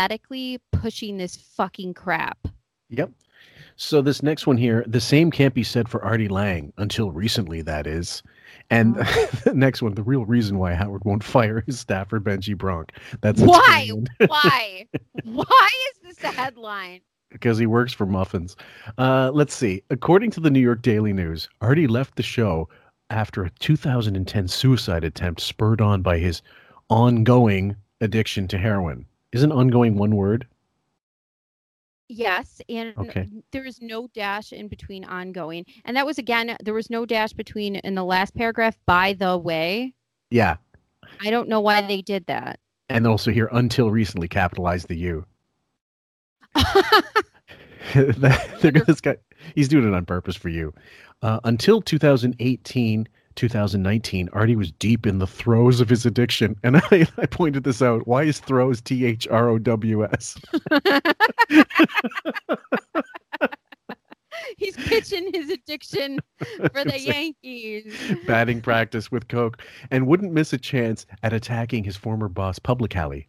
pathetically 0.00 0.58
pushing 0.72 1.18
this 1.18 1.36
fucking 1.36 1.92
crap. 1.92 2.38
Yep. 2.88 3.10
So 3.76 4.00
this 4.00 4.22
next 4.22 4.46
one 4.46 4.56
here, 4.56 4.82
the 4.86 5.00
same 5.00 5.30
can't 5.30 5.52
be 5.52 5.62
said 5.62 5.90
for 5.90 6.02
Artie 6.02 6.28
Lange 6.28 6.72
until 6.78 7.10
recently, 7.10 7.60
that 7.62 7.86
is. 7.86 8.22
And 8.70 8.94
the 9.44 9.52
next 9.54 9.82
one, 9.82 9.94
the 9.94 10.02
real 10.02 10.24
reason 10.24 10.58
why 10.58 10.72
Howard 10.72 11.04
won't 11.04 11.22
fire 11.22 11.62
his 11.66 11.78
staffer 11.78 12.18
Benji 12.18 12.56
Bronk. 12.56 12.92
That's 13.20 13.42
Why? 13.42 13.90
Why? 14.26 14.86
Why 15.24 15.70
is 15.90 15.98
this 16.02 16.24
a 16.24 16.32
headline? 16.32 17.00
because 17.30 17.58
he 17.58 17.66
works 17.66 17.92
for 17.92 18.06
muffins. 18.06 18.56
Uh, 18.98 19.30
let's 19.32 19.54
see. 19.54 19.84
According 19.90 20.32
to 20.32 20.40
the 20.40 20.50
New 20.50 20.58
York 20.58 20.82
Daily 20.82 21.12
News, 21.12 21.48
Artie 21.60 21.86
left 21.86 22.16
the 22.16 22.24
show 22.24 22.68
after 23.08 23.44
a 23.44 23.50
2010 23.60 24.48
suicide 24.48 25.04
attempt 25.04 25.40
spurred 25.40 25.80
on 25.80 26.02
by 26.02 26.18
his 26.18 26.42
ongoing 26.88 27.76
addiction 28.00 28.48
to 28.48 28.58
heroin. 28.58 29.06
Isn't 29.32 29.52
ongoing 29.52 29.96
one 29.96 30.16
word? 30.16 30.46
Yes, 32.08 32.60
and 32.68 32.92
Okay. 32.98 33.28
there 33.52 33.64
is 33.64 33.80
no 33.80 34.08
dash 34.08 34.52
in 34.52 34.66
between 34.66 35.04
ongoing. 35.04 35.64
And 35.84 35.96
that 35.96 36.04
was 36.06 36.18
again, 36.18 36.56
there 36.62 36.74
was 36.74 36.90
no 36.90 37.06
dash 37.06 37.32
between 37.32 37.76
in 37.76 37.94
the 37.94 38.04
last 38.04 38.34
paragraph, 38.34 38.76
by 38.84 39.12
the 39.12 39.38
way. 39.38 39.94
Yeah. 40.30 40.56
I 41.20 41.30
don't 41.30 41.48
know 41.48 41.60
why 41.60 41.82
they 41.82 42.02
did 42.02 42.26
that. 42.26 42.58
And 42.88 43.06
also 43.06 43.30
here, 43.30 43.48
until 43.52 43.90
recently, 43.92 44.26
capitalize 44.26 44.84
the 44.86 44.96
U. 44.96 45.24
That- 47.94 48.58
they're 48.60 48.72
gonna- 48.72 48.84
this 48.84 49.00
guy, 49.00 49.16
he's 49.54 49.68
doing 49.68 49.86
it 49.88 49.94
on 49.94 50.04
purpose 50.04 50.36
for 50.36 50.48
you. 50.48 50.74
Uh, 51.22 51.38
until 51.44 51.80
2018, 51.80 53.08
2019, 53.36 54.28
Artie 54.32 54.56
was 54.56 54.72
deep 54.72 55.06
in 55.06 55.18
the 55.18 55.26
throes 55.26 55.80
of 55.80 55.88
his 55.88 56.04
addiction. 56.04 56.56
And 56.62 56.76
I, 56.90 57.06
I 57.16 57.26
pointed 57.26 57.64
this 57.64 57.82
out. 57.82 58.06
Why 58.06 58.24
is 58.24 58.38
throws 58.38 58.80
T 58.80 59.04
H 59.04 59.28
R 59.28 59.48
O 59.48 59.58
W 59.58 60.04
S? 60.04 60.38
He's 64.56 64.76
pitching 64.76 65.30
his 65.32 65.50
addiction 65.50 66.18
for 66.72 66.84
the 66.84 66.98
Yankees. 66.98 67.94
batting 68.26 68.60
practice 68.60 69.10
with 69.10 69.28
Coke 69.28 69.62
and 69.90 70.06
wouldn't 70.06 70.32
miss 70.32 70.52
a 70.52 70.58
chance 70.58 71.06
at 71.22 71.32
attacking 71.32 71.84
his 71.84 71.96
former 71.96 72.28
boss 72.28 72.58
publicly. 72.58 73.28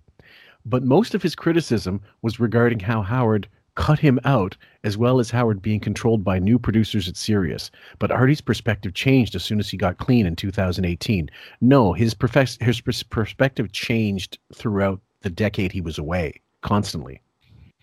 But 0.65 0.83
most 0.83 1.15
of 1.15 1.23
his 1.23 1.35
criticism 1.35 2.01
was 2.21 2.39
regarding 2.39 2.79
how 2.79 3.01
Howard 3.01 3.47
cut 3.75 3.99
him 3.99 4.19
out, 4.25 4.57
as 4.83 4.97
well 4.97 5.19
as 5.19 5.31
Howard 5.31 5.61
being 5.61 5.79
controlled 5.79 6.23
by 6.23 6.39
new 6.39 6.59
producers 6.59 7.07
at 7.07 7.17
Sirius. 7.17 7.71
But 7.99 8.11
Artie's 8.11 8.41
perspective 8.41 8.93
changed 8.93 9.35
as 9.35 9.43
soon 9.43 9.59
as 9.59 9.69
he 9.69 9.77
got 9.77 9.97
clean 9.97 10.25
in 10.25 10.35
2018. 10.35 11.29
No, 11.61 11.93
his, 11.93 12.13
profes- 12.13 12.61
his 12.61 12.81
pers- 12.81 13.03
perspective 13.03 13.71
changed 13.71 14.37
throughout 14.53 14.99
the 15.21 15.29
decade 15.29 15.71
he 15.71 15.81
was 15.81 15.97
away, 15.97 16.41
constantly. 16.61 17.21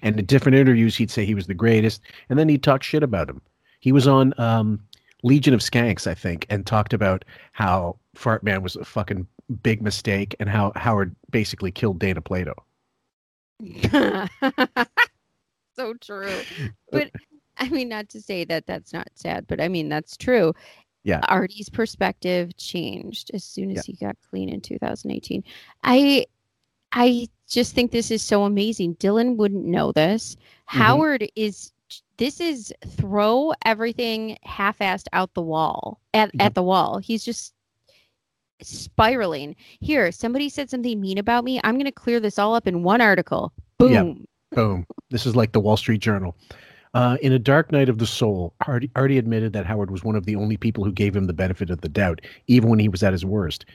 And 0.03 0.19
in 0.19 0.27
different 0.27 0.57
interviews, 0.57 0.97
he'd 0.97 1.11
say 1.11 1.25
he 1.25 1.35
was 1.35 1.47
the 1.47 1.55
greatest, 1.55 2.03
and 2.29 2.39
then 2.39 2.49
he'd 2.49 2.63
talk 2.63 2.83
shit 2.83 3.03
about 3.03 3.29
him. 3.29 3.41
He 3.81 3.93
was 3.93 4.07
on 4.07 4.35
um, 4.39 4.81
Legion 5.23 5.55
of 5.55 5.61
Skanks, 5.61 6.07
I 6.07 6.15
think, 6.15 6.47
and 6.51 6.67
talked 6.67 6.93
about 6.93 7.25
how 7.53 7.97
Fartman 8.17 8.63
was 8.63 8.77
a 8.77 8.85
fucking 8.85 9.27
big 9.63 9.83
mistake 9.83 10.37
and 10.39 10.49
how 10.49 10.73
Howard 10.77 11.15
basically 11.31 11.71
killed 11.73 11.99
Dana 11.99 12.21
Plato. 12.21 12.55
so 15.79 15.95
true. 15.95 16.41
But 16.93 17.11
I 17.57 17.69
mean, 17.69 17.89
not 17.89 18.09
to 18.11 18.21
say 18.21 18.45
that 18.45 18.67
that's 18.67 18.93
not 18.93 19.09
sad, 19.15 19.47
but 19.47 19.61
I 19.61 19.69
mean, 19.69 19.89
that's 19.89 20.17
true. 20.17 20.53
Yeah. 21.05 21.21
Artie's 21.29 21.69
perspective 21.69 22.57
changed 22.57 23.31
as 23.35 23.45
soon 23.45 23.71
as 23.71 23.77
Yeah. 23.77 23.83
he 23.87 24.05
got 24.05 24.17
clean 24.31 24.49
in 24.49 24.61
2018. 24.61 25.43
I, 25.85 26.27
I 26.93 27.29
just 27.49 27.75
think 27.75 27.91
this 27.91 28.11
is 28.11 28.23
so 28.23 28.45
amazing. 28.45 28.97
Dylan 28.97 29.37
wouldn't 29.37 29.65
know 29.65 29.93
this. 29.93 30.37
Mm-hmm. 30.37 30.79
Howard 30.79 31.29
is. 31.37 31.73
This 32.19 32.41
is 32.41 32.73
throw 32.87 33.55
everything 33.65 34.37
half-assed 34.43 35.07
out 35.15 35.33
the 35.33 35.41
wall 35.41 36.01
at, 36.13 36.31
at 36.39 36.55
the 36.55 36.63
wall. 36.63 36.99
He's 36.99 37.25
just 37.25 37.55
spiraling. 38.61 39.57
Here, 39.81 40.13
somebody 40.13 40.49
said 40.51 40.69
something 40.69 41.01
mean 41.01 41.17
about 41.17 41.45
me. 41.45 41.61
I'm 41.65 41.77
going 41.77 41.87
to 41.87 41.93
clear 41.93 42.21
this 42.21 42.39
all 42.39 42.55
up 42.55 42.67
in 42.67 42.83
one 42.83 43.01
article. 43.01 43.53
Boom. 43.79 44.27
Boom. 44.53 44.87
This 45.11 45.27
is 45.27 45.37
like 45.37 45.53
the 45.53 45.61
Wall 45.61 45.77
Street 45.77 46.01
Journal. 46.01 46.37
Uh, 46.95 47.19
in 47.21 47.33
A 47.33 47.39
Dark 47.39 47.71
Night 47.71 47.89
of 47.89 47.99
the 47.99 48.07
Soul, 48.07 48.55
Artie, 48.67 48.91
Artie 48.97 49.19
admitted 49.19 49.53
that 49.53 49.67
Howard 49.67 49.91
was 49.91 50.03
one 50.03 50.17
of 50.17 50.25
the 50.25 50.37
only 50.37 50.57
people 50.57 50.85
who 50.85 50.93
gave 50.93 51.15
him 51.15 51.27
the 51.27 51.33
benefit 51.33 51.71
of 51.71 51.83
the 51.83 51.89
doubt, 51.89 52.23
even 52.47 52.71
when 52.71 52.79
he 52.79 52.89
was 52.89 53.03
at 53.03 53.13
his 53.13 53.25
worst. 53.25 53.67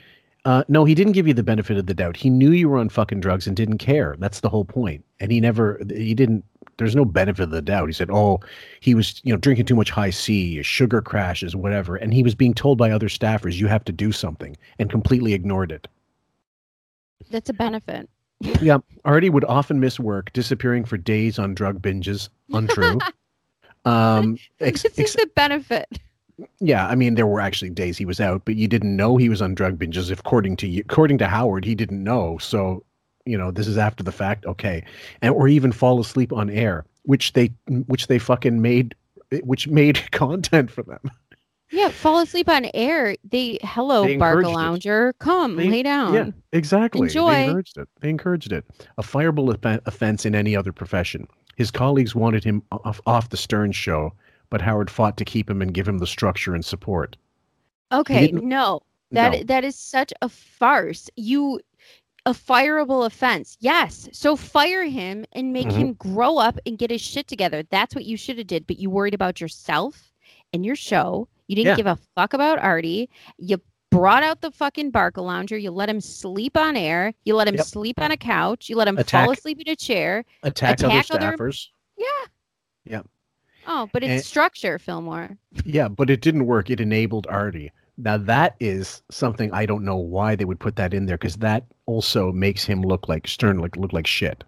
Uh, 0.46 0.64
no, 0.68 0.84
he 0.84 0.96
didn't 0.96 1.14
give 1.14 1.28
you 1.28 1.34
the 1.34 1.44
benefit 1.44 1.78
of 1.78 1.86
the 1.86 1.94
doubt. 1.94 2.18
He 2.18 2.30
knew 2.30 2.52
you 2.52 2.68
were 2.68 2.80
on 2.80 2.90
fucking 2.90 3.22
drugs 3.22 3.48
and 3.48 3.56
didn't 3.56 3.78
care. 3.78 4.16
That's 4.20 4.42
the 4.42 4.50
whole 4.50 4.66
point. 4.66 5.06
And 5.20 5.32
he 5.32 5.40
never, 5.40 5.80
he 5.90 6.14
didn't, 6.14 6.44
there's 6.78 6.96
no 6.96 7.06
benefit 7.06 7.44
of 7.44 7.52
the 7.52 7.62
doubt. 7.62 7.88
He 7.88 7.94
said, 7.94 8.10
oh, 8.12 8.42
he 8.82 8.96
was, 8.96 9.22
you 9.24 9.32
know, 9.32 9.38
drinking 9.38 9.68
too 9.68 9.76
much 9.76 9.90
high 9.92 10.10
C, 10.10 10.62
sugar 10.64 11.02
crashes, 11.02 11.56
whatever. 11.56 11.96
And 11.96 12.14
he 12.14 12.24
was 12.24 12.36
being 12.36 12.54
told 12.54 12.78
by 12.78 12.92
other 12.92 13.08
staffers, 13.08 13.54
you 13.54 13.68
have 13.68 13.86
to 13.86 13.94
do 13.94 14.12
something, 14.12 14.58
and 14.80 14.90
completely 14.90 15.34
ignored 15.34 15.72
it. 15.72 15.88
That's 17.30 17.50
a 17.50 17.54
benefit. 17.54 18.10
Yeah, 18.62 18.78
Artie 19.06 19.30
would 19.30 19.46
often 19.46 19.80
miss 19.80 20.00
work, 20.00 20.32
disappearing 20.34 20.86
for 20.86 20.98
days 20.98 21.40
on 21.40 21.54
drug 21.54 21.82
binges. 21.82 22.30
Untrue. 22.52 23.00
um, 23.86 24.38
ex- 24.60 24.84
this 24.84 25.00
ex- 25.00 25.10
is 25.12 25.16
the 25.16 25.30
benefit. 25.36 25.88
yeah, 26.60 26.88
I 26.88 26.96
mean, 26.96 27.16
there 27.16 27.28
were 27.28 27.40
actually 27.40 27.70
days 27.70 27.98
he 27.98 28.06
was 28.06 28.20
out, 28.20 28.44
but 28.46 28.56
you 28.56 28.68
didn't 28.68 28.96
know 28.96 29.18
he 29.18 29.30
was 29.30 29.42
on 29.42 29.56
drug 29.56 29.78
binges. 29.78 30.12
If 30.12 30.20
according 30.20 30.58
to 30.58 30.68
you, 30.68 30.82
according 30.82 31.18
to 31.20 31.28
Howard, 31.28 31.66
he 31.66 31.76
didn't 31.76 32.04
know. 32.04 32.38
So, 32.38 32.84
you 33.26 33.38
know, 33.38 33.52
this 33.52 33.68
is 33.68 33.78
after 33.78 34.04
the 34.04 34.12
fact. 34.12 34.46
Okay, 34.46 34.84
and 35.22 35.34
or 35.34 35.48
even 35.48 35.72
fall 35.72 36.00
asleep 36.00 36.32
on 36.34 36.50
air, 36.50 36.86
which 37.04 37.34
they 37.34 37.52
which 37.88 38.08
they 38.08 38.20
fucking 38.20 38.62
made 38.62 38.96
which 39.44 39.68
made 39.68 40.00
content 40.12 40.70
for 40.72 40.84
them. 40.84 41.00
Yeah, 41.74 41.90
fall 41.90 42.20
asleep 42.20 42.48
on 42.50 42.68
air. 42.76 43.16
They 43.24 43.58
hello, 43.64 44.04
They 44.06 44.18
Barca 44.18 44.48
encouraged 44.48 44.50
it. 44.50 44.62
Lounger, 44.62 45.14
come 45.20 45.56
They- 45.56 45.70
lay 45.70 45.84
down. 45.84 46.14
Yeah, 46.14 46.30
exactly. 46.52 47.02
Enjoy. 47.08 47.32
They 47.32 47.46
encouraged 47.46 47.78
it. 47.80 47.90
They 48.02 48.10
encouraged 48.10 48.52
it. 48.54 48.64
A 48.98 49.02
fireable 49.02 49.50
offense 49.88 50.26
in 50.26 50.36
any 50.36 50.56
other 50.56 50.72
profession. 50.72 51.28
His 51.56 51.72
colleagues 51.72 52.14
wanted 52.16 52.44
him 52.44 52.62
off, 52.72 53.02
off 53.08 53.30
the 53.30 53.38
Stern 53.38 53.72
show, 53.72 54.14
but 54.52 54.62
Howard 54.62 54.92
fought 54.92 55.18
to 55.18 55.26
keep 55.26 55.50
him 55.50 55.62
and 55.62 55.74
give 55.74 55.88
him 55.88 55.98
the 55.98 56.08
structure 56.08 56.54
and 56.54 56.64
support. 56.64 57.18
Okay, 57.92 58.32
no, 58.32 58.82
that 59.12 59.32
No. 59.32 59.44
that 59.44 59.64
is 59.64 59.76
such 59.76 60.14
a 60.22 60.30
farce. 60.30 61.10
You 61.16 61.60
a 62.26 62.32
fireable 62.32 63.06
offense. 63.06 63.58
Yes. 63.60 64.08
So 64.14 64.36
fire 64.38 64.86
him 64.86 65.26
and 65.34 65.52
make 65.52 65.68
Mhm. 65.68 65.74
him 65.74 65.94
grow 65.94 66.38
up 66.38 66.58
and 66.66 66.78
get 66.78 66.90
his 66.90 67.02
shit 67.02 67.28
together. 67.28 67.64
That's 67.70 67.94
what 67.96 68.06
you 68.06 68.16
should 68.16 68.38
have 68.38 68.48
did, 68.48 68.66
but 68.66 68.80
you 68.80 68.90
worried 68.90 69.14
about 69.14 69.42
yourself 69.42 70.14
and 70.54 70.66
your 70.66 70.78
show. 70.78 71.28
You 71.48 71.56
didn't 71.56 71.68
Yeah. 71.72 71.76
give 71.76 71.88
a 71.88 71.98
fuck 72.16 72.34
about 72.34 72.60
Artie. 72.60 73.10
You 73.38 73.58
brought 73.92 74.24
out 74.24 74.42
the 74.42 74.52
fucking 74.52 74.92
Barca 74.92 75.22
Lounger. 75.22 75.58
You 75.58 75.72
let 75.72 75.90
him 75.90 76.02
sleep 76.02 76.58
on 76.58 76.76
air. 76.76 77.14
You 77.26 77.36
let 77.36 77.48
him 77.48 77.56
Yep. 77.56 77.66
sleep 77.66 78.02
on 78.02 78.12
a 78.12 78.18
couch. 78.18 78.70
You 78.70 78.76
let 78.76 78.88
him 78.88 78.98
Attack- 78.98 79.26
fall 79.26 79.34
asleep 79.34 79.60
in 79.60 79.70
a 79.72 79.76
chair. 79.76 80.26
Attack, 80.44 80.80
Attack 80.80 81.06
other 81.12 81.26
other- 81.28 81.38
staffers. 81.38 81.68
Yeah. 81.98 82.06
Yeah. 82.86 83.02
Oh, 83.68 83.90
but 83.94 84.04
it's 84.04 84.12
And- 84.12 84.24
structure, 84.24 84.80
Fillmore. 84.80 85.38
Yeah, 85.64 85.88
but 85.88 86.10
it 86.10 86.22
didn't 86.22 86.46
work. 86.48 86.70
It 86.70 86.80
enabled 86.82 87.28
Artie. 87.30 87.72
Now 87.98 88.18
that 88.18 88.56
is 88.60 89.04
something 89.12 89.54
I 89.54 89.66
don't 89.68 89.86
know 89.86 89.98
why 89.98 90.36
they 90.36 90.46
would 90.46 90.60
put 90.60 90.76
that 90.78 90.94
in 90.94 91.06
there 91.06 91.18
because 91.18 91.36
that 91.38 91.64
also 91.86 92.32
makes 92.32 92.64
him 92.66 92.82
look 92.82 93.08
like 93.08 93.28
Stern, 93.28 93.60
like 93.60 93.78
look 93.78 93.94
like 93.94 94.08
shit. 94.08 94.44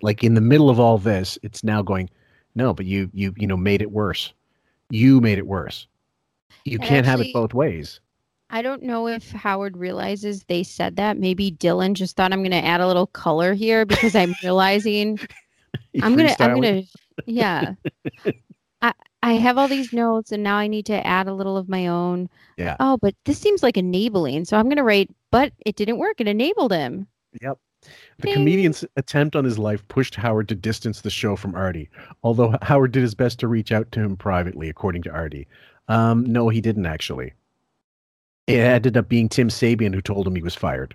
Like 0.00 0.24
in 0.24 0.32
the 0.34 0.40
middle 0.40 0.70
of 0.70 0.80
all 0.80 0.96
this, 0.96 1.38
it's 1.42 1.62
now 1.62 1.82
going, 1.82 2.08
no, 2.54 2.72
but 2.72 2.86
you 2.86 3.10
you 3.12 3.34
you 3.36 3.46
know 3.46 3.56
made 3.58 3.82
it 3.82 3.90
worse. 3.92 4.32
You 4.90 5.20
made 5.20 5.36
it 5.38 5.46
worse. 5.46 5.86
You 6.70 6.78
can't 6.78 7.06
have 7.06 7.20
it 7.20 7.32
both 7.32 7.54
ways. 7.54 8.00
I 8.50 8.62
don't 8.62 8.82
know 8.82 9.08
if 9.08 9.30
Howard 9.30 9.76
realizes 9.76 10.44
they 10.44 10.62
said 10.62 10.96
that. 10.96 11.18
Maybe 11.18 11.50
Dylan 11.50 11.92
just 11.92 12.16
thought 12.16 12.32
I'm 12.32 12.40
going 12.40 12.50
to 12.50 12.64
add 12.64 12.80
a 12.80 12.86
little 12.86 13.06
color 13.06 13.52
here 13.52 13.84
because 13.84 14.14
I'm 14.14 14.34
realizing 14.42 15.18
I'm 16.02 16.16
going 16.16 16.28
to 16.28 16.42
I'm 16.42 16.60
going 16.60 16.82
to 16.82 16.88
yeah. 17.26 17.74
I 18.82 18.94
I 19.22 19.32
have 19.34 19.58
all 19.58 19.68
these 19.68 19.92
notes 19.92 20.32
and 20.32 20.42
now 20.42 20.56
I 20.56 20.66
need 20.66 20.86
to 20.86 21.06
add 21.06 21.26
a 21.26 21.34
little 21.34 21.56
of 21.56 21.68
my 21.68 21.88
own. 21.88 22.30
Yeah. 22.56 22.76
Oh, 22.80 22.96
but 22.96 23.14
this 23.24 23.38
seems 23.38 23.62
like 23.62 23.76
enabling. 23.76 24.46
So 24.46 24.56
I'm 24.56 24.66
going 24.66 24.76
to 24.76 24.84
write 24.84 25.10
but 25.30 25.52
it 25.66 25.76
didn't 25.76 25.98
work. 25.98 26.20
It 26.20 26.28
enabled 26.28 26.72
him. 26.72 27.06
Yep. 27.42 27.58
The 28.18 28.22
Ding. 28.22 28.34
comedian's 28.34 28.84
attempt 28.96 29.36
on 29.36 29.44
his 29.44 29.58
life 29.58 29.86
pushed 29.88 30.16
Howard 30.16 30.48
to 30.48 30.54
distance 30.54 31.00
the 31.00 31.10
show 31.10 31.36
from 31.36 31.54
Artie, 31.54 31.88
although 32.22 32.56
Howard 32.62 32.92
did 32.92 33.02
his 33.02 33.14
best 33.14 33.38
to 33.40 33.48
reach 33.48 33.70
out 33.70 33.92
to 33.92 34.00
him 34.00 34.16
privately, 34.16 34.68
according 34.68 35.02
to 35.02 35.10
Artie. 35.10 35.46
Um, 35.88 36.24
no, 36.24 36.48
he 36.48 36.60
didn't 36.60 36.86
actually. 36.86 37.32
It 38.46 38.58
ended 38.60 38.96
up 38.96 39.08
being 39.08 39.28
Tim 39.28 39.48
Sabean 39.48 39.94
who 39.94 40.00
told 40.00 40.26
him 40.26 40.34
he 40.34 40.42
was 40.42 40.54
fired. 40.54 40.94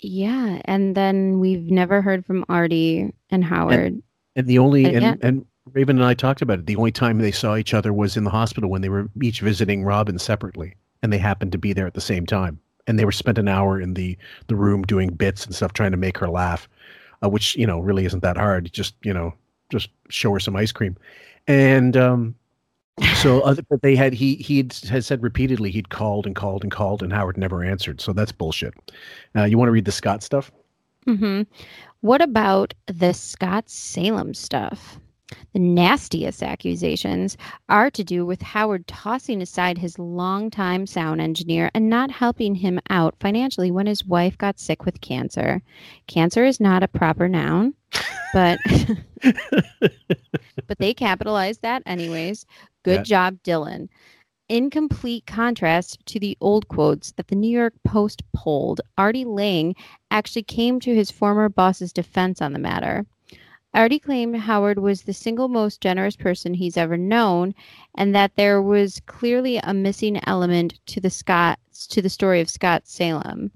Yeah, 0.00 0.60
and 0.66 0.94
then 0.94 1.40
we've 1.40 1.70
never 1.70 2.02
heard 2.02 2.26
from 2.26 2.44
Artie 2.48 3.12
and 3.30 3.42
Howard. 3.44 4.02
And 4.34 4.46
the 4.46 4.58
only 4.58 4.84
And- 4.84 5.04
and, 5.04 5.24
and 5.24 5.46
Raven 5.72 5.96
and 5.96 6.04
I 6.04 6.14
talked 6.14 6.42
about 6.42 6.58
it. 6.60 6.66
The 6.66 6.76
only 6.76 6.92
time 6.92 7.18
they 7.18 7.32
saw 7.32 7.56
each 7.56 7.74
other 7.74 7.92
was 7.92 8.16
in 8.16 8.24
the 8.24 8.30
hospital 8.30 8.70
when 8.70 8.82
they 8.82 8.88
were 8.88 9.08
each 9.22 9.40
visiting 9.40 9.84
Robin 9.84 10.18
separately, 10.18 10.74
and 11.02 11.12
they 11.12 11.18
happened 11.18 11.52
to 11.52 11.58
be 11.58 11.72
there 11.72 11.86
at 11.86 11.94
the 11.94 12.00
same 12.00 12.26
time. 12.26 12.60
And 12.86 12.98
they 12.98 13.04
were 13.04 13.10
spent 13.12 13.38
an 13.38 13.48
hour 13.48 13.80
in 13.80 13.94
the 13.94 14.16
the 14.46 14.54
room 14.54 14.82
doing 14.82 15.08
bits 15.10 15.44
and 15.44 15.52
stuff, 15.54 15.72
trying 15.72 15.90
to 15.90 15.96
make 15.96 16.18
her 16.18 16.28
laugh, 16.28 16.68
uh, 17.24 17.28
which 17.28 17.56
you 17.56 17.66
know 17.66 17.80
really 17.80 18.04
isn't 18.04 18.22
that 18.22 18.36
hard. 18.36 18.72
Just 18.72 18.94
you 19.02 19.12
know, 19.12 19.34
just 19.72 19.88
show 20.08 20.32
her 20.34 20.38
some 20.38 20.54
ice 20.54 20.70
cream, 20.70 20.96
and 21.48 21.96
um, 21.96 22.36
so 23.16 23.40
other, 23.42 23.62
but 23.68 23.82
they 23.82 23.94
had 23.96 24.12
he 24.14 24.36
he 24.36 24.58
had 24.58 24.72
said 25.04 25.22
repeatedly 25.22 25.70
he'd 25.70 25.90
called 25.90 26.26
and 26.26 26.34
called 26.34 26.62
and 26.62 26.72
called, 26.72 27.02
and 27.02 27.12
Howard 27.12 27.36
never 27.36 27.62
answered. 27.64 28.00
So 28.00 28.12
that's 28.12 28.32
bullshit. 28.32 28.74
Uh, 29.34 29.44
you 29.44 29.58
want 29.58 29.68
to 29.68 29.72
read 29.72 29.84
the 29.84 29.92
Scott 29.92 30.22
stuff? 30.22 30.50
hmm 31.04 31.42
What 32.00 32.22
about 32.22 32.74
the 32.86 33.12
Scott 33.12 33.68
Salem 33.68 34.34
stuff? 34.34 34.98
The 35.52 35.58
nastiest 35.58 36.42
accusations 36.42 37.36
are 37.68 37.90
to 37.90 38.04
do 38.04 38.24
with 38.24 38.42
Howard 38.42 38.86
tossing 38.86 39.42
aside 39.42 39.76
his 39.78 39.98
longtime 39.98 40.86
sound 40.86 41.20
engineer 41.20 41.68
and 41.74 41.90
not 41.90 42.12
helping 42.12 42.54
him 42.54 42.78
out 42.90 43.16
financially 43.18 43.72
when 43.72 43.86
his 43.86 44.04
wife 44.04 44.38
got 44.38 44.60
sick 44.60 44.84
with 44.84 45.00
cancer. 45.00 45.62
Cancer 46.06 46.44
is 46.44 46.60
not 46.60 46.84
a 46.84 46.88
proper 46.88 47.28
noun, 47.28 47.74
but 48.32 48.58
but 50.66 50.78
they 50.78 50.94
capitalized 50.94 51.62
that 51.62 51.82
anyways. 51.86 52.46
Good 52.84 52.98
Yeah. 53.08 53.30
job, 53.30 53.38
Dylan. 53.44 53.88
In 54.48 54.70
complete 54.70 55.26
contrast 55.26 56.04
to 56.06 56.20
the 56.20 56.36
old 56.40 56.68
quotes 56.68 57.10
that 57.12 57.26
the 57.28 57.34
New 57.34 57.50
York 57.50 57.74
Post 57.84 58.22
pulled, 58.32 58.80
Artie 58.96 59.24
Lange 59.24 59.74
actually 60.12 60.44
came 60.44 60.78
to 60.80 60.94
his 60.94 61.10
former 61.10 61.48
boss's 61.48 61.92
defense 61.92 62.40
on 62.40 62.52
the 62.52 62.60
matter. 62.60 63.04
Artie 63.74 63.98
claimed 63.98 64.36
Howard 64.36 64.78
was 64.78 65.02
the 65.02 65.12
single 65.12 65.48
most 65.48 65.80
generous 65.80 66.14
person 66.16 66.54
he's 66.54 66.76
ever 66.76 66.96
known, 66.96 67.54
and 67.96 68.14
that 68.14 68.36
there 68.36 68.62
was 68.62 69.02
clearly 69.06 69.58
a 69.58 69.74
missing 69.74 70.18
element 70.28 70.78
to 70.86 71.00
the 71.00 71.10
Scott 71.10 71.58
to 71.90 72.00
the 72.00 72.08
story 72.08 72.40
of 72.40 72.48
Scott 72.48 72.86
Salem. 72.86 73.50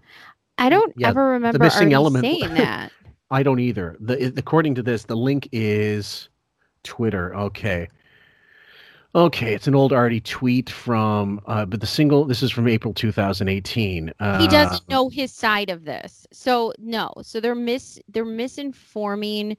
I 0.58 0.68
don't 0.68 0.92
Yeah, 0.96 1.08
ever 1.10 1.24
remember 1.28 1.64
Artie 1.64 1.92
element- 1.94 2.24
saying 2.24 2.52
that. 2.54 2.92
I 3.30 3.42
don't 3.42 3.60
either. 3.60 3.96
The 4.00 4.32
according 4.36 4.74
to 4.76 4.82
this, 4.82 5.04
the 5.04 5.16
link 5.16 5.48
is 5.52 6.28
Twitter. 6.82 7.34
Okay. 7.34 7.88
Okay, 9.12 9.54
it's 9.54 9.66
an 9.66 9.74
old 9.74 9.92
Artie 9.92 10.20
tweet 10.20 10.70
from, 10.70 11.40
uh, 11.46 11.64
but 11.64 11.80
the 11.80 11.86
single. 11.86 12.24
This 12.24 12.44
is 12.44 12.52
from 12.52 12.68
April 12.68 12.94
2018. 12.94 14.12
Uh, 14.20 14.38
he 14.38 14.46
doesn't 14.46 14.88
know 14.88 15.08
his 15.08 15.32
side 15.32 15.68
of 15.68 15.84
this 15.84 16.26
so 16.32 16.72
no 16.78 17.12
so 17.22 17.40
they're 17.40 17.54
mis 17.54 17.98
they're 18.08 18.24
misinforming 18.24 19.56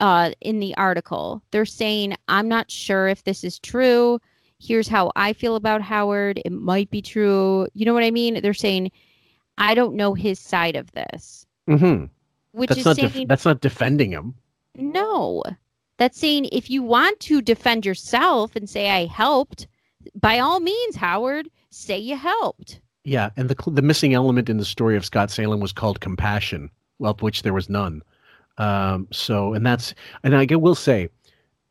uh 0.00 0.30
in 0.40 0.60
the 0.60 0.74
article 0.76 1.42
they're 1.50 1.64
saying 1.66 2.14
i'm 2.28 2.48
not 2.48 2.70
sure 2.70 3.08
if 3.08 3.24
this 3.24 3.44
is 3.44 3.58
true 3.58 4.20
here's 4.58 4.88
how 4.88 5.10
i 5.16 5.32
feel 5.32 5.56
about 5.56 5.82
howard 5.82 6.40
it 6.44 6.52
might 6.52 6.90
be 6.90 7.02
true 7.02 7.66
you 7.74 7.84
know 7.84 7.94
what 7.94 8.02
i 8.04 8.10
mean 8.10 8.40
they're 8.42 8.54
saying 8.54 8.90
i 9.58 9.74
don't 9.74 9.94
know 9.94 10.14
his 10.14 10.38
side 10.38 10.76
of 10.76 10.90
this 10.92 11.46
Mhm. 11.68 12.10
Which 12.54 12.68
That's 12.70 12.80
is 12.80 12.86
not. 12.86 12.96
saying 12.96 13.10
Def- 13.12 13.28
that's 13.28 13.44
not 13.44 13.60
defending 13.60 14.10
him. 14.10 14.34
no 14.76 15.42
that's 15.98 16.18
saying 16.18 16.46
if 16.52 16.68
you 16.70 16.82
want 16.82 17.20
to 17.20 17.40
defend 17.42 17.84
yourself 17.86 18.56
and 18.56 18.68
say 18.68 18.90
i 18.90 19.06
helped 19.06 19.66
by 20.20 20.38
all 20.38 20.60
means 20.60 20.96
howard 20.96 21.48
say 21.70 21.98
you 21.98 22.16
helped 22.16 22.80
Yeah, 23.04 23.30
and 23.36 23.48
the 23.50 23.56
the 23.70 23.82
missing 23.82 24.14
element 24.14 24.48
in 24.48 24.56
the 24.58 24.64
story 24.64 24.96
of 24.96 25.04
Scott 25.04 25.30
Salem 25.30 25.60
was 25.60 25.72
called 25.72 26.00
compassion, 26.00 26.70
of 27.00 27.20
which 27.22 27.42
there 27.42 27.52
was 27.52 27.68
none. 27.68 28.00
Um, 28.56 29.08
so, 29.12 29.52
and 29.54 29.66
that's, 29.66 29.94
and 30.22 30.34
I 30.36 30.46
will 30.56 30.74
say, 30.76 31.08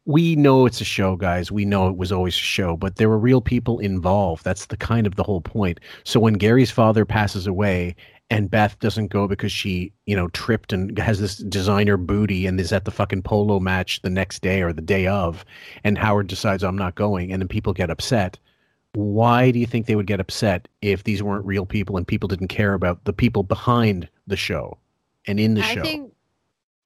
we 0.05 0.35
know 0.35 0.65
it's 0.67 0.81
a 0.81 0.85
show, 0.97 1.15
guys. 1.15 1.51
We 1.51 1.65
know 1.65 1.87
it 1.87 1.97
was 1.97 2.11
always 2.11 2.35
a 2.35 2.47
show, 2.57 2.75
but 2.77 2.97
there 2.97 3.09
were 3.09 3.17
real 3.29 3.41
people 3.41 3.79
involved. 3.79 4.43
That's 4.43 4.65
the 4.67 4.77
kind 4.77 5.07
of 5.07 5.15
the 5.15 5.23
whole 5.23 5.41
point. 5.41 5.79
So 6.03 6.19
when 6.19 6.33
Gary's 6.35 6.71
father 6.71 7.05
passes 7.05 7.47
away 7.47 7.95
and 8.33 8.49
Beth 8.51 8.77
doesn't 8.79 9.07
go 9.07 9.27
because 9.27 9.51
she, 9.51 9.93
you 10.05 10.15
know, 10.15 10.27
tripped 10.29 10.73
and 10.73 10.97
has 10.97 11.19
this 11.19 11.37
designer 11.37 11.97
booty 11.97 12.45
and 12.45 12.59
is 12.59 12.73
at 12.73 12.85
the 12.85 12.91
fucking 12.91 13.23
polo 13.23 13.59
match 13.59 14.01
the 14.01 14.09
next 14.09 14.41
day 14.41 14.61
or 14.61 14.73
the 14.73 14.81
day 14.81 15.07
of, 15.07 15.45
and 15.83 15.97
Howard 15.97 16.27
decides 16.27 16.63
I'm 16.63 16.77
not 16.77 16.95
going, 16.95 17.31
and 17.31 17.41
then 17.41 17.47
people 17.47 17.73
get 17.73 17.89
upset 17.89 18.37
why 18.93 19.51
do 19.51 19.59
you 19.59 19.65
think 19.65 19.85
they 19.85 19.95
would 19.95 20.07
get 20.07 20.19
upset 20.19 20.67
if 20.81 21.03
these 21.03 21.23
weren't 21.23 21.45
real 21.45 21.65
people 21.65 21.97
and 21.97 22.07
people 22.07 22.27
didn't 22.27 22.47
care 22.47 22.73
about 22.73 23.03
the 23.05 23.13
people 23.13 23.43
behind 23.43 24.07
the 24.27 24.37
show 24.37 24.77
and 25.25 25.39
in 25.39 25.55
the 25.55 25.63
I 25.63 25.75
show? 25.75 25.81
think 25.81 26.13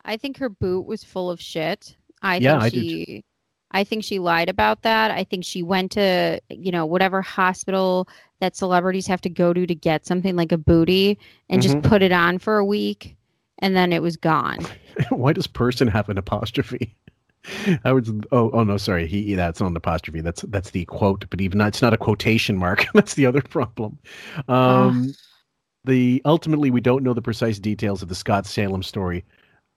I 0.05 0.17
think 0.17 0.37
her 0.37 0.49
boot 0.49 0.85
was 0.85 1.03
full 1.03 1.29
of 1.29 1.41
shit. 1.41 1.97
I 2.21 2.39
Yeah, 2.39 2.59
think 2.59 2.63
I 2.63 2.69
she 2.69 3.25
I 3.71 3.83
think 3.83 4.03
she 4.05 4.19
lied 4.19 4.47
about 4.47 4.83
that. 4.83 5.11
I 5.11 5.25
think 5.25 5.43
she 5.43 5.61
went 5.61 5.91
to, 5.93 6.39
you 6.49 6.71
know, 6.71 6.85
whatever 6.85 7.21
hospital 7.21 8.07
that 8.39 8.55
celebrities 8.55 9.07
have 9.07 9.21
to 9.21 9.29
go 9.29 9.53
to 9.53 9.65
to 9.65 9.75
get 9.75 10.05
something 10.05 10.35
like 10.35 10.51
a 10.51 10.57
booty 10.57 11.17
and 11.49 11.61
Mm-hmm. 11.61 11.73
just 11.79 11.89
put 11.89 12.01
it 12.01 12.11
on 12.11 12.37
for 12.39 12.57
a 12.57 12.65
week 12.65 13.15
and 13.59 13.75
then 13.75 13.91
it 13.93 14.01
was 14.01 14.17
gone. 14.17 14.59
why 15.09 15.33
does 15.33 15.47
person 15.47 15.87
have 15.87 16.09
an 16.09 16.17
apostrophe? 16.17 16.95
Howard's 17.85 18.11
oh 18.33 18.49
oh 18.51 18.63
no 18.63 18.75
sorry 18.75 19.07
he 19.07 19.33
that's 19.33 19.61
not 19.61 19.71
an 19.71 19.77
apostrophe 19.77 20.19
that's 20.19 20.41
that's 20.49 20.71
the 20.71 20.83
quote 20.85 21.23
but 21.29 21.39
even 21.39 21.57
that's 21.57 21.81
not 21.81 21.93
a 21.93 21.97
quotation 21.97 22.57
mark 22.57 22.85
that's 22.93 23.13
the 23.13 23.25
other 23.25 23.41
problem. 23.41 23.97
Um, 24.49 25.13
the 25.85 26.21
ultimately 26.25 26.71
we 26.71 26.81
don't 26.81 27.03
know 27.03 27.13
the 27.13 27.21
precise 27.21 27.57
details 27.59 28.01
of 28.01 28.09
the 28.09 28.15
Scott 28.15 28.45
Salem 28.45 28.83
story, 28.83 29.23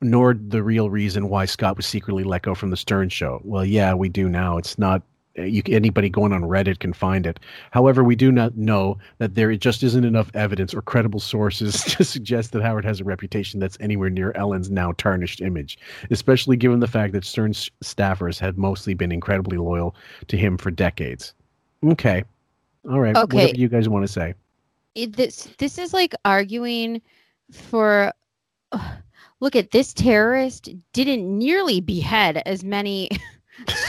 nor 0.01 0.35
the 0.35 0.63
real 0.65 0.91
reason 0.91 1.29
why 1.29 1.45
Scott 1.45 1.77
was 1.77 1.87
secretly 1.87 2.25
let 2.25 2.43
go 2.43 2.55
from 2.55 2.71
the 2.71 2.77
Stern 2.77 3.09
Show. 3.09 3.41
Well, 3.45 3.65
yeah, 3.65 3.95
we 3.95 4.09
do 4.09 4.29
now. 4.29 4.57
It's 4.57 4.77
not 4.77 5.03
Uh, 5.41 5.45
you 5.45 5.63
anybody 5.69 6.09
going 6.09 6.33
on 6.33 6.43
Reddit 6.43 6.79
can 6.79 6.93
find 6.93 7.27
it. 7.27 7.41
However, 7.71 8.05
we 8.05 8.15
do 8.15 8.31
not 8.31 8.57
know 8.57 8.99
that 9.19 9.35
there 9.35 9.55
just 9.57 9.83
isn't 9.83 10.05
enough 10.05 10.31
evidence 10.35 10.75
or 10.75 10.83
credible 10.83 11.21
sources 11.21 11.83
to 11.97 12.05
suggest 12.05 12.53
that 12.53 12.63
Howard 12.63 12.85
has 12.85 13.01
a 13.01 13.05
reputation 13.05 13.61
that's 13.61 13.79
anywhere 13.81 14.11
near 14.11 14.33
Ellen's 14.33 14.71
now 14.71 14.93
tarnished 14.93 15.41
image, 15.41 15.79
especially 16.11 16.57
given 16.57 16.81
the 16.81 16.87
fact 16.87 17.13
that 17.15 17.25
Stern's 17.25 17.71
staffers 17.83 18.39
had 18.39 18.59
mostly 18.59 18.95
been 18.95 19.13
incredibly 19.13 19.57
loyal 19.57 19.95
to 20.29 20.37
him 20.37 20.59
for 20.59 20.71
decades. 20.71 21.35
Okay, 21.83 22.25
all 22.89 23.01
right. 23.01 23.17
Okay. 23.17 23.37
Whatever 23.37 23.59
you 23.59 23.69
guys 23.69 23.89
want 23.89 24.07
to 24.07 24.13
say. 24.13 24.35
it, 24.95 25.17
this 25.17 25.49
this 25.59 25.79
is 25.79 25.95
like 25.95 26.15
arguing 26.25 27.01
for 27.53 28.13
look 29.41 29.57
at 29.57 29.71
this 29.71 29.93
terrorist 29.93 30.69
didn't 30.93 31.39
nearly 31.39 31.81
behead 31.81 32.43
as 32.47 32.63
many 32.63 33.09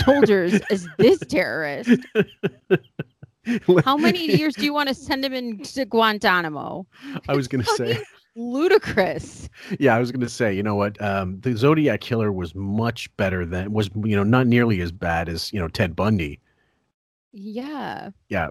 soldiers 0.03 0.59
as 0.69 0.87
this 0.97 1.19
terrorist 1.19 2.01
how 3.83 3.97
many 3.97 4.25
years 4.37 4.55
do 4.55 4.65
you 4.65 4.73
want 4.73 4.89
to 4.89 4.95
send 4.95 5.23
him 5.23 5.33
into 5.33 5.85
guantanamo 5.85 6.85
I 7.27 7.35
was 7.35 7.47
going 7.47 7.63
to 7.63 7.75
say. 7.75 8.01
Ludicrous 8.35 9.49
Yeah, 9.79 9.95
I 9.95 9.99
was 9.99 10.11
going 10.11 10.21
to 10.21 10.29
say, 10.29 10.53
you 10.53 10.63
know 10.63 10.75
what? 10.75 11.01
Um, 11.01 11.39
the 11.41 11.55
Zodiac 11.55 11.99
Killer 11.99 12.31
was 12.31 12.55
much 12.55 13.15
better 13.17 13.45
than 13.45 13.73
was, 13.73 13.89
you 14.05 14.15
know, 14.15 14.23
not 14.23 14.47
nearly 14.47 14.79
as 14.79 14.91
bad 14.91 15.27
as 15.27 15.51
you 15.51 15.59
know 15.59 15.67
Ted 15.67 15.95
Bundy. 15.97 16.39
Yeah 17.33 18.09
Yeah, 18.29 18.49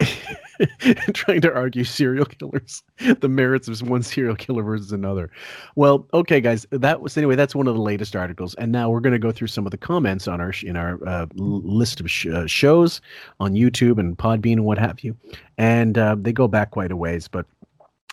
trying 1.14 1.40
to 1.40 1.52
argue 1.52 1.84
serial 1.84 2.26
killers, 2.26 2.82
the 3.20 3.28
merits 3.28 3.68
of 3.68 3.80
one 3.88 4.02
serial 4.02 4.36
killer 4.36 4.62
versus 4.62 4.92
another. 4.92 5.30
Well, 5.76 6.06
okay, 6.12 6.40
guys, 6.40 6.66
that 6.70 7.00
was 7.00 7.16
anyway. 7.16 7.36
That's 7.36 7.54
one 7.54 7.66
of 7.66 7.74
the 7.74 7.80
latest 7.80 8.14
articles, 8.14 8.54
and 8.56 8.70
now 8.72 8.90
we're 8.90 9.00
going 9.00 9.14
to 9.14 9.18
go 9.18 9.32
through 9.32 9.48
some 9.48 9.66
of 9.66 9.70
the 9.70 9.78
comments 9.78 10.28
on 10.28 10.40
our 10.40 10.52
in 10.62 10.76
our 10.76 10.98
uh, 11.06 11.26
list 11.34 12.00
of 12.00 12.10
sh- 12.10 12.26
uh, 12.26 12.46
shows 12.46 13.00
on 13.40 13.54
YouTube 13.54 13.98
and 13.98 14.16
Podbean 14.16 14.54
and 14.54 14.64
what 14.64 14.78
have 14.78 15.00
you, 15.00 15.16
and 15.58 15.96
uh, 15.98 16.16
they 16.18 16.32
go 16.32 16.48
back 16.48 16.70
quite 16.70 16.92
a 16.92 16.96
ways, 16.96 17.28
but. 17.28 17.46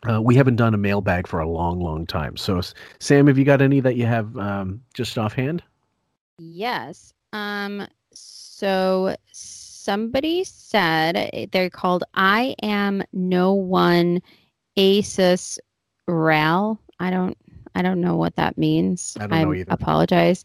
Uh, 0.09 0.19
we 0.19 0.33
haven't 0.33 0.55
done 0.55 0.73
a 0.73 0.77
mailbag 0.79 1.27
for 1.27 1.39
a 1.39 1.47
long, 1.47 1.79
long 1.79 2.07
time. 2.07 2.35
So, 2.35 2.59
Sam, 2.97 3.27
have 3.27 3.37
you 3.37 3.45
got 3.45 3.61
any 3.61 3.79
that 3.81 3.95
you 3.95 4.07
have 4.07 4.35
um, 4.35 4.81
just 4.95 5.15
offhand? 5.15 5.61
Yes. 6.39 7.13
Um 7.33 7.87
so 8.13 9.15
somebody 9.81 10.43
said 10.43 11.15
eh, 11.15 11.47
they're 11.51 11.69
called 11.69 12.03
I 12.13 12.55
am 12.61 13.03
no 13.13 13.53
one 13.53 14.21
Asus 14.77 15.57
Ral. 16.07 16.79
I 16.99 17.09
don't 17.09 17.37
I 17.73 17.81
don't 17.81 18.01
know 18.01 18.15
what 18.15 18.35
that 18.35 18.57
means. 18.57 19.17
I 19.19 19.27
don't 19.27 19.41
know 19.41 19.53
either. 19.53 19.71
apologize. 19.73 20.43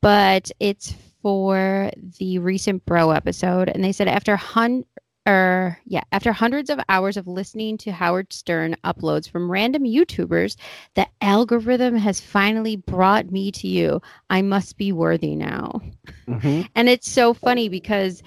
But 0.00 0.50
it's 0.58 0.94
for 1.22 1.90
the 2.18 2.38
recent 2.40 2.84
bro 2.84 3.10
episode 3.12 3.68
and 3.68 3.84
they 3.84 3.92
said 3.92 4.08
after 4.08 4.36
hun 4.36 4.84
or 5.26 5.78
yeah, 5.84 6.02
after 6.10 6.32
hundreds 6.32 6.68
of 6.68 6.80
hours 6.88 7.16
of 7.16 7.28
listening 7.28 7.78
to 7.78 7.92
Howard 7.92 8.32
Stern 8.32 8.76
uploads 8.84 9.30
from 9.30 9.50
random 9.50 9.84
YouTubers, 9.84 10.56
the 10.94 11.06
algorithm 11.20 11.94
has 11.96 12.20
finally 12.20 12.76
brought 12.76 13.30
me 13.30 13.52
to 13.52 13.68
you. 13.68 14.02
I 14.30 14.42
must 14.42 14.76
be 14.76 14.90
worthy 14.90 15.36
now. 15.36 15.80
Mm-hmm. 16.28 16.62
And 16.74 16.88
it's 16.88 17.08
so 17.08 17.34
funny 17.34 17.68
because 17.68 18.22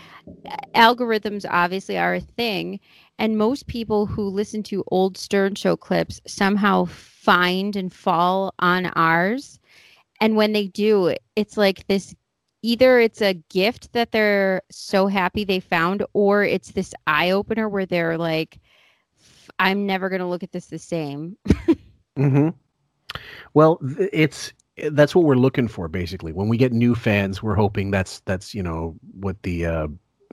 algorithms 0.73 1.45
obviously 1.49 1.97
are 1.97 2.15
a 2.15 2.21
thing. 2.21 2.79
And 3.17 3.37
most 3.37 3.67
people 3.67 4.05
who 4.05 4.29
listen 4.29 4.63
to 4.63 4.83
old 4.87 5.17
Stern 5.17 5.55
Show 5.55 5.75
clips 5.75 6.21
somehow 6.27 6.85
find 6.85 7.75
and 7.75 7.91
fall 7.91 8.53
on 8.59 8.85
ours. 8.95 9.59
And 10.21 10.35
when 10.35 10.53
they 10.53 10.67
do, 10.67 11.15
it's 11.35 11.57
like 11.57 11.87
this 11.87 12.15
either 12.65 12.99
it's 12.99 13.21
a 13.21 13.35
gift 13.51 13.93
that 13.93 14.11
they're 14.11 14.63
so 14.71 15.05
happy 15.07 15.45
they 15.45 15.59
found, 15.59 16.03
or 16.13 16.43
it's 16.43 16.71
this 16.71 16.93
eye 17.05 17.29
opener 17.29 17.69
where 17.69 17.85
they're 17.85 18.17
like, 18.17 18.59
I'm 19.59 19.85
never 19.85 20.09
going 20.09 20.21
to 20.21 20.27
look 20.27 20.43
at 20.43 20.51
this 20.51 20.67
the 20.67 20.79
same. 20.79 21.37
hmm 22.17 22.49
Well, 23.53 23.79
it's 24.11 24.53
that's 24.91 25.15
what 25.15 25.25
we're 25.25 25.35
looking 25.35 25.67
for 25.67 25.87
basically. 25.87 26.33
When 26.33 26.47
we 26.49 26.57
get 26.57 26.73
new 26.73 26.95
fans, 26.95 27.43
we're 27.43 27.55
hoping 27.55 27.91
that's 27.91 28.19
that's 28.21 28.55
you 28.55 28.63
know 28.63 28.95
what 29.13 29.41
the 29.43 29.65
uh, 29.65 29.87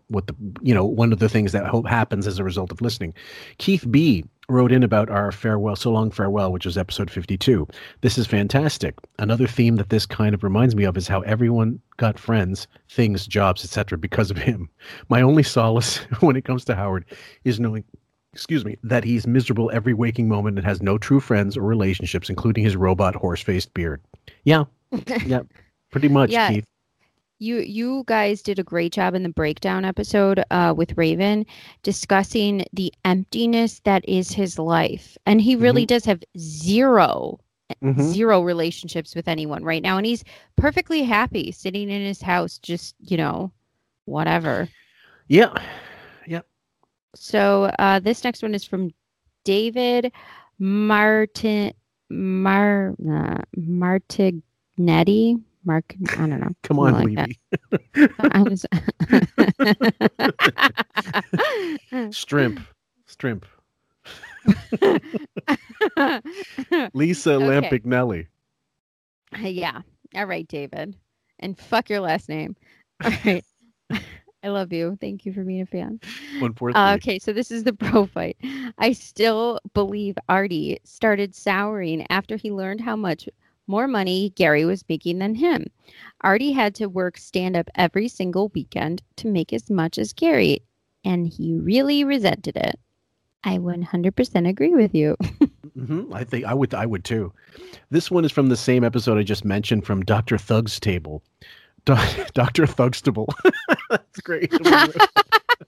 what 0.08 0.26
the 0.26 0.34
you 0.62 0.74
know 0.74 0.84
one 0.84 1.12
of 1.12 1.18
the 1.18 1.28
things 1.28 1.52
that 1.52 1.66
hope 1.66 1.86
happens 1.86 2.26
as 2.26 2.38
a 2.38 2.44
result 2.44 2.72
of 2.72 2.80
listening. 2.80 3.14
Keith 3.58 3.86
B 3.90 4.24
wrote 4.52 4.70
in 4.72 4.82
about 4.82 5.10
our 5.10 5.32
farewell, 5.32 5.74
so 5.76 5.90
long 5.90 6.10
farewell, 6.10 6.52
which 6.52 6.66
was 6.66 6.78
episode 6.78 7.10
fifty-two. 7.10 7.66
This 8.02 8.18
is 8.18 8.26
fantastic. 8.26 8.94
Another 9.18 9.46
theme 9.46 9.76
that 9.76 9.88
this 9.88 10.06
kind 10.06 10.34
of 10.34 10.44
reminds 10.44 10.76
me 10.76 10.84
of 10.84 10.96
is 10.96 11.08
how 11.08 11.20
everyone 11.22 11.80
got 11.96 12.18
friends, 12.18 12.66
things, 12.88 13.26
jobs, 13.26 13.64
etc. 13.64 13.98
because 13.98 14.30
of 14.30 14.38
him. 14.38 14.68
My 15.08 15.22
only 15.22 15.42
solace 15.42 15.96
when 16.20 16.36
it 16.36 16.44
comes 16.44 16.64
to 16.66 16.74
Howard 16.74 17.04
is 17.44 17.58
knowing 17.58 17.84
excuse 18.32 18.64
me, 18.64 18.78
that 18.82 19.04
he's 19.04 19.26
miserable 19.26 19.70
every 19.72 19.92
waking 19.92 20.26
moment 20.28 20.56
and 20.58 20.66
has 20.66 20.80
no 20.80 20.96
true 20.96 21.20
friends 21.20 21.56
or 21.56 21.62
relationships, 21.62 22.30
including 22.30 22.64
his 22.64 22.76
robot 22.76 23.14
horse-faced 23.14 23.74
beard. 23.74 24.00
Yeah, 24.44 24.64
yeah, 25.26 25.40
pretty 25.90 26.08
much, 26.08 26.30
Yeah. 26.30 26.48
Keith. 26.50 26.64
You 27.42 27.58
you 27.58 28.04
guys 28.06 28.40
did 28.42 28.58
a 28.58 28.62
great 28.64 28.92
job 28.92 29.14
in 29.14 29.22
the 29.22 29.28
breakdown 29.28 29.84
episode 29.84 30.42
uh, 30.50 30.72
with 30.76 30.96
Raven 30.96 31.44
discussing 31.82 32.64
the 32.72 32.92
emptiness 33.04 33.80
that 33.84 34.08
is 34.08 34.30
his 34.32 34.58
life, 34.58 35.18
and 35.26 35.40
he 35.40 35.56
really 35.56 35.86
does 35.86 36.04
have 36.04 36.22
0 36.38 37.40
Mhm. 37.82 38.02
zero 38.12 38.42
relationships 38.42 39.14
with 39.14 39.28
anyone 39.28 39.64
right 39.64 39.82
now, 39.82 39.96
and 39.96 40.06
he's 40.06 40.24
perfectly 40.56 41.02
happy 41.02 41.50
sitting 41.52 41.90
in 41.90 42.02
his 42.02 42.20
house, 42.20 42.58
just 42.58 42.94
you 43.00 43.16
know, 43.16 43.50
whatever. 44.04 44.68
Yeah, 45.28 45.54
yeah, 46.26 46.42
So 47.14 47.70
uh, 47.78 47.98
this 48.00 48.24
next 48.24 48.42
one 48.42 48.54
is 48.54 48.64
from 48.64 48.90
David 49.44 50.12
Martin 50.58 51.72
Mar 52.10 52.94
uh, 53.10 53.38
Martignetti. 53.58 55.40
Mark, 55.64 55.94
I 56.12 56.16
don't 56.26 56.40
know. 56.40 56.50
come 56.62 56.78
on, 56.80 56.94
like 56.94 57.06
Levy. 57.06 57.38
I 58.18 58.42
was. 58.42 58.66
Strimp, 62.10 62.64
Strimp. 63.08 63.44
Lisa 66.94 67.34
Okay. 67.34 67.60
Lampanelli. 67.80 68.26
yeah. 69.40 69.82
All 70.14 70.26
right, 70.26 70.46
David. 70.48 70.96
And 71.38 71.58
fuck 71.58 71.88
your 71.88 72.00
last 72.00 72.28
name. 72.28 72.56
All 73.04 73.12
right. 73.24 73.44
I 74.44 74.48
love 74.48 74.72
you. 74.72 74.98
Thank 75.00 75.24
you 75.24 75.32
for 75.32 75.44
being 75.44 75.60
a 75.60 75.66
fan. 75.66 76.00
One 76.40 76.52
four 76.54 76.76
Uh, 76.76 76.94
okay, 76.96 77.18
so 77.20 77.32
this 77.32 77.52
is 77.52 77.62
the 77.62 77.72
pro 77.72 78.06
fight. 78.06 78.36
I 78.78 78.92
still 78.92 79.60
believe 79.72 80.16
Artie 80.28 80.78
started 80.84 81.32
souring 81.34 82.04
after 82.10 82.36
he 82.36 82.50
learned 82.50 82.80
how 82.80 82.96
much 82.96 83.28
more 83.66 83.86
money 83.88 84.30
Gary 84.30 84.64
was 84.64 84.84
making 84.88 85.18
than 85.18 85.34
him. 85.34 85.66
Artie 86.22 86.52
had 86.52 86.74
to 86.76 86.86
work 86.86 87.18
stand 87.18 87.56
up 87.56 87.68
every 87.74 88.08
single 88.08 88.50
weekend 88.54 89.02
to 89.16 89.28
make 89.28 89.52
as 89.52 89.70
much 89.70 89.98
as 89.98 90.12
Gary, 90.12 90.62
and 91.04 91.26
he 91.26 91.54
really 91.54 92.04
resented 92.04 92.56
it. 92.56 92.78
I 93.44 93.58
100% 93.58 94.48
agree 94.48 94.74
with 94.74 94.94
you. 94.94 95.16
hmm 95.74 96.12
I 96.12 96.24
think 96.24 96.44
I 96.44 96.54
would. 96.54 96.74
I 96.74 96.86
would 96.86 97.04
too. 97.04 97.32
This 97.90 98.10
one 98.10 98.24
is 98.24 98.32
from 98.32 98.48
the 98.48 98.56
same 98.56 98.84
episode 98.84 99.18
I 99.18 99.22
just 99.22 99.44
mentioned 99.44 99.84
from 99.84 100.02
Doctor 100.02 100.36
Thug's 100.36 100.78
table. 100.78 101.22
Doctor 101.84 102.64
Thugstable. 102.66 103.26
That's 103.90 104.20
great. 104.20 104.52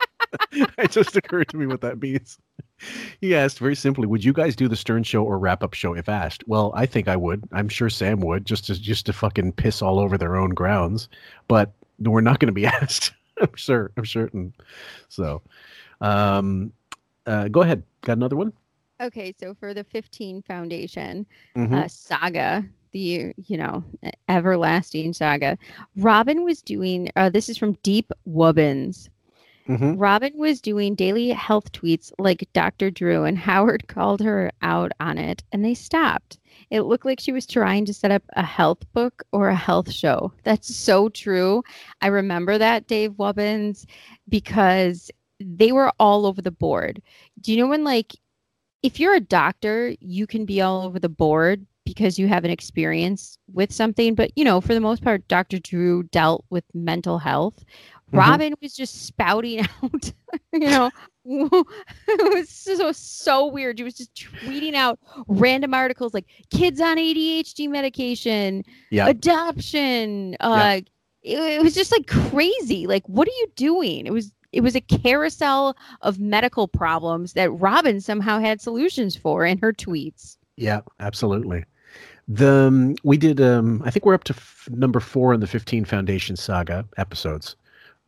it 0.52 0.90
just 0.90 1.16
occurred 1.16 1.48
to 1.48 1.56
me 1.56 1.66
what 1.66 1.80
that 1.82 2.00
means. 2.00 2.38
He 3.20 3.34
asked 3.34 3.58
very 3.60 3.76
simply, 3.76 4.06
"Would 4.06 4.24
you 4.24 4.32
guys 4.32 4.56
do 4.56 4.68
the 4.68 4.76
Stern 4.76 5.04
Show 5.04 5.22
or 5.24 5.38
wrap 5.38 5.62
up 5.62 5.74
show 5.74 5.94
if 5.94 6.08
asked?" 6.08 6.44
Well, 6.46 6.72
I 6.74 6.86
think 6.86 7.08
I 7.08 7.16
would. 7.16 7.44
I'm 7.52 7.68
sure 7.68 7.88
Sam 7.88 8.20
would, 8.20 8.44
just 8.44 8.66
to 8.66 8.74
just 8.80 9.06
to 9.06 9.12
fucking 9.12 9.52
piss 9.52 9.80
all 9.82 9.98
over 10.00 10.18
their 10.18 10.36
own 10.36 10.50
grounds. 10.50 11.08
But 11.48 11.72
we're 12.00 12.20
not 12.20 12.40
going 12.40 12.48
to 12.48 12.52
be 12.52 12.66
asked. 12.80 13.12
I'm 13.40 13.54
sure. 13.54 13.90
I'm 13.96 14.04
certain. 14.06 14.52
So, 15.08 15.40
um, 16.00 16.72
uh, 17.26 17.48
go 17.48 17.62
ahead. 17.62 17.82
Got 18.02 18.16
another 18.18 18.36
one? 18.36 18.52
okay, 19.00 19.34
so 19.38 19.54
for 19.54 19.74
the 19.74 19.84
15 19.84 20.42
Foundation, 20.42 21.26
Mhm. 21.56 21.72
uh, 21.84 21.88
saga, 21.88 22.64
the 22.92 23.34
you 23.46 23.56
know 23.56 23.82
everlasting 24.28 25.12
saga. 25.12 25.58
Robin 25.96 26.44
was 26.44 26.62
doing. 26.62 27.10
Uh, 27.16 27.28
this 27.30 27.48
is 27.48 27.56
from 27.58 27.72
Deep 27.82 28.12
Wubbins. 28.28 29.08
Mhm. 29.68 29.96
Robin 29.98 30.32
was 30.36 30.60
doing 30.60 30.94
daily 30.94 31.28
health 31.30 31.72
tweets 31.72 32.12
like 32.18 32.48
Dr. 32.52 32.90
Drew, 32.90 33.24
and 33.24 33.38
Howard 33.48 33.88
called 33.88 34.20
her 34.20 34.50
out 34.62 34.92
on 35.00 35.18
it, 35.18 35.42
and 35.52 35.64
they 35.64 35.74
stopped. 35.74 36.38
It 36.70 36.82
looked 36.82 37.04
like 37.06 37.20
she 37.20 37.32
was 37.32 37.46
trying 37.46 37.84
to 37.86 37.94
set 37.94 38.10
up 38.10 38.22
a 38.36 38.42
health 38.42 38.90
book 38.92 39.22
or 39.32 39.48
a 39.48 39.54
health 39.56 39.90
show. 39.90 40.32
That's 40.44 40.74
so 40.74 41.08
true. 41.08 41.62
I 42.02 42.08
remember 42.08 42.58
that, 42.58 42.86
Dave 42.86 43.12
Wubbins, 43.12 43.86
because 44.28 45.10
they 45.40 45.72
were 45.72 45.92
all 45.98 46.26
over 46.26 46.42
the 46.42 46.50
board. 46.50 47.00
Do 47.40 47.52
you 47.52 47.58
know 47.58 47.66
when, 47.68 47.84
like, 47.84 48.14
if 48.82 49.00
you're 49.00 49.14
a 49.14 49.20
doctor, 49.20 49.94
you 50.00 50.26
can 50.26 50.44
be 50.44 50.60
all 50.60 50.82
over 50.82 50.98
the 50.98 51.08
board 51.08 51.66
because 51.84 52.18
you 52.18 52.28
have 52.28 52.44
an 52.44 52.50
experience 52.50 53.38
with 53.52 53.72
something. 53.72 54.14
But, 54.14 54.30
you 54.36 54.44
know, 54.44 54.60
for 54.60 54.74
the 54.74 54.80
most 54.80 55.02
part, 55.02 55.26
Dr. 55.28 55.58
Drew 55.58 56.02
dealt 56.04 56.44
with 56.50 56.64
mental 56.74 57.18
health 57.18 57.64
Mm-hmm. 58.08 58.18
Robin 58.18 58.54
was 58.60 58.74
just 58.74 59.06
spouting 59.06 59.60
out, 59.82 60.12
you 60.52 60.58
know, 60.60 60.90
it 61.24 62.34
was 62.34 62.48
so 62.50 62.92
so 62.92 63.46
weird. 63.46 63.78
She 63.78 63.84
was 63.84 63.94
just 63.94 64.14
tweeting 64.14 64.74
out 64.74 64.98
random 65.26 65.72
articles 65.74 66.12
like 66.14 66.26
kids 66.50 66.80
on 66.80 66.96
ADHD 66.96 67.68
medication, 67.68 68.62
Yeah. 68.90 69.08
adoption. 69.08 70.36
Uh, 70.40 70.80
it, 71.22 71.38
it 71.38 71.62
was 71.62 71.74
just 71.74 71.90
like 71.92 72.06
crazy. 72.06 72.86
Like, 72.86 73.08
what 73.08 73.26
are 73.26 73.32
you 73.38 73.46
doing? 73.56 74.06
It 74.06 74.12
was 74.12 74.32
it 74.52 74.60
was 74.62 74.76
a 74.76 74.80
carousel 74.80 75.76
of 76.02 76.20
medical 76.20 76.68
problems 76.68 77.32
that 77.32 77.50
Robin 77.50 78.00
somehow 78.00 78.38
had 78.38 78.60
solutions 78.60 79.16
for 79.16 79.44
in 79.44 79.58
her 79.58 79.72
tweets. 79.72 80.36
Yeah, 80.56 80.82
absolutely. 81.00 81.64
The 82.28 82.66
um, 82.68 82.94
we 83.02 83.16
did. 83.16 83.40
Um, 83.40 83.82
I 83.84 83.90
think 83.90 84.04
we're 84.06 84.14
up 84.14 84.24
to 84.24 84.34
f- 84.34 84.68
number 84.70 85.00
four 85.00 85.34
in 85.34 85.40
the 85.40 85.46
fifteen 85.46 85.84
Foundation 85.84 86.36
Saga 86.36 86.84
episodes, 86.98 87.56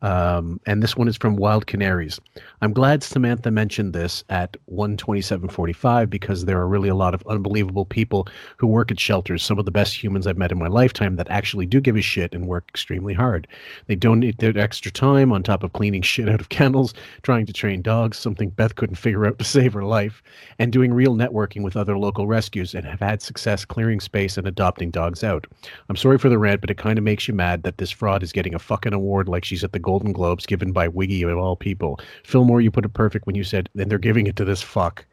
um, 0.01 0.59
and 0.67 0.83
this 0.83 0.95
one 0.95 1.07
is 1.07 1.17
from 1.17 1.37
Wild 1.37 1.65
Canaries. 1.65 2.19
I'm 2.61 2.71
glad 2.71 3.01
Samantha 3.01 3.49
mentioned 3.49 3.93
this 3.93 4.23
at 4.29 4.55
127.45 4.71 6.09
because 6.09 6.45
there 6.45 6.59
are 6.59 6.67
really 6.67 6.89
a 6.89 6.95
lot 6.95 7.15
of 7.15 7.25
unbelievable 7.27 7.85
people 7.85 8.27
who 8.57 8.67
work 8.67 8.91
at 8.91 8.99
shelters. 8.99 9.43
Some 9.43 9.57
of 9.57 9.65
the 9.65 9.71
best 9.71 10.01
humans 10.01 10.27
I've 10.27 10.37
met 10.37 10.51
in 10.51 10.59
my 10.59 10.67
lifetime 10.67 11.15
that 11.15 11.29
actually 11.31 11.65
do 11.65 11.81
give 11.81 11.95
a 11.95 12.01
shit 12.01 12.35
and 12.35 12.45
work 12.45 12.65
extremely 12.69 13.15
hard. 13.15 13.47
They 13.87 13.95
donate 13.95 14.37
their 14.37 14.55
extra 14.55 14.91
time 14.91 15.31
on 15.31 15.41
top 15.41 15.63
of 15.63 15.73
cleaning 15.73 16.01
shit 16.03 16.29
out 16.29 16.41
of 16.41 16.49
kennels, 16.49 16.93
trying 17.23 17.47
to 17.47 17.53
train 17.53 17.81
dogs, 17.81 18.17
something 18.17 18.49
Beth 18.49 18.75
couldn't 18.75 18.95
figure 18.95 19.25
out 19.25 19.39
to 19.39 19.45
save 19.45 19.73
her 19.73 19.83
life, 19.83 20.21
and 20.59 20.71
doing 20.71 20.93
real 20.93 21.15
networking 21.15 21.63
with 21.63 21.75
other 21.75 21.97
local 21.97 22.27
rescues 22.27 22.75
and 22.75 22.85
have 22.85 22.99
had 22.99 23.21
success 23.23 23.65
clearing 23.65 23.99
space 23.99 24.37
and 24.37 24.47
adopting 24.47 24.91
dogs 24.91 25.23
out. 25.23 25.47
I'm 25.89 25.95
sorry 25.95 26.19
for 26.19 26.29
the 26.29 26.37
rant, 26.37 26.61
but 26.61 26.69
it 26.69 26.77
kind 26.77 26.99
of 26.99 27.03
makes 27.03 27.27
you 27.27 27.33
mad 27.33 27.63
that 27.63 27.79
this 27.79 27.89
fraud 27.89 28.21
is 28.21 28.31
getting 28.31 28.53
a 28.53 28.59
fucking 28.59 28.93
award 28.93 29.27
like 29.27 29.43
she's 29.43 29.63
at 29.63 29.71
the 29.71 29.86
Golden 29.87 30.11
Globes 30.11 30.45
given 30.45 30.73
by 30.73 30.89
Wiggy 30.89 31.23
of 31.23 31.37
all 31.37 31.55
people. 31.55 31.97
Fillmore, 32.25 32.59
you 32.59 32.69
put 32.69 32.83
it 32.83 32.93
perfect 32.93 33.25
when 33.25 33.37
you 33.37 33.45
said, 33.45 33.69
and 33.79 33.89
they're 33.89 33.97
giving 33.97 34.27
it 34.27 34.35
to 34.35 34.43
this 34.43 34.61
fuck. 34.61 35.05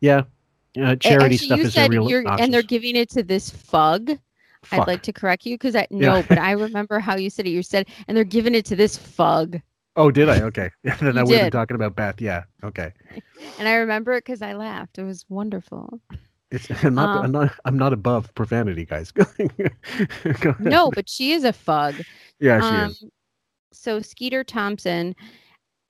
Yeah. 0.00 0.22
Uh, 0.80 0.96
charity 0.96 1.36
stuff 1.36 1.60
is 1.60 1.76
a 1.76 1.86
real 1.86 2.26
and 2.26 2.52
they're 2.52 2.62
giving 2.62 2.96
it 2.96 3.10
to 3.10 3.22
this 3.22 3.50
fug. 3.50 4.12
Fuck. 4.62 4.80
I'd 4.80 4.86
like 4.86 5.02
to 5.02 5.12
correct 5.12 5.44
you 5.44 5.54
because 5.54 5.76
I 5.76 5.86
no, 5.90 6.24
but 6.26 6.38
I 6.38 6.52
remember 6.66 6.98
how 6.98 7.16
you 7.16 7.28
said 7.28 7.46
it. 7.46 7.50
You 7.50 7.62
said, 7.62 7.88
and 8.08 8.16
they're 8.16 8.24
giving 8.24 8.54
it 8.54 8.64
to 8.66 8.76
this 8.76 8.96
fug, 8.96 9.60
Oh, 9.96 10.10
did 10.10 10.30
I? 10.30 10.40
Okay. 10.42 10.70
then 10.82 11.18
I 11.18 11.22
would 11.22 11.36
have 11.36 11.44
been 11.44 11.50
talking 11.50 11.74
about 11.74 11.94
Beth. 11.94 12.20
Yeah. 12.20 12.44
Okay. 12.64 12.92
and 13.58 13.68
I 13.68 13.74
remember 13.74 14.12
it 14.12 14.24
because 14.24 14.40
I 14.40 14.54
laughed. 14.54 14.96
It 14.96 15.04
was 15.04 15.26
wonderful. 15.28 16.00
It's, 16.50 16.68
I'm 16.84 16.94
not. 16.94 17.18
I'm 17.18 17.24
Um, 17.26 17.32
not. 17.32 17.52
I'm 17.64 17.76
not 17.76 17.92
above 17.92 18.34
profanity, 18.34 18.86
guys. 18.86 19.12
No, 20.60 20.90
but 20.90 21.08
she 21.08 21.32
is 21.32 21.44
a 21.44 21.52
fug. 21.52 21.96
Yeah, 22.38 22.60
she 22.60 22.66
Um, 22.66 22.90
is. 22.90 23.04
So 23.76 24.00
Skeeter 24.00 24.44
Thompson 24.44 25.14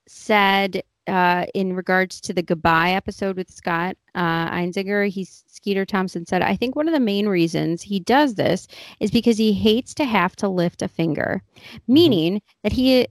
said 0.07 0.83
uh, 1.07 1.45
in 1.53 1.73
regards 1.73 2.19
to 2.21 2.33
the 2.33 2.43
goodbye 2.43 2.91
episode 2.91 3.37
with 3.37 3.49
Scott 3.49 3.95
uh, 4.13 4.49
Einziger, 4.49 5.09
he's 5.09 5.43
Skeeter 5.47 5.85
Thompson 5.85 6.25
said, 6.25 6.41
I 6.41 6.55
think 6.55 6.75
one 6.75 6.87
of 6.87 6.93
the 6.93 6.99
main 6.99 7.27
reasons 7.27 7.81
he 7.81 7.99
does 7.99 8.35
this 8.35 8.67
is 8.99 9.09
because 9.09 9.37
he 9.37 9.53
hates 9.53 9.93
to 9.95 10.05
have 10.05 10.35
to 10.37 10.49
lift 10.49 10.81
a 10.81 10.87
finger, 10.87 11.41
meaning 11.87 12.41
that 12.63 12.73
he 12.73 13.07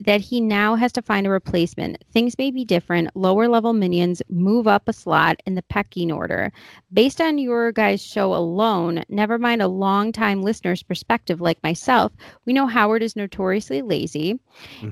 that 0.00 0.20
he 0.20 0.40
now 0.40 0.74
has 0.74 0.92
to 0.92 1.02
find 1.02 1.26
a 1.26 1.30
replacement. 1.30 2.04
Things 2.12 2.36
may 2.38 2.50
be 2.50 2.64
different. 2.64 3.10
Lower 3.16 3.48
level 3.48 3.72
minions 3.72 4.22
move 4.28 4.66
up 4.66 4.88
a 4.88 4.92
slot 4.92 5.40
in 5.46 5.54
the 5.54 5.62
pecking 5.62 6.12
order. 6.12 6.52
Based 6.92 7.20
on 7.20 7.38
your 7.38 7.72
guys' 7.72 8.04
show 8.04 8.34
alone, 8.34 9.02
never 9.08 9.38
mind 9.38 9.62
a 9.62 9.68
long-time 9.68 10.42
listener's 10.42 10.82
perspective 10.82 11.40
like 11.40 11.62
myself, 11.62 12.12
we 12.44 12.52
know 12.52 12.66
Howard 12.66 13.02
is 13.02 13.16
notoriously 13.16 13.82
lazy 13.82 14.38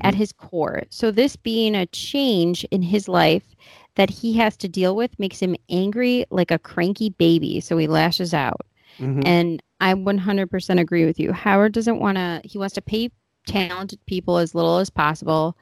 at 0.00 0.14
Mhm. 0.14 0.18
his 0.18 0.32
core. 0.32 0.82
So 0.90 1.10
this 1.10 1.36
being 1.36 1.74
a 1.74 1.86
change 1.86 2.64
in 2.70 2.82
his 2.82 3.08
life 3.08 3.54
that 3.96 4.10
he 4.10 4.32
has 4.34 4.56
to 4.58 4.68
deal 4.68 4.96
with 4.96 5.18
makes 5.18 5.40
him 5.40 5.54
angry 5.68 6.24
like 6.30 6.50
a 6.50 6.58
cranky 6.58 7.10
baby. 7.10 7.60
So 7.60 7.76
he 7.76 7.86
lashes 7.86 8.34
out. 8.34 8.62
Mhm. 8.98 9.22
And 9.26 9.62
I 9.80 9.94
100% 9.94 10.80
agree 10.80 11.04
with 11.04 11.20
you. 11.20 11.32
Howard 11.32 11.72
doesn't 11.72 11.98
want 12.00 12.16
to, 12.16 12.40
he 12.44 12.58
wants 12.58 12.74
to 12.74 12.82
pay 12.82 13.10
talented 13.46 14.04
people 14.06 14.38
as 14.38 14.54
little 14.54 14.78
as 14.78 14.90
possible. 14.90 15.56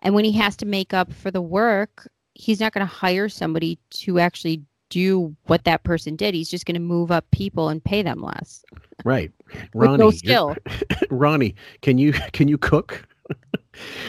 And 0.00 0.14
when 0.14 0.24
he 0.24 0.32
has 0.32 0.56
to 0.56 0.66
make 0.66 0.92
up 0.94 1.12
for 1.12 1.30
the 1.30 1.42
work, 1.42 2.08
he's 2.34 2.60
not 2.60 2.72
going 2.72 2.86
to 2.86 2.92
hire 2.92 3.28
somebody 3.28 3.78
to 3.90 4.18
actually 4.18 4.62
do 4.88 5.34
what 5.46 5.64
that 5.64 5.82
person 5.84 6.14
did. 6.16 6.34
He's 6.34 6.50
just 6.50 6.66
going 6.66 6.74
to 6.74 6.80
move 6.80 7.10
up 7.10 7.28
people 7.30 7.68
and 7.68 7.82
pay 7.82 8.02
them 8.02 8.22
less. 8.22 8.64
Right, 9.04 9.32
With 9.74 9.88
Ronnie. 9.88 9.98
no 9.98 10.10
skill. 10.10 10.56
Ronnie, 11.10 11.54
can 11.82 11.98
you 11.98 12.12
can 12.32 12.48
you 12.48 12.58
cook? 12.58 13.06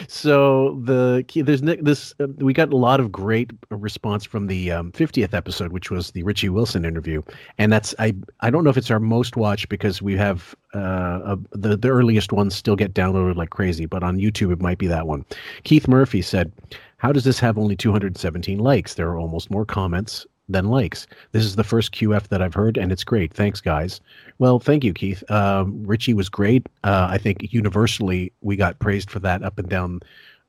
So 0.08 0.80
the 0.84 1.24
key- 1.28 1.42
there's 1.42 1.60
this 1.60 2.14
uh, 2.20 2.26
we 2.38 2.52
got 2.52 2.72
a 2.72 2.76
lot 2.76 3.00
of 3.00 3.12
great 3.12 3.50
response 3.70 4.24
from 4.24 4.46
the 4.46 4.70
um, 4.70 4.92
50th 4.92 5.34
episode, 5.34 5.72
which 5.72 5.90
was 5.90 6.12
the 6.12 6.22
Richie 6.22 6.48
Wilson 6.48 6.84
interview, 6.84 7.22
and 7.58 7.72
that's 7.72 7.94
I 7.98 8.14
I 8.40 8.50
don't 8.50 8.64
know 8.64 8.70
if 8.70 8.76
it's 8.76 8.90
our 8.90 9.00
most 9.00 9.36
watched 9.36 9.68
because 9.68 10.00
we 10.02 10.16
have 10.16 10.54
uh, 10.74 10.78
uh 10.78 11.36
the 11.52 11.76
the 11.76 11.88
earliest 11.88 12.32
ones 12.32 12.54
still 12.54 12.76
get 12.76 12.94
downloaded 12.94 13.36
like 13.36 13.50
crazy, 13.50 13.86
but 13.86 14.02
on 14.02 14.18
YouTube 14.18 14.52
it 14.52 14.60
might 14.60 14.78
be 14.78 14.86
that 14.86 15.06
one. 15.06 15.24
Keith 15.64 15.88
Murphy 15.88 16.22
said, 16.22 16.52
"How 16.98 17.12
does 17.12 17.24
this 17.24 17.40
have 17.40 17.58
only 17.58 17.76
217 17.76 18.58
likes? 18.58 18.94
There 18.94 19.08
are 19.08 19.18
almost 19.18 19.50
more 19.50 19.64
comments." 19.64 20.26
Than 20.50 20.68
likes. 20.68 21.06
This 21.32 21.44
is 21.44 21.56
the 21.56 21.64
first 21.64 21.92
QF 21.92 22.28
that 22.28 22.40
I've 22.40 22.54
heard, 22.54 22.78
and 22.78 22.90
it's 22.90 23.04
great. 23.04 23.34
Thanks, 23.34 23.60
guys. 23.60 24.00
Well, 24.38 24.58
thank 24.58 24.82
you, 24.82 24.94
Keith. 24.94 25.22
Um, 25.30 25.82
Richie 25.86 26.14
was 26.14 26.30
great. 26.30 26.66
Uh, 26.84 27.08
I 27.10 27.18
think 27.18 27.52
universally 27.52 28.32
we 28.40 28.56
got 28.56 28.78
praised 28.78 29.10
for 29.10 29.18
that 29.20 29.42
up 29.42 29.58
and 29.58 29.68
down, 29.68 30.00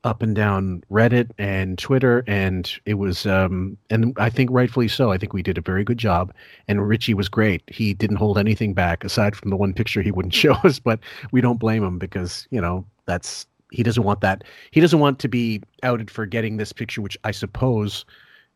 up 0.04 0.22
and 0.22 0.34
down 0.34 0.82
Reddit 0.90 1.32
and 1.36 1.76
Twitter, 1.76 2.24
and 2.26 2.72
it 2.86 2.94
was, 2.94 3.26
um, 3.26 3.76
and 3.90 4.16
I 4.18 4.30
think 4.30 4.48
rightfully 4.50 4.88
so. 4.88 5.12
I 5.12 5.18
think 5.18 5.34
we 5.34 5.42
did 5.42 5.58
a 5.58 5.62
very 5.62 5.84
good 5.84 5.98
job, 5.98 6.32
and 6.66 6.88
Richie 6.88 7.12
was 7.12 7.28
great. 7.28 7.62
He 7.66 7.92
didn't 7.92 8.16
hold 8.16 8.38
anything 8.38 8.72
back 8.72 9.04
aside 9.04 9.36
from 9.36 9.50
the 9.50 9.56
one 9.56 9.74
picture 9.74 10.00
he 10.00 10.12
wouldn't 10.12 10.34
show 10.44 10.54
us, 10.64 10.78
but 10.78 10.98
we 11.30 11.42
don't 11.42 11.60
blame 11.60 11.84
him 11.84 11.98
because 11.98 12.48
you 12.50 12.60
know 12.60 12.86
that's 13.04 13.46
he 13.70 13.82
doesn't 13.82 14.04
want 14.04 14.22
that. 14.22 14.44
He 14.70 14.80
doesn't 14.80 14.98
want 14.98 15.18
to 15.18 15.28
be 15.28 15.62
outed 15.82 16.10
for 16.10 16.24
getting 16.26 16.56
this 16.56 16.72
picture, 16.72 17.02
which 17.02 17.18
I 17.24 17.30
suppose 17.32 18.04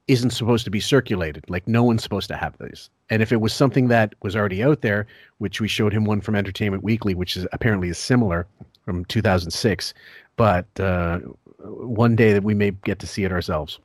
isn't 0.07 0.31
supposed 0.31 0.65
to 0.65 0.71
be 0.71 0.81
circulated. 0.81 1.45
Like 1.49 1.67
no 1.67 1.83
one's 1.83 2.03
supposed 2.03 2.29
to 2.29 2.37
have 2.37 2.55
these. 2.59 2.91
And 3.11 3.23
if 3.23 3.33
it 3.33 3.41
was 3.41 3.53
something 3.53 3.89
that 3.89 4.15
was 4.23 4.37
already 4.37 4.63
out 4.63 4.83
there, 4.83 5.07
which 5.39 5.61
we 5.61 5.69
showed 5.69 5.93
him 5.93 6.05
one 6.05 6.21
from 6.21 6.37
Entertainment 6.37 6.83
Weekly, 6.83 7.15
which 7.15 7.37
is 7.37 7.47
apparently 7.53 7.89
is 7.89 7.99
similar 7.99 8.47
from 8.85 9.05
2006, 9.07 9.95
but 10.37 10.67
uh, 10.79 11.21
one 11.59 12.17
day 12.17 12.33
that 12.33 12.45
we 12.45 12.55
may 12.55 12.73
get 12.85 12.99
to 12.99 13.07
see 13.07 13.25
it 13.25 13.33
ourselves. 13.33 13.79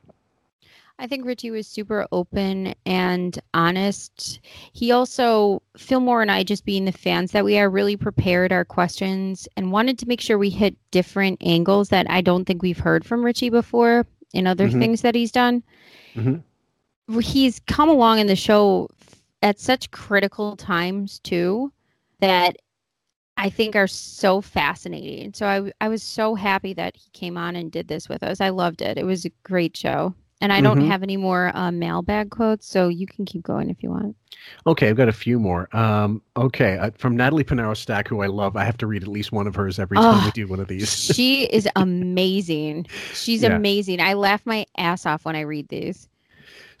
I 0.98 1.06
think 1.06 1.24
Richie 1.24 1.50
was 1.50 1.66
super 1.66 2.06
open 2.12 2.74
and 2.84 3.38
honest. 3.54 4.38
He 4.74 4.92
also, 4.92 5.62
Fillmore 5.78 6.20
and 6.20 6.30
I, 6.30 6.42
just 6.42 6.66
being 6.66 6.84
the 6.84 6.92
fans 6.92 7.32
that 7.32 7.46
we 7.46 7.58
are, 7.58 7.70
really 7.70 7.96
prepared 7.96 8.52
our 8.52 8.66
questions 8.66 9.48
and 9.56 9.72
wanted 9.72 9.98
to 10.00 10.06
make 10.06 10.20
sure 10.20 10.36
we 10.36 10.50
hit 10.50 10.76
different 10.90 11.38
angles 11.42 11.88
that 11.88 12.10
I 12.10 12.20
don't 12.20 12.44
think 12.44 12.60
we've 12.60 12.78
heard 12.78 13.06
from 13.06 13.24
Richie 13.24 13.48
before 13.48 14.04
in 14.32 14.46
other 14.46 14.68
Mhm. 14.68 14.78
things 14.78 15.02
that 15.02 15.14
he's 15.14 15.32
done. 15.32 15.62
Mhm. 16.14 16.42
He's 17.22 17.60
come 17.60 17.88
along 17.88 18.18
in 18.20 18.26
the 18.26 18.36
show 18.36 18.88
at 19.42 19.58
such 19.58 19.90
critical 19.90 20.56
times 20.56 21.18
too 21.20 21.72
that 22.20 22.56
I 23.36 23.48
think 23.48 23.74
are 23.74 23.86
so 23.86 24.40
fascinating. 24.40 25.32
So 25.32 25.46
I, 25.46 25.72
I 25.84 25.88
was 25.88 26.02
so 26.02 26.34
happy 26.34 26.74
that 26.74 26.96
he 26.96 27.08
came 27.12 27.38
on 27.38 27.56
and 27.56 27.72
did 27.72 27.88
this 27.88 28.08
with 28.08 28.22
us. 28.22 28.40
I 28.40 28.50
loved 28.50 28.82
it. 28.82 28.98
It 28.98 29.06
was 29.06 29.24
a 29.24 29.30
great 29.44 29.76
show. 29.76 30.14
And 30.40 30.52
I 30.52 30.60
don't 30.62 30.78
Mhm. 30.78 30.86
have 30.88 31.02
any 31.02 31.16
more 31.18 31.54
uh, 31.54 31.70
mailbag 31.70 32.30
quotes, 32.30 32.66
so 32.66 32.88
you 32.88 33.06
can 33.06 33.24
keep 33.26 33.42
going 33.42 33.68
if 33.70 33.82
you 33.82 33.90
want. 33.90 34.16
Okay, 34.66 34.88
I've 34.88 34.96
got 34.96 35.08
a 35.08 35.12
few 35.12 35.38
more. 35.38 35.68
Um, 35.76 36.22
okay, 36.36 36.78
uh, 36.78 36.90
from 36.96 37.16
Natalie 37.16 37.44
Panaro 37.44 37.76
Stack, 37.76 38.08
who 38.08 38.20
I 38.22 38.26
love. 38.26 38.56
I 38.56 38.64
have 38.64 38.78
to 38.78 38.86
read 38.86 39.02
at 39.02 39.08
least 39.08 39.32
one 39.32 39.46
of 39.46 39.54
hers 39.54 39.78
every 39.78 39.98
time 39.98 40.22
Oh, 40.22 40.24
we 40.24 40.30
do 40.32 40.48
one 40.48 40.60
of 40.60 40.68
these. 40.68 40.88
she 40.88 41.44
is 41.44 41.68
amazing. 41.76 42.86
She's 43.12 43.42
Yeah. 43.42 43.56
amazing. 43.56 44.00
I 44.00 44.14
laugh 44.14 44.46
my 44.46 44.66
ass 44.78 45.06
off 45.06 45.24
when 45.24 45.36
I 45.36 45.40
read 45.40 45.68
these. 45.68 46.08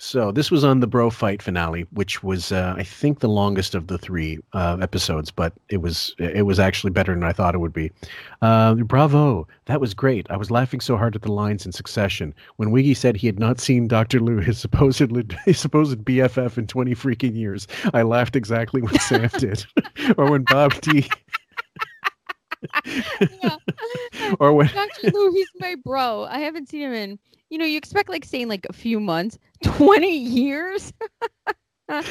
So 0.02 0.32
this 0.32 0.50
was 0.50 0.64
on 0.64 0.80
the 0.80 0.86
Bro 0.86 1.10
Fight 1.10 1.42
finale, 1.42 1.86
which 1.92 2.22
was 2.22 2.52
uh, 2.52 2.74
I 2.74 2.82
think 2.82 3.20
the 3.20 3.28
longest 3.28 3.74
of 3.74 3.88
the 3.88 3.98
three 3.98 4.38
uh, 4.54 4.78
episodes, 4.80 5.30
but 5.30 5.52
it 5.68 5.82
was 5.82 6.14
it 6.18 6.46
was 6.46 6.58
actually 6.58 6.90
better 6.90 7.12
than 7.12 7.22
I 7.22 7.34
thought 7.34 7.54
it 7.54 7.58
would 7.58 7.74
be. 7.74 7.92
Uh, 8.40 8.76
bravo, 8.76 9.46
that 9.66 9.78
was 9.78 9.92
great. 9.92 10.26
I 10.30 10.38
was 10.38 10.50
laughing 10.50 10.80
so 10.80 10.96
hard 10.96 11.16
at 11.16 11.22
the 11.22 11.30
lines 11.30 11.66
in 11.66 11.72
succession 11.72 12.34
when 12.56 12.70
Wiggy 12.70 12.94
said 12.94 13.14
he 13.14 13.26
had 13.26 13.38
not 13.38 13.60
seen 13.60 13.88
Doctor 13.88 14.20
Lou, 14.20 14.38
his 14.38 14.58
supposed 14.58 15.00
his 15.44 15.58
supposed 15.58 15.98
BFF 15.98 16.56
in 16.56 16.66
twenty 16.66 16.94
freaking 16.94 17.36
years. 17.36 17.68
I 17.92 18.00
laughed 18.00 18.36
exactly 18.36 18.80
what 18.80 18.98
Sam 19.02 19.28
did, 19.38 19.66
or 20.16 20.30
when 20.30 20.44
Bob 20.44 20.80
D. 20.80 21.10
Yeah. 23.42 23.56
or 24.40 24.52
when 24.52 24.66
Dr. 24.66 25.10
Lou, 25.12 25.32
he's 25.32 25.48
my 25.58 25.76
bro. 25.82 26.24
I 26.24 26.40
haven't 26.40 26.68
seen 26.68 26.82
him 26.82 26.92
in, 26.92 27.18
you 27.50 27.58
know, 27.58 27.64
you 27.64 27.76
expect 27.76 28.08
like 28.08 28.24
saying 28.24 28.48
like 28.48 28.66
a 28.70 28.72
few 28.72 29.00
months, 29.00 29.38
20 29.64 30.08
years. 30.08 30.92
She, 31.92 32.02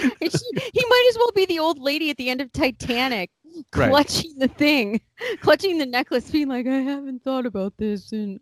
he 0.73 0.85
might 0.89 1.07
as 1.09 1.17
well 1.17 1.31
be 1.33 1.45
the 1.45 1.59
old 1.59 1.79
lady 1.79 2.09
at 2.09 2.17
the 2.17 2.29
end 2.29 2.41
of 2.41 2.51
Titanic. 2.51 3.31
Right. 3.73 3.89
clutching 3.89 4.33
the 4.37 4.49
thing, 4.49 4.99
clutching 5.39 5.77
the 5.77 5.85
necklace, 5.85 6.29
being 6.29 6.49
like, 6.49 6.67
I 6.67 6.81
haven't 6.81 7.23
thought 7.23 7.45
about 7.45 7.77
this. 7.77 8.11
And 8.11 8.41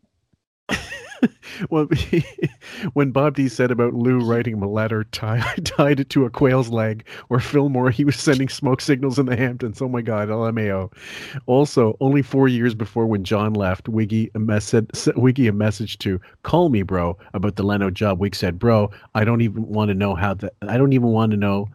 Well, 1.70 1.88
when 2.94 3.12
Bob 3.12 3.36
D 3.36 3.50
said 3.50 3.72
about 3.72 3.94
Lou 3.94 4.20
writing 4.20 4.54
him 4.54 4.64
a 4.64 4.70
letter 4.70 5.04
tie, 5.06 5.42
tied 5.64 6.00
it 6.02 6.10
to 6.12 6.26
a 6.26 6.30
quail's 6.30 6.70
leg, 6.70 7.06
or 7.30 7.40
Fillmore, 7.40 7.90
he 7.90 8.06
was 8.06 8.16
sending 8.16 8.48
smoke 8.48 8.82
signals 8.82 9.18
in 9.18 9.26
the 9.26 9.36
Hamptons. 9.36 9.82
Oh 9.82 9.88
my 9.88 10.02
God, 10.02 10.30
LMAO. 10.30 10.92
Also, 11.48 11.98
only 12.00 12.22
four 12.22 12.48
years 12.48 12.76
before 12.76 13.08
when 13.08 13.24
John 13.24 13.54
left, 13.54 13.90
Wiggy 13.90 14.30
a 14.36 14.40
mess 14.40 14.66
said, 14.66 14.88
sent 14.96 15.18
Wiggy 15.18 15.48
a 15.48 15.54
message 15.54 15.98
to 16.00 16.20
call 16.44 16.70
me, 16.70 16.84
bro, 16.84 17.18
about 17.34 17.56
the 17.56 17.64
Leno 17.64 17.90
job. 17.90 18.20
Wig 18.20 18.36
said, 18.36 18.60
bro, 18.60 18.92
I 19.16 19.24
don't 19.24 19.42
even 19.42 19.68
want 19.68 19.90
to 19.90 19.96
know 19.96 20.16
how 20.16 20.34
that. 20.36 20.54
I 20.62 20.78
don't 20.78 20.94
even 20.94 21.10
want 21.10 21.32
to 21.32 21.38
know. 21.38 21.68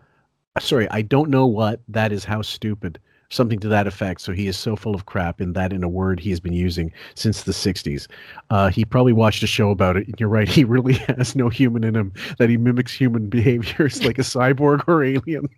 Sorry, 0.61 0.88
I 0.90 1.03
don't 1.03 1.30
know 1.30 1.47
what 1.47 1.80
that 1.88 2.12
is. 2.12 2.24
How 2.24 2.43
stupid. 2.43 2.99
Something 3.33 3.59
to 3.61 3.68
that 3.68 3.87
effect. 3.87 4.20
So 4.20 4.33
he 4.33 4.47
is 4.47 4.59
so 4.59 4.76
full 4.76 4.95
of 4.95 5.07
crap 5.07 5.41
in 5.41 5.55
that, 5.55 5.72
in 5.72 5.83
a 5.83 5.89
word 5.89 6.20
he 6.20 6.28
has 6.28 6.39
been 6.39 6.53
using 6.53 6.93
since 7.14 7.45
the 7.45 7.53
60s. 7.53 8.07
Uh, 8.51 8.68
he 8.68 8.85
probably 8.85 9.14
watched 9.14 9.43
a 9.43 9.47
show 9.47 9.70
about 9.70 9.97
it. 9.97 10.07
and 10.07 10.14
You're 10.20 10.28
right. 10.28 10.49
He 10.53 10.64
really 10.64 10.95
has 10.95 11.35
no 11.35 11.49
human 11.49 11.83
in 11.83 11.97
him, 11.97 12.12
that 12.39 12.51
he 12.51 12.59
mimics 12.59 12.93
human 12.93 13.28
behaviors 13.30 14.05
like 14.05 14.18
a 14.18 14.22
cyborg 14.22 14.85
or 14.87 15.03
alien. 15.03 15.49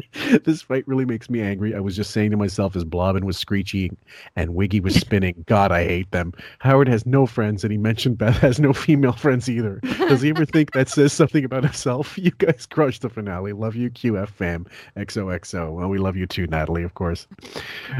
this 0.44 0.62
fight 0.62 0.86
really 0.86 1.04
makes 1.04 1.28
me 1.28 1.40
angry. 1.40 1.74
I 1.74 1.80
was 1.80 1.96
just 1.96 2.12
saying 2.12 2.30
to 2.30 2.36
myself 2.36 2.74
as 2.76 2.84
Blobbin 2.84 3.26
was 3.26 3.36
screeching 3.36 3.96
and 4.36 4.54
Wiggy 4.54 4.80
was 4.80 4.94
spinning, 5.00 5.44
God, 5.46 5.72
I 5.72 5.84
hate 5.84 6.10
them. 6.10 6.32
Howard 6.60 6.88
has 6.88 7.04
no 7.06 7.26
friends, 7.26 7.64
and 7.64 7.72
he 7.72 7.78
mentioned 7.78 8.18
Beth 8.18 8.38
has 8.38 8.58
no 8.58 8.72
female 8.72 9.12
friends 9.12 9.48
either. 9.48 9.80
Does 10.08 10.22
he 10.22 10.30
ever 10.30 10.44
think 10.44 10.72
that 10.72 10.88
says 10.88 11.12
something 11.12 11.44
about 11.44 11.64
himself? 11.64 12.18
You 12.22 12.30
guys 12.38 12.66
crushed 12.66 13.02
the 13.02 13.08
finale. 13.08 13.52
Love 13.52 13.74
you, 13.74 13.90
QF 13.90 14.28
fam. 14.28 14.64
XOXO. 14.96 15.72
Well, 15.72 15.88
we 15.88 15.98
love 15.98 16.16
you 16.16 16.26
too, 16.26 16.46
Natalie, 16.46 16.84
of 16.84 16.94
course. 16.94 17.26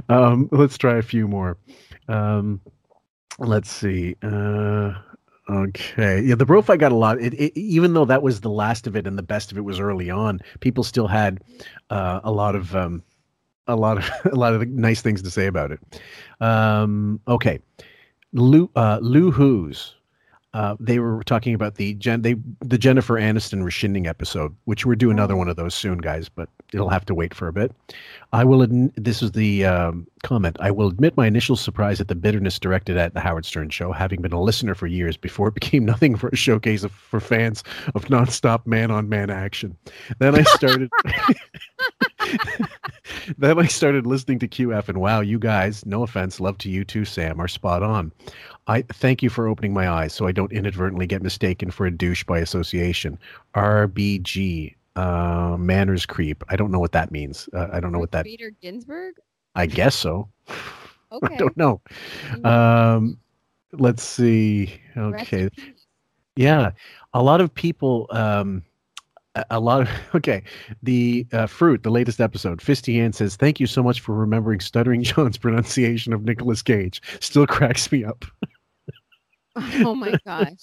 Um, 0.08 0.48
let's 0.52 0.78
try 0.78 0.96
a 0.96 1.02
few 1.02 1.26
more. 1.26 1.56
Um, 2.08 2.60
let's 3.40 3.68
see. 3.68 4.14
Uh, 4.22 4.94
okay. 5.48 6.20
Yeah, 6.22 6.34
the 6.34 6.46
bro 6.46 6.62
fight 6.62 6.80
got 6.80 6.92
a 6.92 6.96
lot. 6.96 7.20
It, 7.20 7.34
it, 7.34 7.58
even 7.58 7.94
though 7.94 8.04
that 8.04 8.22
was 8.22 8.40
the 8.40 8.50
last 8.50 8.86
of 8.86 8.96
it 8.96 9.06
and 9.06 9.18
the 9.18 9.22
best 9.22 9.52
of 9.52 9.58
it 9.58 9.62
was 9.62 9.80
early 9.80 10.10
on, 10.10 10.40
people 10.60 10.84
still 10.84 11.08
had 11.08 11.42
uh, 11.90 12.20
a 12.24 12.30
lot 12.32 12.54
of 12.54 12.74
um, 12.76 13.02
a 13.66 13.76
lot 13.76 13.98
of 13.98 14.10
a 14.32 14.36
lot 14.36 14.54
of 14.54 14.66
nice 14.68 15.02
things 15.02 15.22
to 15.22 15.30
say 15.30 15.46
about 15.46 15.72
it. 15.72 15.80
Um, 16.40 17.20
okay, 17.28 17.60
Lou 18.32 18.70
uh, 18.76 18.98
Lou 19.02 19.30
Who's. 19.30 19.94
Uh, 20.54 20.76
they 20.78 20.98
were 20.98 21.22
talking 21.24 21.54
about 21.54 21.76
the 21.76 21.94
Jen, 21.94 22.22
they 22.22 22.36
the 22.60 22.76
Jennifer 22.76 23.14
Aniston 23.14 23.64
rescinding 23.64 24.06
episode, 24.06 24.54
which 24.64 24.84
we're 24.84 24.96
doing 24.96 25.16
another 25.16 25.34
one 25.34 25.48
of 25.48 25.56
those 25.56 25.74
soon, 25.74 25.98
guys. 25.98 26.28
But 26.28 26.48
it'll 26.74 26.90
have 26.90 27.06
to 27.06 27.14
wait 27.14 27.32
for 27.32 27.48
a 27.48 27.52
bit. 27.52 27.72
I 28.32 28.44
will. 28.44 28.62
Adn- 28.62 28.92
this 28.96 29.22
is 29.22 29.32
the 29.32 29.64
um, 29.64 30.06
comment. 30.22 30.58
I 30.60 30.70
will 30.70 30.88
admit 30.88 31.16
my 31.16 31.26
initial 31.26 31.56
surprise 31.56 32.00
at 32.00 32.08
the 32.08 32.14
bitterness 32.14 32.58
directed 32.58 32.98
at 32.98 33.14
the 33.14 33.20
Howard 33.20 33.46
Stern 33.46 33.70
show, 33.70 33.92
having 33.92 34.20
been 34.20 34.32
a 34.32 34.42
listener 34.42 34.74
for 34.74 34.86
years 34.86 35.16
before 35.16 35.48
it 35.48 35.54
became 35.62 35.84
nothing 35.86 36.16
for 36.16 36.28
a 36.28 36.36
showcase 36.36 36.84
of, 36.84 36.92
for 36.92 37.20
fans 37.20 37.64
of 37.94 38.04
nonstop 38.06 38.66
man-on-man 38.66 39.30
action. 39.30 39.76
Then 40.18 40.34
I 40.34 40.42
started. 40.42 40.90
then 43.38 43.58
I 43.58 43.66
started 43.66 44.06
listening 44.06 44.38
to 44.40 44.48
QF, 44.48 44.88
and 44.88 45.00
wow, 45.00 45.20
you 45.20 45.38
guys, 45.38 45.84
no 45.86 46.02
offense, 46.02 46.40
love 46.40 46.58
to 46.58 46.70
you 46.70 46.84
too, 46.84 47.04
Sam, 47.04 47.40
are 47.40 47.48
spot 47.48 47.82
on. 47.82 48.12
I 48.66 48.82
thank 48.82 49.22
you 49.22 49.30
for 49.30 49.48
opening 49.48 49.72
my 49.74 49.88
eyes 49.88 50.12
so 50.12 50.26
I 50.26 50.32
don't 50.32 50.52
inadvertently 50.52 51.06
get 51.06 51.22
mistaken 51.22 51.70
for 51.70 51.86
a 51.86 51.90
douche 51.90 52.24
by 52.24 52.38
association. 52.38 53.18
RBG, 53.54 54.74
uh, 54.96 55.56
manners 55.58 56.06
creep. 56.06 56.44
I 56.48 56.56
don't 56.56 56.70
know 56.70 56.78
what 56.78 56.92
that 56.92 57.10
means. 57.10 57.48
Uh, 57.52 57.68
I 57.72 57.80
don't 57.80 57.92
know 57.92 57.98
what 57.98 58.12
that. 58.12 58.24
Peter 58.24 58.52
Ginsburg. 58.60 59.14
I 59.54 59.66
guess 59.66 59.94
so. 59.94 60.28
Okay. 61.12 61.34
I 61.34 61.36
don't 61.36 61.56
know. 61.58 61.78
Um, 62.42 63.18
let's 63.72 64.02
see. 64.02 64.80
Okay. 64.96 65.50
Yeah, 66.36 66.70
a 67.12 67.22
lot 67.22 67.42
of 67.42 67.52
people. 67.52 68.06
Um, 68.10 68.62
a- 69.50 69.60
lot 69.60 69.82
of 69.82 69.88
okay. 70.14 70.42
The 70.82 71.26
uh, 71.32 71.46
fruit, 71.46 71.82
the 71.82 71.90
latest 71.90 72.20
episode. 72.20 72.60
Fisty 72.60 73.00
Ann 73.00 73.12
says, 73.12 73.36
"Thank 73.36 73.60
you 73.60 73.66
so 73.66 73.82
much 73.82 74.00
for 74.00 74.14
remembering 74.14 74.60
Stuttering 74.60 75.02
John's 75.04 75.38
pronunciation 75.38 76.12
of 76.12 76.22
Nicolas 76.24 76.62
Cage. 76.62 77.02
Still 77.20 77.46
cracks 77.46 77.90
me 77.92 78.04
up." 78.04 78.24
Oh 79.54 79.94
my 79.94 80.14
gosh, 80.24 80.62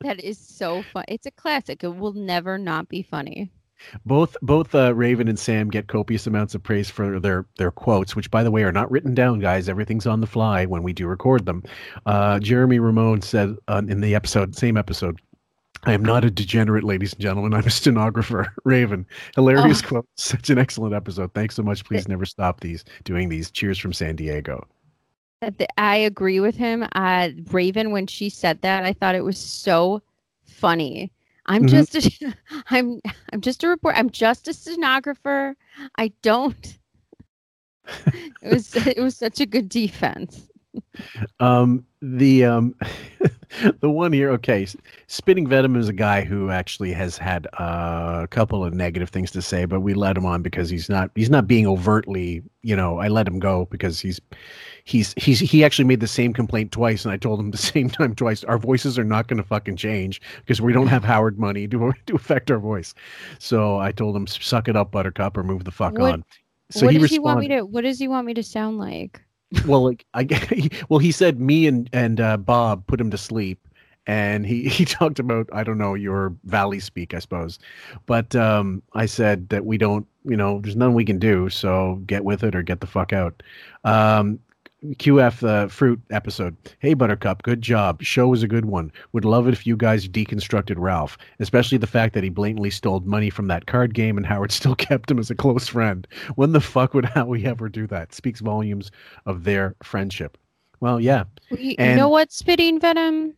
that 0.00 0.18
is 0.24 0.38
so 0.38 0.82
fun. 0.94 1.04
It's 1.08 1.26
a 1.26 1.30
classic. 1.30 1.84
It 1.84 1.94
will 1.94 2.14
never 2.14 2.56
not 2.56 2.88
be 2.88 3.02
funny. 3.02 3.50
Both 4.06 4.34
both 4.40 4.74
uh, 4.74 4.94
Raven 4.94 5.28
and 5.28 5.38
Sam 5.38 5.68
get 5.68 5.88
copious 5.88 6.26
amounts 6.26 6.54
of 6.54 6.62
praise 6.62 6.88
for 6.88 7.20
their 7.20 7.46
their 7.58 7.70
quotes, 7.70 8.16
which 8.16 8.30
by 8.30 8.42
the 8.42 8.50
way 8.50 8.62
are 8.62 8.72
not 8.72 8.90
written 8.90 9.14
down, 9.14 9.40
guys. 9.40 9.68
Everything's 9.68 10.06
on 10.06 10.22
the 10.22 10.26
fly 10.26 10.64
when 10.64 10.82
we 10.82 10.94
do 10.94 11.06
record 11.06 11.44
them. 11.44 11.62
Uh, 12.06 12.38
Jeremy 12.40 12.78
Ramone 12.78 13.20
said 13.20 13.54
uh, 13.68 13.82
in 13.86 14.00
the 14.00 14.14
episode, 14.14 14.56
same 14.56 14.78
episode. 14.78 15.20
I 15.84 15.92
am 15.92 16.04
not 16.04 16.24
a 16.24 16.30
degenerate, 16.30 16.84
ladies 16.84 17.12
and 17.12 17.22
gentlemen. 17.22 17.54
I'm 17.54 17.66
a 17.66 17.70
stenographer. 17.70 18.52
Raven, 18.64 19.06
hilarious 19.34 19.82
Oh. 19.84 19.88
quote. 19.88 20.08
Such 20.16 20.50
an 20.50 20.58
excellent 20.58 20.94
episode. 20.94 21.32
Thanks 21.34 21.54
so 21.54 21.62
much. 21.62 21.84
Please 21.84 22.08
never 22.08 22.26
stop 22.26 22.60
these 22.60 22.84
doing 23.04 23.28
these. 23.28 23.50
Cheers 23.50 23.78
from 23.78 23.92
San 23.92 24.16
Diego. 24.16 24.66
I 25.76 25.96
agree 25.96 26.40
with 26.40 26.56
him. 26.56 26.84
Uh, 26.96 27.28
Raven, 27.52 27.92
when 27.92 28.08
she 28.08 28.28
said 28.28 28.60
that, 28.62 28.84
I 28.84 28.92
thought 28.92 29.14
it 29.14 29.24
was 29.24 29.38
so 29.38 30.02
funny. 30.46 31.12
I'm 31.46 31.62
Mhm. 31.64 31.68
just 31.70 31.94
a, 31.94 32.34
I'm 32.70 33.00
I'm 33.32 33.40
just 33.40 33.62
a 33.62 33.68
report. 33.68 33.94
I'm 33.96 34.10
just 34.10 34.48
a 34.48 34.52
stenographer. 34.52 35.56
I 35.96 36.12
don't. 36.22 36.78
It 38.42 38.52
was 38.52 38.74
it 38.76 38.98
was 38.98 39.16
such 39.16 39.40
a 39.40 39.46
good 39.46 39.68
defense. 39.68 40.47
Um, 41.40 41.84
the 42.00 42.44
um, 42.44 42.74
the 43.80 43.90
one 43.90 44.12
here. 44.12 44.30
Okay, 44.32 44.62
S- 44.64 44.76
spitting 45.06 45.46
venom 45.46 45.76
is 45.76 45.88
a 45.88 45.92
guy 45.92 46.22
who 46.22 46.50
actually 46.50 46.92
has 46.92 47.16
had 47.16 47.46
uh, 47.58 48.20
a 48.22 48.28
couple 48.28 48.64
of 48.64 48.74
negative 48.74 49.08
things 49.08 49.30
to 49.32 49.42
say, 49.42 49.64
but 49.64 49.80
we 49.80 49.94
let 49.94 50.16
him 50.16 50.26
on 50.26 50.42
because 50.42 50.68
he's 50.70 50.88
not 50.88 51.10
he's 51.14 51.30
not 51.30 51.46
being 51.46 51.66
overtly. 51.66 52.42
You 52.62 52.76
know, 52.76 52.98
I 52.98 53.08
let 53.08 53.26
him 53.26 53.38
go 53.38 53.66
because 53.70 54.00
he's 54.00 54.20
he's 54.84 55.14
he's 55.16 55.40
he 55.40 55.64
actually 55.64 55.86
made 55.86 56.00
the 56.00 56.06
same 56.06 56.32
complaint 56.32 56.72
twice, 56.72 57.04
and 57.04 57.12
I 57.12 57.16
told 57.16 57.40
him 57.40 57.50
the 57.50 57.58
same 57.74 57.88
time 57.90 58.14
twice. 58.14 58.44
Our 58.44 58.58
voices 58.58 58.98
are 58.98 59.04
not 59.04 59.28
going 59.28 59.38
to 59.38 59.48
fucking 59.48 59.76
change 59.76 60.20
because 60.38 60.60
we 60.60 60.72
don't 60.72 60.88
have 60.88 61.04
Howard 61.04 61.38
money 61.38 61.66
to 61.68 61.92
to 62.06 62.14
affect 62.14 62.50
our 62.50 62.58
voice. 62.58 62.94
So 63.38 63.78
I 63.78 63.92
told 63.92 64.14
him, 64.14 64.26
suck 64.26 64.68
it 64.68 64.76
up, 64.76 64.90
Buttercup, 64.90 65.36
or 65.36 65.42
move 65.42 65.64
the 65.64 65.70
fuck 65.72 65.98
What- 65.98 66.12
on. 66.12 66.24
So 66.70 66.84
what 66.84 66.92
he 66.92 66.98
does 67.00 67.10
he 67.10 67.18
want 67.18 67.40
me 67.40 67.48
to? 67.48 67.62
What 67.62 67.80
does 67.80 67.98
he 67.98 68.08
want 68.08 68.26
me 68.26 68.34
to 68.34 68.42
sound 68.42 68.78
like? 68.78 69.22
Well 69.66 69.82
like 69.84 70.04
i 70.14 70.26
well 70.88 70.98
he 70.98 71.10
said 71.10 71.40
me 71.40 71.66
and 71.66 71.88
and 71.92 72.20
uh, 72.20 72.36
bob 72.36 72.86
put 72.86 73.00
him 73.00 73.10
to 73.10 73.18
sleep 73.18 73.66
and 74.06 74.46
he 74.46 74.68
he 74.68 74.84
talked 74.84 75.18
about 75.18 75.48
i 75.52 75.62
don't 75.62 75.78
know 75.78 75.94
your 75.94 76.34
valley 76.44 76.80
speak 76.80 77.14
i 77.14 77.18
suppose. 77.18 77.58
But 78.06 78.34
um 78.34 78.82
i 78.94 79.06
said 79.06 79.48
that 79.50 79.64
we 79.64 79.78
don't 79.78 80.06
you 80.24 80.36
know 80.36 80.60
there's 80.60 80.76
nothing 80.76 80.94
we 80.94 81.04
can 81.04 81.18
do 81.18 81.48
so 81.48 82.02
get 82.06 82.24
with 82.24 82.42
it 82.42 82.54
or 82.54 82.62
get 82.62 82.80
the 82.80 82.86
fuck 82.86 83.12
out. 83.12 83.42
Um 83.84 84.40
qf 84.84 85.46
uh, 85.46 85.66
fruit 85.66 86.00
episode 86.10 86.56
hey 86.78 86.94
buttercup 86.94 87.42
good 87.42 87.60
job 87.60 88.00
show 88.02 88.28
was 88.28 88.44
a 88.44 88.48
good 88.48 88.66
one 88.66 88.92
would 89.12 89.24
love 89.24 89.48
it 89.48 89.52
if 89.52 89.66
you 89.66 89.76
guys 89.76 90.08
deconstructed 90.08 90.76
ralph 90.78 91.18
especially 91.40 91.78
the 91.78 91.86
fact 91.86 92.14
that 92.14 92.22
he 92.22 92.30
blatantly 92.30 92.70
stole 92.70 93.00
money 93.00 93.28
from 93.28 93.48
that 93.48 93.66
card 93.66 93.92
game 93.92 94.16
and 94.16 94.26
howard 94.26 94.52
still 94.58 94.76
kept 94.76 95.10
him 95.10 95.18
as 95.18 95.30
a 95.30 95.34
close 95.34 95.66
friend 95.66 96.06
when 96.36 96.52
the 96.52 96.60
fuck 96.60 96.94
would 96.94 97.04
howie 97.06 97.44
ever 97.44 97.68
do 97.68 97.86
that 97.86 98.14
speaks 98.14 98.40
volumes 98.40 98.90
of 99.26 99.44
their 99.44 99.74
friendship. 99.82 100.38
Well, 100.80 101.00
yeah. 101.00 101.24
You, 101.50 101.74
you 101.78 101.96
know 101.96 102.08
what, 102.08 102.32
spitting 102.32 102.80
venom? 102.80 103.34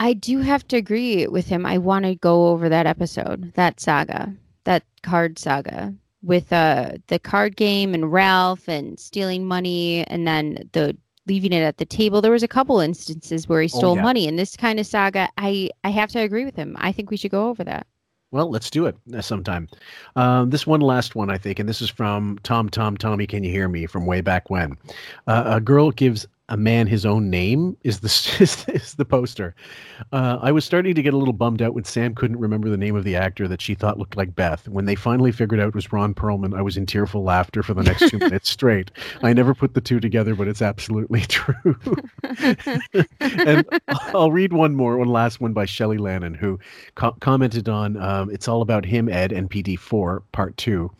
I 0.00 0.14
do 0.14 0.38
have 0.38 0.66
to 0.68 0.76
agree 0.76 1.26
with 1.28 1.46
him. 1.46 1.64
I 1.64 1.78
want 1.78 2.04
to 2.04 2.16
go 2.16 2.48
over 2.48 2.68
that 2.68 2.86
episode, 2.86 3.52
that 3.54 3.78
saga, 3.78 4.34
that 4.64 4.82
card 5.02 5.38
saga 5.38 5.94
with 6.22 6.52
uh 6.52 6.92
the 7.08 7.18
card 7.18 7.56
game 7.56 7.94
and 7.94 8.12
Ralph 8.12 8.68
and 8.68 8.98
stealing 8.98 9.44
money 9.46 10.04
and 10.06 10.26
then 10.26 10.68
the 10.72 10.96
leaving 11.26 11.52
it 11.52 11.62
at 11.62 11.76
the 11.78 11.84
table. 11.84 12.20
There 12.20 12.32
was 12.32 12.42
a 12.42 12.48
couple 12.48 12.80
instances 12.80 13.48
where 13.48 13.60
he 13.62 13.70
Oh, 13.74 13.78
stole 13.78 13.96
yeah. 13.96 14.02
money 14.02 14.26
in 14.26 14.36
this 14.36 14.56
kind 14.56 14.80
of 14.80 14.86
saga. 14.86 15.28
I 15.38 15.70
I 15.84 15.90
have 15.90 16.10
to 16.12 16.20
agree 16.20 16.44
with 16.44 16.56
him. 16.56 16.76
I 16.80 16.92
think 16.92 17.10
we 17.10 17.16
should 17.16 17.30
go 17.30 17.48
over 17.48 17.64
that. 17.64 17.86
Well, 18.32 18.50
let's 18.50 18.70
do 18.70 18.86
it 18.86 18.96
uh, 19.14 19.20
sometime. 19.20 19.68
Um, 20.16 20.48
this 20.48 20.66
one 20.66 20.80
last 20.80 21.14
one, 21.14 21.28
I 21.28 21.36
think, 21.36 21.58
and 21.58 21.68
this 21.68 21.82
is 21.82 21.90
from 21.90 22.38
Tom 22.42 22.70
Tom 22.70 22.96
Tommy. 22.96 23.26
Can 23.26 23.44
you 23.44 23.50
hear 23.50 23.68
me 23.68 23.84
from 23.86 24.06
way 24.06 24.22
back 24.22 24.48
when? 24.48 24.76
Uh, 25.26 25.42
a 25.46 25.60
girl 25.60 25.90
gives 25.90 26.26
a 26.48 26.56
man 26.56 26.86
his 26.86 27.06
own 27.06 27.30
name 27.30 27.76
is 27.82 28.00
the 28.00 28.06
is, 28.42 28.64
is 28.68 28.94
the 28.94 29.04
poster. 29.04 29.54
Uh, 30.10 30.38
I 30.42 30.52
was 30.52 30.64
starting 30.64 30.94
to 30.94 31.02
get 31.02 31.14
a 31.14 31.16
little 31.16 31.32
bummed 31.32 31.62
out 31.62 31.74
when 31.74 31.84
Sam 31.84 32.14
couldn't 32.14 32.38
remember 32.38 32.68
the 32.68 32.76
name 32.76 32.96
of 32.96 33.04
the 33.04 33.16
actor 33.16 33.46
that 33.48 33.60
she 33.60 33.74
thought 33.74 33.98
looked 33.98 34.16
like 34.16 34.34
Beth. 34.34 34.68
When 34.68 34.84
they 34.84 34.94
finally 34.94 35.32
figured 35.32 35.60
out 35.60 35.68
it 35.68 35.74
was 35.74 35.92
Ron 35.92 36.14
Perlman, 36.14 36.56
I 36.56 36.62
was 36.62 36.76
in 36.76 36.86
tearful 36.86 37.22
laughter 37.22 37.62
for 37.62 37.74
the 37.74 37.82
next 37.82 38.08
two 38.08 38.18
minutes 38.18 38.50
straight. 38.50 38.90
I 39.22 39.32
never 39.32 39.54
put 39.54 39.74
the 39.74 39.80
two 39.80 40.00
together, 40.00 40.34
but 40.34 40.48
it's 40.48 40.62
absolutely 40.62 41.20
true. 41.28 41.76
and 43.20 43.66
I'll 44.14 44.32
read 44.32 44.52
one 44.52 44.74
more, 44.74 44.96
one 44.96 45.08
last 45.08 45.40
one 45.40 45.52
by 45.52 45.64
Shelley 45.64 45.98
Lannon, 45.98 46.34
who 46.34 46.58
co- 46.96 47.16
commented 47.20 47.68
on 47.68 47.96
um, 47.96 48.30
it's 48.30 48.48
all 48.48 48.62
about 48.62 48.84
him, 48.84 49.08
Ed, 49.08 49.32
and 49.32 49.48
PD4 49.50 50.22
Part 50.32 50.56
Two. 50.56 50.90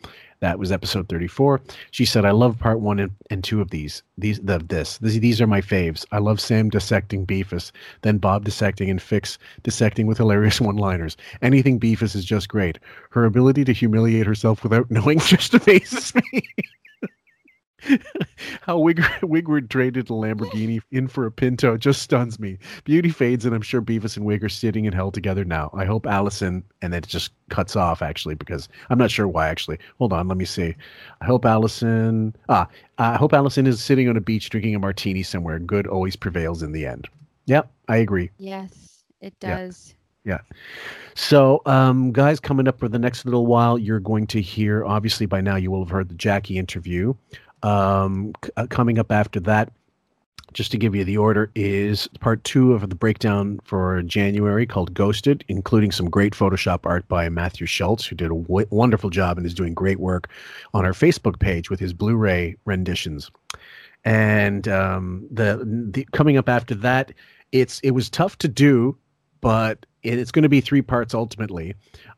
That 0.43 0.59
was 0.59 0.73
episode 0.73 1.09
34. 1.09 1.61
She 1.93 2.05
said, 2.05 2.25
"I 2.25 2.33
love 2.33 2.59
part 2.59 2.81
one 2.81 2.99
and, 2.99 3.13
and 3.31 3.45
two 3.45 3.61
of 3.61 3.71
these. 3.71 4.03
These 4.19 4.41
the 4.41 4.59
this. 4.59 4.99
These 4.99 5.21
these 5.21 5.41
are 5.41 5.47
my 5.47 5.61
faves. 5.61 6.05
I 6.11 6.19
love 6.19 6.41
Sam 6.41 6.69
dissecting 6.69 7.25
Beefus, 7.25 7.71
then 8.03 8.19
Bob 8.19 8.45
dissecting 8.45 8.91
and 8.91 9.01
Fix 9.01 9.39
dissecting 9.63 10.09
with 10.09 10.19
hilarious 10.19 10.61
one-liners. 10.69 11.17
Anything 11.43 11.79
Beefus 11.79 12.17
is 12.17 12.25
just 12.25 12.49
great. 12.49 12.81
Her 13.11 13.25
ability 13.25 13.65
to 13.67 13.73
humiliate 13.73 14.27
herself 14.27 14.65
without 14.65 14.91
knowing 14.91 15.21
just 15.21 15.55
amazes 15.55 16.13
me." 16.17 16.43
How 18.63 18.79
Wigward, 18.79 19.23
Wigward 19.23 19.69
traded 19.71 20.09
a 20.09 20.13
Lamborghini 20.13 20.81
in 20.91 21.09
for 21.09 21.27
a 21.27 21.31
Pinto 21.33 21.77
just 21.77 22.03
stuns 22.03 22.39
me. 22.39 22.59
Beauty 22.85 23.11
fades, 23.11 23.45
and 23.45 23.55
I'm 23.55 23.63
sure 23.63 23.83
Beavis 23.83 24.17
and 24.17 24.25
Wig 24.25 24.45
are 24.45 24.49
sitting 24.49 24.85
in 24.85 24.93
hell 24.93 25.11
together 25.11 25.45
now. 25.45 25.71
I 25.75 25.85
hope 25.85 26.07
Allison, 26.07 26.63
and 26.81 26.95
it 26.95 27.07
just 27.07 27.33
cuts 27.51 27.77
off 27.77 28.03
actually 28.03 28.35
because 28.35 28.69
I'm 28.91 28.99
not 28.99 29.11
sure 29.11 29.29
why 29.29 29.49
actually. 29.49 29.79
Hold 29.99 30.13
on, 30.13 30.29
let 30.29 30.37
me 30.39 30.45
see. 30.45 30.75
I 31.21 31.25
hope 31.25 31.45
Allison. 31.45 32.35
Ah, 32.49 32.69
I 32.99 33.17
hope 33.17 33.33
Allison 33.33 33.67
is 33.67 33.83
sitting 33.83 34.09
on 34.09 34.17
a 34.17 34.21
beach 34.21 34.51
drinking 34.51 34.75
a 34.75 34.79
martini 34.79 35.23
somewhere. 35.23 35.59
Good 35.59 35.87
always 35.87 36.17
prevails 36.17 36.63
in 36.63 36.73
the 36.73 36.87
end. 36.87 37.09
Yep, 37.47 37.71
I 37.89 37.97
agree. 37.97 38.31
Yes, 38.39 39.03
it 39.21 39.35
Yeah. 39.43 39.57
does. 39.59 39.95
Yeah. 40.25 40.39
So, 41.15 41.63
um, 41.67 42.13
guys, 42.13 42.39
coming 42.39 42.69
up 42.69 42.79
for 42.79 42.89
the 42.89 42.99
next 42.99 43.25
little 43.25 43.45
while, 43.45 43.77
you're 43.77 43.99
going 43.99 44.29
to 44.29 44.41
hear, 44.41 44.85
obviously, 44.85 45.27
by 45.27 45.41
now, 45.41 45.57
you 45.57 45.69
will 45.71 45.81
have 45.85 45.91
heard 45.91 46.09
the 46.09 46.15
Jackie 46.15 46.59
interview. 46.59 47.13
Um, 47.63 48.33
c- 48.45 48.51
uh, 48.57 48.67
coming 48.69 48.99
up 48.99 49.13
after 49.13 49.41
that, 49.41 49.73
just 50.53 50.71
to 50.73 50.79
give 50.79 50.95
you 50.95 51.05
the 51.05 51.17
order, 51.17 51.51
is 51.55 52.09
part 52.21 52.43
two 52.45 52.73
of 52.75 52.89
the 52.89 52.95
breakdown 52.95 53.59
for 53.65 54.03
January 54.03 54.67
called 54.67 54.93
Ghosted, 54.93 55.45
including 55.49 55.93
some 55.93 56.11
great 56.11 56.35
Photoshop 56.35 56.81
art 56.85 57.09
by 57.09 57.29
Matthew 57.29 57.67
Schultz, 57.67 58.05
who 58.05 58.15
did 58.15 58.27
a 58.31 58.35
w- 58.35 58.67
wonderful 58.71 59.09
job 59.09 59.39
and 59.39 59.47
is 59.47 59.55
doing 59.55 59.73
great 59.73 59.99
work 60.01 60.29
on 60.75 60.85
our 60.85 60.93
Facebook 60.93 61.39
page 61.39 61.71
with 61.71 61.81
his 61.81 61.93
Blu 61.95 62.17
ray 62.17 62.57
renditions. 62.67 63.31
And 64.05 64.69
um, 64.69 65.27
the, 65.31 65.63
the 65.93 66.05
coming 66.13 66.37
up 66.37 66.49
after 66.49 66.75
that, 66.77 67.13
it's 67.53 67.81
it 67.81 67.93
was 67.93 68.11
tough 68.11 68.37
to 68.39 68.49
do 68.49 68.97
but 69.43 69.85
it- 70.03 70.19
it's 70.19 70.31
going 70.33 70.45
to 70.45 70.49
be 70.49 70.61
three 70.63 70.81
parts 70.83 71.13
ultimately. 71.15 71.75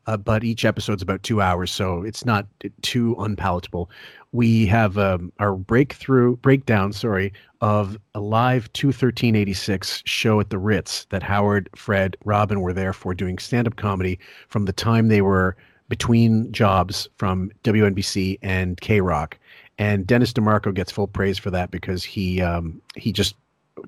Uh, 0.07 0.15
but 0.15 0.43
each 0.43 0.63
episode's 0.63 1.01
about 1.01 1.23
two 1.23 1.41
hours, 1.41 1.71
so 1.71 2.03
it's 2.03 2.23
not 2.23 2.45
too 2.83 3.15
unpalatable. 3.19 3.89
We 4.35 4.65
have 4.65 4.97
um, 4.97 5.31
our 5.39 5.55
breakthrough 5.55 6.35
breakdown, 6.35 6.91
sorry, 6.91 7.31
of 7.61 7.97
a 8.13 8.19
live 8.19 8.71
two 8.73 8.91
thirteen 8.91 9.33
eighty 9.33 9.53
six 9.53 10.03
show 10.05 10.41
at 10.41 10.49
the 10.49 10.57
Ritz 10.57 11.05
that 11.05 11.23
Howard, 11.23 11.69
Fred, 11.73 12.17
Robin 12.25 12.59
were 12.59 12.73
there 12.73 12.91
for 12.91 13.13
doing 13.13 13.37
stand 13.37 13.65
up 13.65 13.77
comedy 13.77 14.19
from 14.49 14.65
the 14.65 14.73
time 14.73 15.07
they 15.07 15.21
were 15.21 15.55
between 15.87 16.51
jobs 16.51 17.07
from 17.15 17.49
WNBC 17.63 18.37
and 18.41 18.81
K 18.81 18.99
Rock. 18.99 19.39
And 19.77 20.05
Dennis 20.05 20.33
DeMarco 20.33 20.73
gets 20.73 20.91
full 20.91 21.07
praise 21.07 21.37
for 21.37 21.49
that 21.51 21.71
because 21.71 22.03
he 22.03 22.41
um, 22.41 22.81
he 22.97 23.13
just 23.13 23.35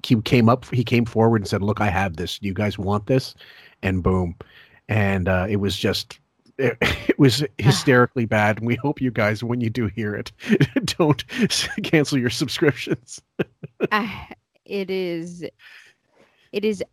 he 0.02 0.22
came 0.22 0.48
up 0.48 0.64
he 0.74 0.86
came 0.86 1.04
forward 1.04 1.42
and 1.42 1.48
said 1.48 1.62
look 1.62 1.82
i 1.82 1.90
have 1.90 2.16
this. 2.16 2.40
Do 2.40 2.48
you 2.48 2.54
guys 2.54 2.80
want 2.80 3.08
this? 3.08 3.36
And 3.84 4.02
boom. 4.02 4.38
And 4.88 5.28
uh, 5.28 5.48
it 5.50 5.58
was 5.58 5.76
just 5.76 6.22
it, 6.58 6.78
it 6.82 7.20
was 7.20 7.44
hysterically 7.58 8.26
bad 8.26 8.58
and 8.58 8.68
we 8.68 8.76
hope 8.76 9.02
you 9.02 9.12
guys 9.12 9.44
when 9.44 9.62
you 9.62 9.70
do 9.70 9.88
hear 9.88 10.16
it 10.16 10.32
don't 10.98 11.24
cancel 11.84 12.18
your 12.18 12.30
subscriptions 12.30 13.22
I, 13.92 14.28
it 14.68 14.90
is. 14.90 15.44
It 16.52 16.66
is. 16.66 16.84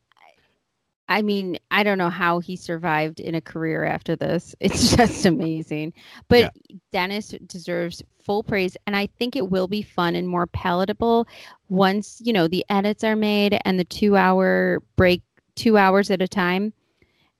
I 1.08 1.20
mean, 1.20 1.58
I 1.70 1.82
don't 1.82 1.98
know 1.98 2.10
how 2.10 2.38
he 2.38 2.56
survived 2.56 3.20
in 3.20 3.34
a 3.34 3.40
career 3.40 3.84
after 3.84 4.16
this. 4.16 4.54
It's 4.60 4.96
just 4.96 5.26
amazing. 5.26 5.92
But 6.28 6.54
Yeah. 6.68 6.76
Dennis 6.92 7.34
deserves 7.46 8.02
full 8.22 8.42
praise, 8.42 8.76
and 8.86 8.96
I 8.96 9.06
think 9.18 9.36
it 9.36 9.50
will 9.50 9.68
be 9.68 9.82
fun 9.82 10.14
and 10.14 10.26
more 10.28 10.46
palatable 10.46 11.26
once 11.68 12.20
you 12.24 12.32
know 12.32 12.48
the 12.48 12.64
edits 12.70 13.04
are 13.04 13.16
made 13.16 13.58
and 13.64 13.78
the 13.78 13.84
two-hour 13.84 14.82
break, 14.96 15.22
two 15.56 15.76
hours 15.76 16.10
at 16.10 16.22
a 16.22 16.28
time. 16.28 16.72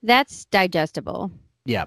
That's 0.03 0.45
digestible. 0.47 1.31
yeah 1.64 1.87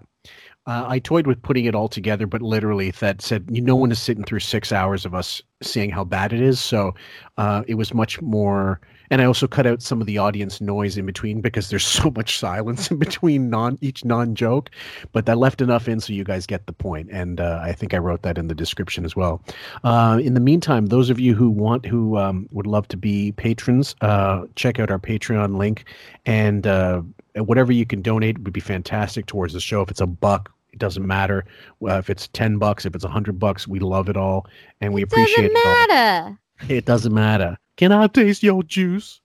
uh, 0.68 0.86
i 0.88 0.99
toyed 0.99 1.26
with 1.26 1.41
putting 1.41 1.65
it 1.65 1.74
all 1.74 1.88
together 1.88 2.28
but 2.28 2.41
literally 2.41 2.91
that 2.91 3.22
said 3.22 3.45
you 3.49 3.61
no 3.61 3.76
one 3.76 3.91
is 3.91 3.99
sitting 3.99 4.24
through 4.24 4.39
six 4.39 4.72
hours 4.72 5.05
of 5.05 5.15
us 5.15 5.41
seeing 5.63 5.89
how 5.89 6.03
bad 6.03 6.34
it 6.34 6.41
is 6.41 6.59
so 6.59 6.93
uh, 7.38 7.63
it 7.68 7.76
was 7.76 7.93
much 7.93 8.22
more 8.22 8.80
and 9.09 9.22
i 9.22 9.26
also 9.26 9.47
cut 9.47 9.65
out 9.65 9.82
some 9.82 10.01
of 10.01 10.07
the 10.07 10.18
audience 10.18 10.61
noise 10.61 10.97
in 10.97 11.05
between 11.05 11.41
because 11.41 11.70
there's 11.70 11.86
so 12.01 12.11
much 12.11 12.38
silence 12.38 12.91
in 12.91 12.97
between 12.97 13.49
non 13.49 13.78
each 13.82 14.05
non 14.05 14.36
joke 14.36 14.70
but 15.13 15.26
that 15.26 15.38
left 15.38 15.61
enough 15.61 15.88
in 15.88 15.99
so 15.99 16.13
you 16.13 16.24
guys 16.24 16.45
get 16.45 16.68
the 16.68 16.74
point. 16.74 17.09
and 17.11 17.39
uh, 17.39 17.59
i 17.63 17.72
think 17.72 17.93
i 17.93 17.97
wrote 17.97 18.22
that 18.22 18.38
in 18.38 18.47
the 18.47 18.55
description 18.55 19.05
as 19.05 19.15
well 19.15 19.41
uh, 19.84 20.20
in 20.22 20.34
the 20.34 20.39
meantime 20.39 20.88
those 20.88 21.09
of 21.09 21.20
you 21.20 21.34
who 21.34 21.49
want 21.49 21.86
who 21.86 22.18
um, 22.18 22.47
would 22.51 22.68
love 22.68 22.88
to 22.88 22.97
be 22.97 23.32
patrons 23.32 23.95
uh, 24.01 24.43
check 24.55 24.80
out 24.80 24.91
our 24.91 24.99
patreon 24.99 25.57
link 25.57 25.86
and 26.26 26.68
uh, 26.68 27.01
whatever 27.36 27.72
you 27.72 27.86
can 27.86 28.01
donate 28.01 28.38
would 28.39 28.53
be 28.53 28.59
fantastic 28.59 29.26
towards 29.26 29.53
the 29.53 29.59
show 29.59 29.82
if 29.82 29.89
it's 29.89 30.01
a 30.01 30.07
buck 30.07 30.51
it 30.78 30.80
doesn't 30.80 31.07
matter 31.07 31.43
uh, 31.82 31.97
if 31.97 32.09
it's 32.09 32.28
10 32.30 32.59
bucks 32.59 32.86
if 32.86 32.93
it's 32.93 33.03
a 33.03 33.07
100 33.07 33.39
bucks 33.39 33.67
we 33.67 33.80
love 33.80 34.09
it 34.09 34.15
all 34.17 34.45
and 34.80 34.93
we 34.93 35.01
it 35.01 35.05
appreciate 35.05 35.51
doesn't 35.51 35.57
it 35.57 35.65
all. 35.65 35.88
matter. 35.88 36.39
It 36.69 36.86
doesn't 36.86 37.13
matter. 37.13 37.57
Can 37.78 37.91
I 37.91 38.07
taste 38.07 38.41
your 38.41 38.63
juice? 38.63 39.21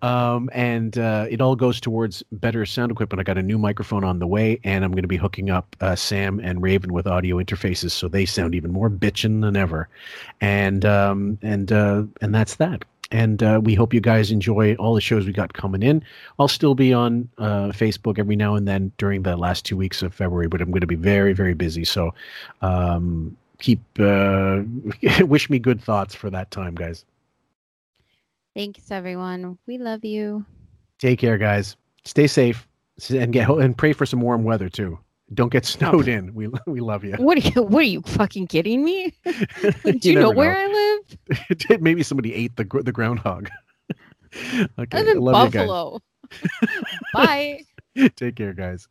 Um, 0.00 0.48
and 0.54 0.96
uh, 0.96 1.26
it 1.28 1.42
all 1.42 1.54
goes 1.54 1.78
towards 1.80 2.22
better 2.32 2.64
sound 2.64 2.90
equipment. 2.90 3.20
I 3.20 3.24
got 3.24 3.36
a 3.36 3.42
new 3.42 3.58
microphone 3.58 4.04
on 4.04 4.18
the 4.18 4.26
way, 4.26 4.58
and 4.64 4.82
I'm 4.82 4.92
going 4.92 5.02
to 5.02 5.08
be 5.08 5.18
hooking 5.18 5.50
up 5.50 5.76
uh, 5.82 5.94
Sam 5.94 6.40
and 6.40 6.62
Raven 6.62 6.94
with 6.94 7.06
audio 7.06 7.36
interfaces, 7.36 7.90
so 7.90 8.08
they 8.08 8.24
sound 8.24 8.54
even 8.54 8.72
more 8.72 8.88
bitchin' 8.88 9.42
than 9.42 9.56
ever. 9.56 9.88
And 10.40 10.86
um, 10.86 11.38
and 11.42 11.70
uh, 11.70 12.04
and 12.22 12.34
that's 12.34 12.56
that. 12.56 12.84
And 13.10 13.42
uh, 13.42 13.60
we 13.62 13.74
hope 13.74 13.92
you 13.92 14.00
guys 14.00 14.30
enjoy 14.30 14.74
all 14.76 14.94
the 14.94 15.00
shows 15.00 15.26
we 15.26 15.32
got 15.32 15.52
coming 15.52 15.82
in. 15.82 16.04
I'll 16.38 16.48
still 16.48 16.76
be 16.76 16.92
on 16.92 17.28
uh, 17.38 17.68
Facebook 17.68 18.18
every 18.18 18.36
now 18.36 18.54
and 18.54 18.68
then 18.68 18.92
during 18.98 19.22
the 19.22 19.36
last 19.36 19.64
two 19.64 19.76
weeks 19.76 20.00
of 20.02 20.14
February, 20.14 20.46
but 20.46 20.60
I'm 20.60 20.70
going 20.70 20.80
to 20.80 20.86
be 20.86 20.94
very, 20.94 21.32
very 21.32 21.54
busy. 21.54 21.84
So 21.84 22.14
um, 22.62 23.36
keep 23.58 23.80
uh, 23.98 24.60
wish 25.20 25.50
me 25.50 25.58
good 25.58 25.82
thoughts 25.82 26.14
for 26.14 26.30
that 26.30 26.50
time, 26.50 26.74
guys. 26.74 27.04
Thanks, 28.54 28.90
everyone. 28.90 29.58
We 29.66 29.78
love 29.78 30.04
you. 30.04 30.44
Take 30.98 31.18
care, 31.18 31.38
guys. 31.38 31.76
Stay 32.04 32.26
safe 32.26 32.66
and 33.10 33.32
get 33.32 33.48
and 33.48 33.76
pray 33.76 33.92
for 33.92 34.06
some 34.06 34.20
warm 34.20 34.44
weather 34.44 34.68
too. 34.68 34.98
Don't 35.32 35.52
get 35.52 35.64
snowed 35.74 36.08
in. 36.08 36.34
We 36.34 36.48
we 36.66 36.80
love 36.80 37.04
you. 37.04 37.14
What 37.14 37.38
are 37.38 37.48
you? 37.48 37.62
What 37.62 37.80
are 37.80 37.88
you 37.88 38.02
fucking 38.02 38.48
kidding 38.48 38.84
me? 38.84 39.14
Do 39.24 39.98
you, 40.02 40.14
never 40.14 40.26
know 40.26 40.30
where 40.30 40.56
I 40.56 40.66
live? 40.66 41.80
Maybe 41.80 42.02
somebody 42.02 42.34
ate 42.34 42.56
the 42.56 42.64
the 42.82 42.92
groundhog. 42.92 43.48
okay, 44.78 44.98
I 44.98 45.02
live 45.02 45.16
in 45.16 45.22
love 45.22 45.54
you 45.54 45.60
Buffalo. 45.60 46.00
Bye. 47.12 47.62
Take 48.16 48.36
care, 48.36 48.52
guys. 48.52 48.86